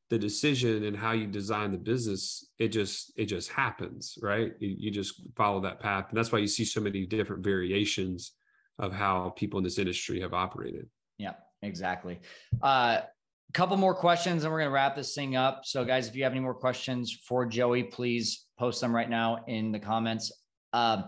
The 0.10 0.18
decision 0.18 0.86
and 0.86 0.98
how 0.98 1.12
you 1.12 1.28
design 1.28 1.72
the 1.72 1.78
business, 1.78 2.48
it 2.58 2.70
just 2.70 3.14
it 3.16 3.26
just 3.26 3.52
happens, 3.52 4.18
right? 4.24 4.54
You, 4.58 4.76
you 4.76 4.90
just 4.90 5.22
follow 5.36 5.62
that 5.62 5.80
path, 5.80 6.06
and 6.10 6.18
that's 6.18 6.32
why 6.32 6.40
you 6.40 6.48
see 6.48 6.66
so 6.66 6.82
many 6.82 7.06
different 7.06 7.44
variations 7.44 8.32
of 8.80 8.94
how 8.94 9.34
people 9.36 9.58
in 9.60 9.64
this 9.64 9.78
industry 9.78 10.20
have 10.22 10.34
operated. 10.34 10.88
Yeah, 11.18 11.34
exactly. 11.62 12.20
Uh, 12.62 13.02
a 13.50 13.54
couple 13.54 13.76
more 13.78 13.94
questions 13.94 14.44
and 14.44 14.52
we're 14.52 14.60
going 14.60 14.70
to 14.70 14.74
wrap 14.74 14.96
this 14.96 15.14
thing 15.14 15.36
up. 15.36 15.62
So, 15.66 15.84
guys, 15.84 16.08
if 16.08 16.16
you 16.16 16.24
have 16.24 16.32
any 16.32 16.42
more 16.42 16.54
questions 16.54 17.12
for 17.26 17.46
Joey, 17.46 17.84
please 17.84 18.46
post 18.58 18.80
them 18.80 18.96
right 18.96 19.10
now 19.10 19.44
in 19.48 19.72
the 19.72 19.80
comments. 19.80 20.32
Um, 20.72 21.06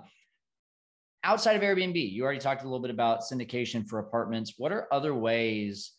outside 1.24 1.55
of 1.55 1.61
Airbnb, 1.61 2.11
you 2.11 2.24
already 2.24 2.39
talked 2.39 2.63
a 2.63 2.65
little 2.65 2.82
bit 2.82 2.91
about 2.91 3.22
syndication 3.22 3.88
for 3.88 3.99
apartments. 3.99 4.55
What 4.57 4.72
are 4.72 4.88
other 4.91 5.13
ways, 5.13 5.91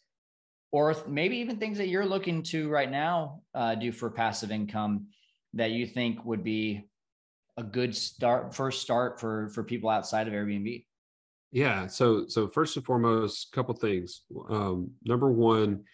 or 0.73 0.97
maybe 1.07 1.39
even 1.39 1.59
things 1.59 1.79
that 1.79 1.89
you're 1.89 2.07
looking 2.07 2.43
to 2.45 2.68
right 2.68 2.91
now 2.91 3.41
uh, 3.55 3.77
do 3.77 3.93
for 3.93 4.11
passive 4.11 4.51
income 4.51 5.07
that 5.55 5.70
you 5.70 5.87
think 5.87 6.25
would 6.25 6.43
be 6.43 6.89
a 7.57 7.62
good 7.62 7.95
start, 7.95 8.55
first 8.55 8.83
start 8.83 9.20
for 9.20 9.49
for 9.51 9.62
people 9.62 9.91
outside 9.91 10.27
of 10.27 10.35
Airbnb? 10.35 10.85
Yeah. 11.53 11.86
So, 11.86 12.26
so 12.26 12.48
first 12.48 12.76
and 12.76 12.84
foremost, 12.84 13.48
a 13.53 13.55
couple 13.55 13.74
things. 13.74 14.22
Um, 14.48 14.90
number 15.05 15.30
one 15.30 15.84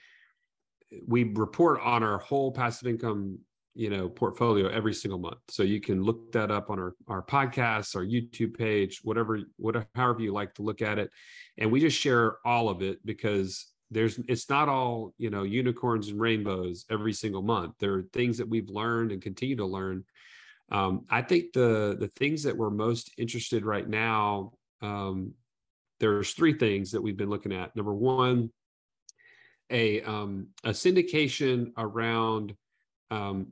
we 1.06 1.24
report 1.24 1.80
on 1.82 2.02
our 2.02 2.18
whole 2.18 2.50
passive 2.52 2.88
income 2.88 3.38
you 3.74 3.90
know 3.90 4.08
portfolio 4.08 4.68
every 4.68 4.94
single 4.94 5.18
month 5.18 5.38
so 5.48 5.62
you 5.62 5.80
can 5.80 6.02
look 6.02 6.32
that 6.32 6.50
up 6.50 6.70
on 6.70 6.78
our 6.78 6.94
our 7.06 7.22
podcasts 7.22 7.94
our 7.94 8.04
youtube 8.04 8.56
page 8.56 9.00
whatever 9.04 9.40
whatever 9.56 9.86
however 9.94 10.20
you 10.20 10.32
like 10.32 10.54
to 10.54 10.62
look 10.62 10.82
at 10.82 10.98
it 10.98 11.10
and 11.58 11.70
we 11.70 11.78
just 11.78 11.98
share 11.98 12.38
all 12.44 12.68
of 12.68 12.82
it 12.82 13.04
because 13.04 13.66
there's 13.90 14.18
it's 14.28 14.50
not 14.50 14.68
all 14.68 15.14
you 15.18 15.30
know 15.30 15.42
unicorns 15.44 16.08
and 16.08 16.20
rainbows 16.20 16.86
every 16.90 17.12
single 17.12 17.42
month 17.42 17.74
there 17.78 17.94
are 17.94 18.02
things 18.12 18.38
that 18.38 18.48
we've 18.48 18.68
learned 18.68 19.12
and 19.12 19.22
continue 19.22 19.56
to 19.56 19.66
learn 19.66 20.02
um, 20.72 21.04
i 21.10 21.22
think 21.22 21.52
the 21.52 21.96
the 22.00 22.10
things 22.16 22.42
that 22.42 22.56
we're 22.56 22.70
most 22.70 23.12
interested 23.16 23.64
right 23.64 23.88
now 23.88 24.52
um, 24.80 25.32
there's 26.00 26.32
three 26.32 26.56
things 26.56 26.92
that 26.92 27.02
we've 27.02 27.16
been 27.16 27.30
looking 27.30 27.52
at 27.52 27.74
number 27.74 27.94
one 27.94 28.50
a 29.70 30.00
um, 30.02 30.48
a 30.64 30.70
syndication 30.70 31.72
around 31.76 32.54
um, 33.10 33.48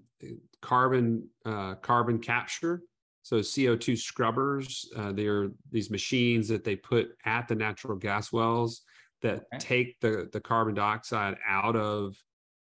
carbon 0.63 1.29
uh, 1.45 1.75
carbon 1.77 2.19
capture. 2.19 2.83
So 3.23 3.41
CO2 3.41 3.99
scrubbers, 3.99 4.89
uh, 4.97 5.13
they're 5.13 5.51
these 5.73 5.91
machines 5.91 6.49
that 6.49 6.63
they 6.63 6.77
put 6.77 7.09
at 7.25 7.49
the 7.49 7.57
natural 7.57 7.99
gas 7.99 8.33
wells 8.33 8.83
that 9.23 9.45
okay. 9.53 9.59
take 9.59 10.01
the, 10.01 10.29
the 10.33 10.41
carbon 10.41 10.75
dioxide 10.75 11.37
out 11.47 11.75
of 11.75 12.17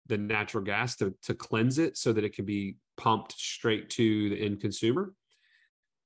the 0.08 0.18
natural 0.18 0.64
gas 0.64 0.98
to, 0.98 1.14
to 1.24 1.34
cleanse 1.34 1.78
it 1.78 1.96
so 1.98 2.12
that 2.12 2.26
it 2.26 2.34
can 2.34 2.44
be 2.44 2.76
pumped 2.98 3.34
straight 3.40 3.90
to 3.92 4.30
the 4.30 4.36
end 4.36 4.60
consumer. 4.60 5.14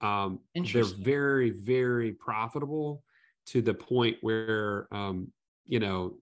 Um, 0.01 0.41
they're 0.53 0.83
very, 0.83 1.49
very 1.49 2.11
profitable 2.11 3.03
to 3.47 3.61
the 3.61 3.73
point 3.73 4.17
where, 4.21 4.87
um, 4.91 5.31
you 5.65 5.79
know, 5.79 6.15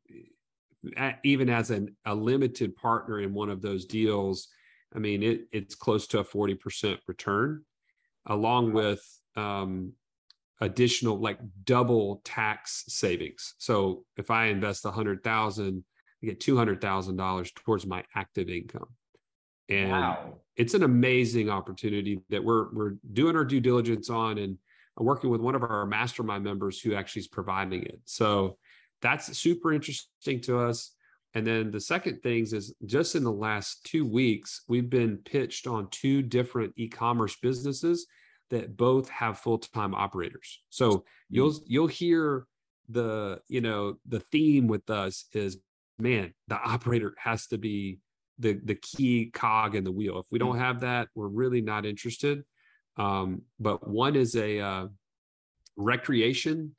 even 1.24 1.50
as 1.50 1.70
an, 1.72 1.96
a 2.06 2.16
limited 2.16 2.76
partner 2.76 3.20
in 3.20 3.34
one 3.34 3.50
of 3.50 3.62
those 3.62 3.86
deals, 3.86 4.48
I 4.96 5.00
mean, 5.00 5.24
it, 5.24 5.42
it's 5.52 5.76
close 5.76 6.08
to 6.08 6.20
a 6.20 6.26
40% 6.26 6.98
return, 7.08 7.64
along 8.26 8.74
with 8.74 9.04
um, 9.36 9.94
additional 10.62 11.18
like 11.18 11.40
double 11.66 12.22
tax 12.24 12.86
savings. 12.88 13.56
So 13.58 14.06
if 14.18 14.32
I 14.32 14.46
invest 14.46 14.86
a 14.86 14.92
hundred 14.92 15.24
thousand, 15.24 15.84
I 16.24 16.28
get 16.28 16.40
two 16.40 16.56
hundred 16.56 16.80
thousand 16.80 17.18
dollars 17.18 17.52
towards 17.52 17.86
my 17.86 18.04
active 18.16 18.48
income. 18.48 18.90
And 19.70 19.92
wow. 19.92 20.38
it's 20.56 20.74
an 20.74 20.84
amazing 20.84 21.50
opportunity 21.50 22.20
that 22.30 22.44
we're 22.44 22.72
we're 22.74 22.96
doing 23.12 23.36
our 23.36 23.46
due 23.46 23.60
diligence 23.60 24.10
on 24.10 24.38
and 24.38 24.58
I'm 24.98 25.06
working 25.06 25.30
with 25.30 25.42
one 25.42 25.56
of 25.56 25.64
our 25.64 25.86
mastermind 25.86 26.44
members 26.44 26.80
who 26.80 26.94
actually 26.94 27.22
is 27.22 27.28
providing 27.28 27.84
it. 27.84 28.00
So 28.06 28.58
that's 29.02 29.38
super 29.38 29.74
interesting 29.74 30.42
to 30.42 30.60
us. 30.60 30.94
And 31.34 31.48
then 31.48 31.72
the 31.72 31.80
second 31.80 32.22
things 32.22 32.52
is 32.52 32.74
just 32.86 33.16
in 33.16 33.24
the 33.24 33.32
last 33.32 33.86
two 33.86 34.06
weeks, 34.06 34.64
we've 34.68 34.90
been 34.90 35.18
pitched 35.18 35.66
on 35.66 35.88
two 35.90 36.22
different 36.22 36.74
e-commerce 36.76 37.38
businesses 37.42 38.06
that 38.50 38.76
both 38.76 39.10
have 39.10 39.40
full-time 39.40 39.96
operators. 39.96 40.62
So 40.70 41.06
you'll 41.30 41.54
hmm. 41.54 41.64
you'll 41.66 41.88
hear 41.88 42.46
the 42.90 43.40
you 43.48 43.62
know 43.62 43.96
the 44.06 44.20
theme 44.20 44.68
with 44.68 44.90
us 44.90 45.26
is 45.34 45.58
man 45.98 46.34
the 46.50 46.60
operator 46.60 47.14
has 47.18 47.48
to 47.48 47.58
be 47.58 48.00
the 48.40 48.60
the 48.66 48.76
key 48.76 49.32
cog 49.34 49.76
in 49.76 49.86
the 49.86 49.92
wheel. 49.92 50.20
If 50.20 50.26
we 50.32 50.40
don't 50.40 50.56
hmm. 50.56 50.62
have 50.62 50.82
that, 50.82 51.08
we're 51.16 51.28
really 51.28 51.62
not 51.62 51.86
interested. 51.86 52.44
Um, 52.98 53.44
but 53.60 53.88
one 53.88 54.16
is 54.16 54.36
a 54.36 54.60
uh, 54.60 54.88
recreation 55.76 56.76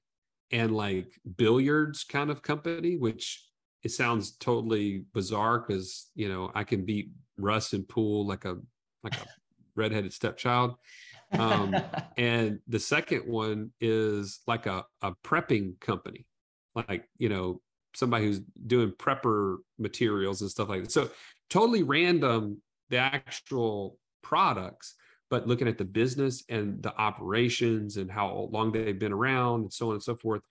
and 0.50 0.76
like 0.76 1.08
billiards 1.36 2.04
kind 2.04 2.30
of 2.30 2.42
company, 2.42 2.96
which 2.96 3.46
it 3.82 3.90
sounds 3.90 4.36
totally 4.36 5.04
bizarre 5.12 5.60
because 5.60 6.10
you 6.14 6.28
know 6.28 6.50
I 6.54 6.64
can 6.64 6.84
beat 6.84 7.10
Russ 7.38 7.72
in 7.72 7.84
pool 7.84 8.26
like 8.26 8.44
a 8.44 8.58
like 9.02 9.16
a 9.16 9.26
redheaded 9.74 10.12
stepchild. 10.12 10.76
Um, 11.32 11.74
and 12.16 12.60
the 12.68 12.78
second 12.78 13.26
one 13.26 13.70
is 13.80 14.40
like 14.46 14.66
a, 14.66 14.84
a 15.00 15.12
prepping 15.24 15.80
company, 15.80 16.26
like 16.74 17.08
you 17.18 17.28
know 17.28 17.60
somebody 17.94 18.26
who's 18.26 18.40
doing 18.66 18.92
prepper 18.92 19.56
materials 19.78 20.40
and 20.42 20.50
stuff 20.50 20.68
like 20.68 20.84
that. 20.84 20.92
So 20.92 21.10
totally 21.50 21.82
random 21.82 22.62
the 22.88 22.98
actual 22.98 23.98
products, 24.22 24.94
but 25.32 25.48
looking 25.48 25.66
at 25.66 25.78
the 25.78 25.84
business 25.86 26.44
and 26.50 26.82
the 26.82 26.94
operations 26.98 27.96
and 27.96 28.10
how 28.10 28.50
long 28.52 28.70
they've 28.70 28.98
been 28.98 29.14
around 29.14 29.62
and 29.62 29.72
so 29.72 29.88
on 29.88 29.94
and 29.94 30.02
so 30.02 30.14
forth. 30.14 30.42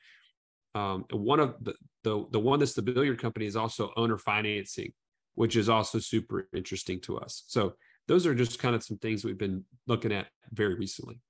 Um, 0.73 1.05
and 1.11 1.21
one 1.21 1.39
of 1.39 1.53
the, 1.61 1.75
the 2.03 2.25
the 2.32 2.39
one 2.39 2.57
that's 2.57 2.73
the 2.73 2.82
billiard 2.82 3.21
company 3.21 3.45
is 3.45 3.55
also 3.55 3.93
owner 3.95 4.17
financing, 4.17 4.91
which 5.36 5.55
is 5.55 5.69
also 5.69 5.99
super 5.99 6.47
interesting 6.55 6.99
to 7.01 7.19
us. 7.19 7.43
So 7.45 7.73
those 8.07 8.25
are 8.25 8.34
just 8.34 8.57
kind 8.57 8.73
of 8.73 8.84
some 8.84 8.97
things 8.97 9.23
we've 9.23 9.38
been 9.38 9.63
looking 9.86 10.11
at 10.11 10.29
very 10.51 10.73
recently. 10.73 11.21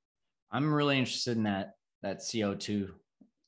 I'm 0.49 0.73
really 0.73 0.97
interested 0.97 1.35
in 1.35 1.43
that 1.43 1.73
that 2.03 2.19
CO2 2.19 2.87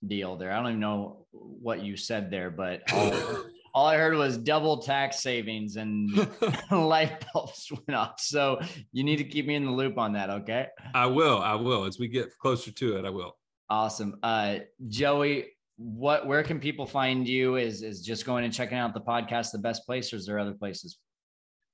deal 0.06 0.36
there. 0.36 0.52
I 0.52 0.58
don't 0.58 0.68
even 0.68 0.80
know 0.82 1.28
what 1.32 1.82
you 1.82 1.96
said 1.96 2.30
there, 2.30 2.52
but 2.52 2.82
all 3.74 3.88
I 3.88 3.98
heard 3.98 4.16
was 4.16 4.38
double 4.38 4.78
tax 4.78 5.20
savings 5.20 5.78
and 5.78 6.10
light 6.72 7.26
bulbs 7.34 7.72
went 7.72 7.98
off. 7.98 8.20
So 8.20 8.60
you 8.92 9.04
need 9.04 9.18
to 9.18 9.24
keep 9.24 9.48
me 9.48 9.56
in 9.56 9.66
the 9.66 9.72
loop 9.72 9.98
on 9.98 10.14
that, 10.14 10.30
okay? 10.30 10.68
I 10.94 11.08
will. 11.08 11.40
I 11.40 11.56
will. 11.56 11.86
As 11.86 11.98
we 11.98 12.08
get 12.08 12.30
closer 12.38 12.72
to 12.72 12.98
it, 12.98 13.06
I 13.06 13.10
will. 13.10 13.36
Awesome. 13.70 14.20
Uh, 14.22 14.58
Joey, 14.88 15.48
what 15.78 16.28
where 16.28 16.44
can 16.44 16.60
people 16.60 16.86
find 16.86 17.28
you? 17.28 17.56
Is 17.56 17.82
is 17.82 18.02
just 18.02 18.26
going 18.26 18.44
and 18.44 18.54
checking 18.54 18.78
out 18.78 18.94
the 18.94 19.02
podcast 19.02 19.52
the 19.52 19.58
best 19.58 19.86
place, 19.86 20.14
or 20.14 20.18
is 20.18 20.28
there 20.28 20.38
other 20.38 20.54
places? 20.54 21.00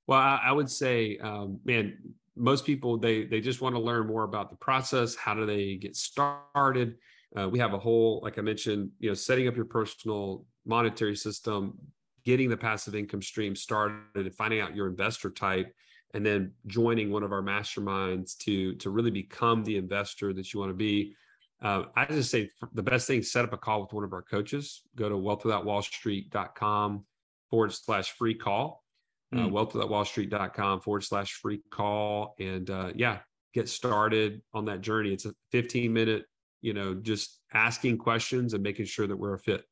Well, 0.07 0.19
I, 0.19 0.39
I 0.45 0.51
would 0.53 0.69
say, 0.69 1.17
um, 1.17 1.59
man, 1.65 1.97
most 2.37 2.65
people 2.65 2.97
they 2.97 3.25
they 3.25 3.41
just 3.41 3.59
want 3.59 3.75
to 3.75 3.81
learn 3.81 4.07
more 4.07 4.23
about 4.23 4.49
the 4.49 4.55
process. 4.55 5.15
How 5.15 5.33
do 5.33 5.45
they 5.45 5.75
get 5.75 5.97
started? 5.97 6.95
Uh, 7.37 7.47
we 7.47 7.59
have 7.59 7.73
a 7.73 7.77
whole, 7.77 8.21
like 8.23 8.39
I 8.39 8.41
mentioned, 8.41 8.89
you 8.99 9.09
know, 9.09 9.13
setting 9.13 9.47
up 9.47 9.55
your 9.55 9.65
personal 9.65 10.45
monetary 10.65 11.15
system, 11.15 11.77
getting 12.25 12.49
the 12.49 12.57
passive 12.57 12.95
income 12.95 13.21
stream 13.21 13.55
started, 13.55 13.97
and 14.15 14.35
finding 14.35 14.61
out 14.61 14.75
your 14.75 14.87
investor 14.87 15.29
type, 15.29 15.73
and 16.13 16.25
then 16.25 16.51
joining 16.67 17.11
one 17.11 17.23
of 17.23 17.31
our 17.31 17.41
masterminds 17.41 18.37
to 18.39 18.75
to 18.75 18.89
really 18.89 19.11
become 19.11 19.63
the 19.63 19.77
investor 19.77 20.33
that 20.33 20.53
you 20.53 20.59
want 20.59 20.69
to 20.69 20.75
be. 20.75 21.15
Uh, 21.61 21.83
I 21.95 22.05
just 22.05 22.31
say 22.31 22.49
the 22.73 22.83
best 22.83 23.07
thing: 23.07 23.21
set 23.23 23.45
up 23.45 23.53
a 23.53 23.57
call 23.57 23.81
with 23.81 23.93
one 23.93 24.03
of 24.03 24.13
our 24.13 24.23
coaches. 24.23 24.81
Go 24.95 25.09
to 25.09 25.15
wealthwithoutwallstreet.com 25.15 27.05
forward 27.49 27.73
slash 27.73 28.11
free 28.11 28.35
call. 28.35 28.83
Uh, 29.31 29.37
mm. 29.37 29.51
wealthwithoutwallstreet.com 29.51 30.81
forward 30.81 31.03
slash 31.03 31.33
free 31.33 31.61
call, 31.69 32.35
and 32.39 32.69
uh, 32.69 32.91
yeah, 32.95 33.19
get 33.53 33.69
started 33.69 34.41
on 34.53 34.65
that 34.65 34.81
journey. 34.81 35.13
It's 35.13 35.25
a 35.25 35.33
15 35.51 35.93
minute 35.93 36.25
you 36.61 36.73
know, 36.73 36.93
just 36.93 37.39
asking 37.53 37.97
questions 37.97 38.53
and 38.53 38.63
making 38.63 38.85
sure 38.85 39.07
that 39.07 39.15
we're 39.15 39.33
a 39.33 39.39
fit. 39.39 39.63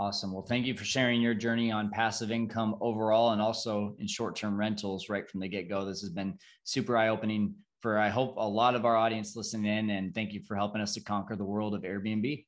Awesome. 0.00 0.32
Well, 0.32 0.46
thank 0.48 0.64
you 0.64 0.74
for 0.74 0.84
sharing 0.84 1.20
your 1.20 1.34
journey 1.34 1.70
on 1.70 1.90
passive 1.90 2.30
income 2.30 2.74
overall 2.80 3.32
and 3.32 3.42
also 3.42 3.94
in 3.98 4.06
short 4.06 4.34
term 4.34 4.56
rentals 4.56 5.10
right 5.10 5.28
from 5.28 5.40
the 5.40 5.48
get 5.48 5.68
go. 5.68 5.84
This 5.84 6.00
has 6.00 6.08
been 6.08 6.38
super 6.64 6.96
eye 6.96 7.08
opening 7.08 7.54
for, 7.82 7.98
I 7.98 8.08
hope, 8.08 8.36
a 8.38 8.48
lot 8.48 8.74
of 8.74 8.86
our 8.86 8.96
audience 8.96 9.36
listening 9.36 9.70
in. 9.70 9.90
And 9.90 10.14
thank 10.14 10.32
you 10.32 10.40
for 10.48 10.56
helping 10.56 10.80
us 10.80 10.94
to 10.94 11.02
conquer 11.02 11.36
the 11.36 11.44
world 11.44 11.74
of 11.74 11.82
Airbnb. 11.82 12.46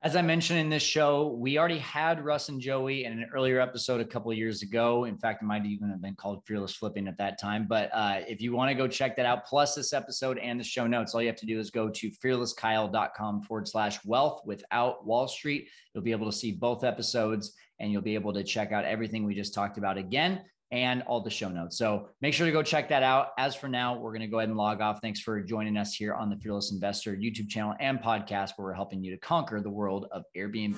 As 0.00 0.14
I 0.14 0.22
mentioned 0.22 0.60
in 0.60 0.68
this 0.68 0.84
show, 0.84 1.36
we 1.40 1.58
already 1.58 1.80
had 1.80 2.24
Russ 2.24 2.50
and 2.50 2.60
Joey 2.60 3.04
in 3.04 3.10
an 3.10 3.28
earlier 3.34 3.60
episode 3.60 4.00
a 4.00 4.04
couple 4.04 4.32
years 4.32 4.62
ago. 4.62 5.06
In 5.06 5.18
fact, 5.18 5.42
it 5.42 5.46
might 5.46 5.66
even 5.66 5.90
have 5.90 6.00
been 6.00 6.14
called 6.14 6.44
Fearless 6.46 6.76
Flipping 6.76 7.08
at 7.08 7.18
that 7.18 7.40
time. 7.40 7.66
But 7.68 7.90
uh, 7.92 8.20
if 8.28 8.40
you 8.40 8.54
want 8.54 8.70
to 8.70 8.76
go 8.76 8.86
check 8.86 9.16
that 9.16 9.26
out, 9.26 9.44
plus 9.44 9.74
this 9.74 9.92
episode 9.92 10.38
and 10.38 10.60
the 10.60 10.62
show 10.62 10.86
notes, 10.86 11.16
all 11.16 11.20
you 11.20 11.26
have 11.26 11.34
to 11.38 11.46
do 11.46 11.58
is 11.58 11.72
go 11.72 11.88
to 11.88 12.12
fearlesskyle.com 12.12 13.42
forward 13.42 13.66
slash 13.66 13.98
wealth 14.04 14.40
without 14.44 15.04
Wall 15.04 15.26
Street. 15.26 15.68
You'll 15.92 16.04
be 16.04 16.12
able 16.12 16.30
to 16.30 16.36
see 16.36 16.52
both 16.52 16.84
episodes 16.84 17.54
and 17.80 17.90
you'll 17.90 18.00
be 18.00 18.14
able 18.14 18.32
to 18.34 18.44
check 18.44 18.70
out 18.70 18.84
everything 18.84 19.24
we 19.24 19.34
just 19.34 19.52
talked 19.52 19.78
about 19.78 19.98
again 19.98 20.42
and 20.70 21.02
all 21.02 21.20
the 21.20 21.30
show 21.30 21.48
notes. 21.48 21.78
So 21.78 22.08
make 22.20 22.34
sure 22.34 22.46
to 22.46 22.52
go 22.52 22.62
check 22.62 22.88
that 22.90 23.02
out. 23.02 23.28
As 23.38 23.54
for 23.54 23.68
now, 23.68 23.98
we're 23.98 24.10
going 24.10 24.20
to 24.20 24.26
go 24.26 24.38
ahead 24.38 24.48
and 24.48 24.58
log 24.58 24.80
off. 24.80 25.00
Thanks 25.00 25.20
for 25.20 25.40
joining 25.40 25.76
us 25.76 25.94
here 25.94 26.14
on 26.14 26.30
the 26.30 26.36
Fearless 26.36 26.72
Investor 26.72 27.16
YouTube 27.16 27.48
channel 27.48 27.74
and 27.80 28.00
podcast, 28.00 28.52
where 28.56 28.66
we're 28.66 28.74
helping 28.74 29.02
you 29.02 29.10
to 29.12 29.18
conquer 29.18 29.60
the 29.60 29.70
world 29.70 30.06
of 30.12 30.24
Airbnb. 30.36 30.76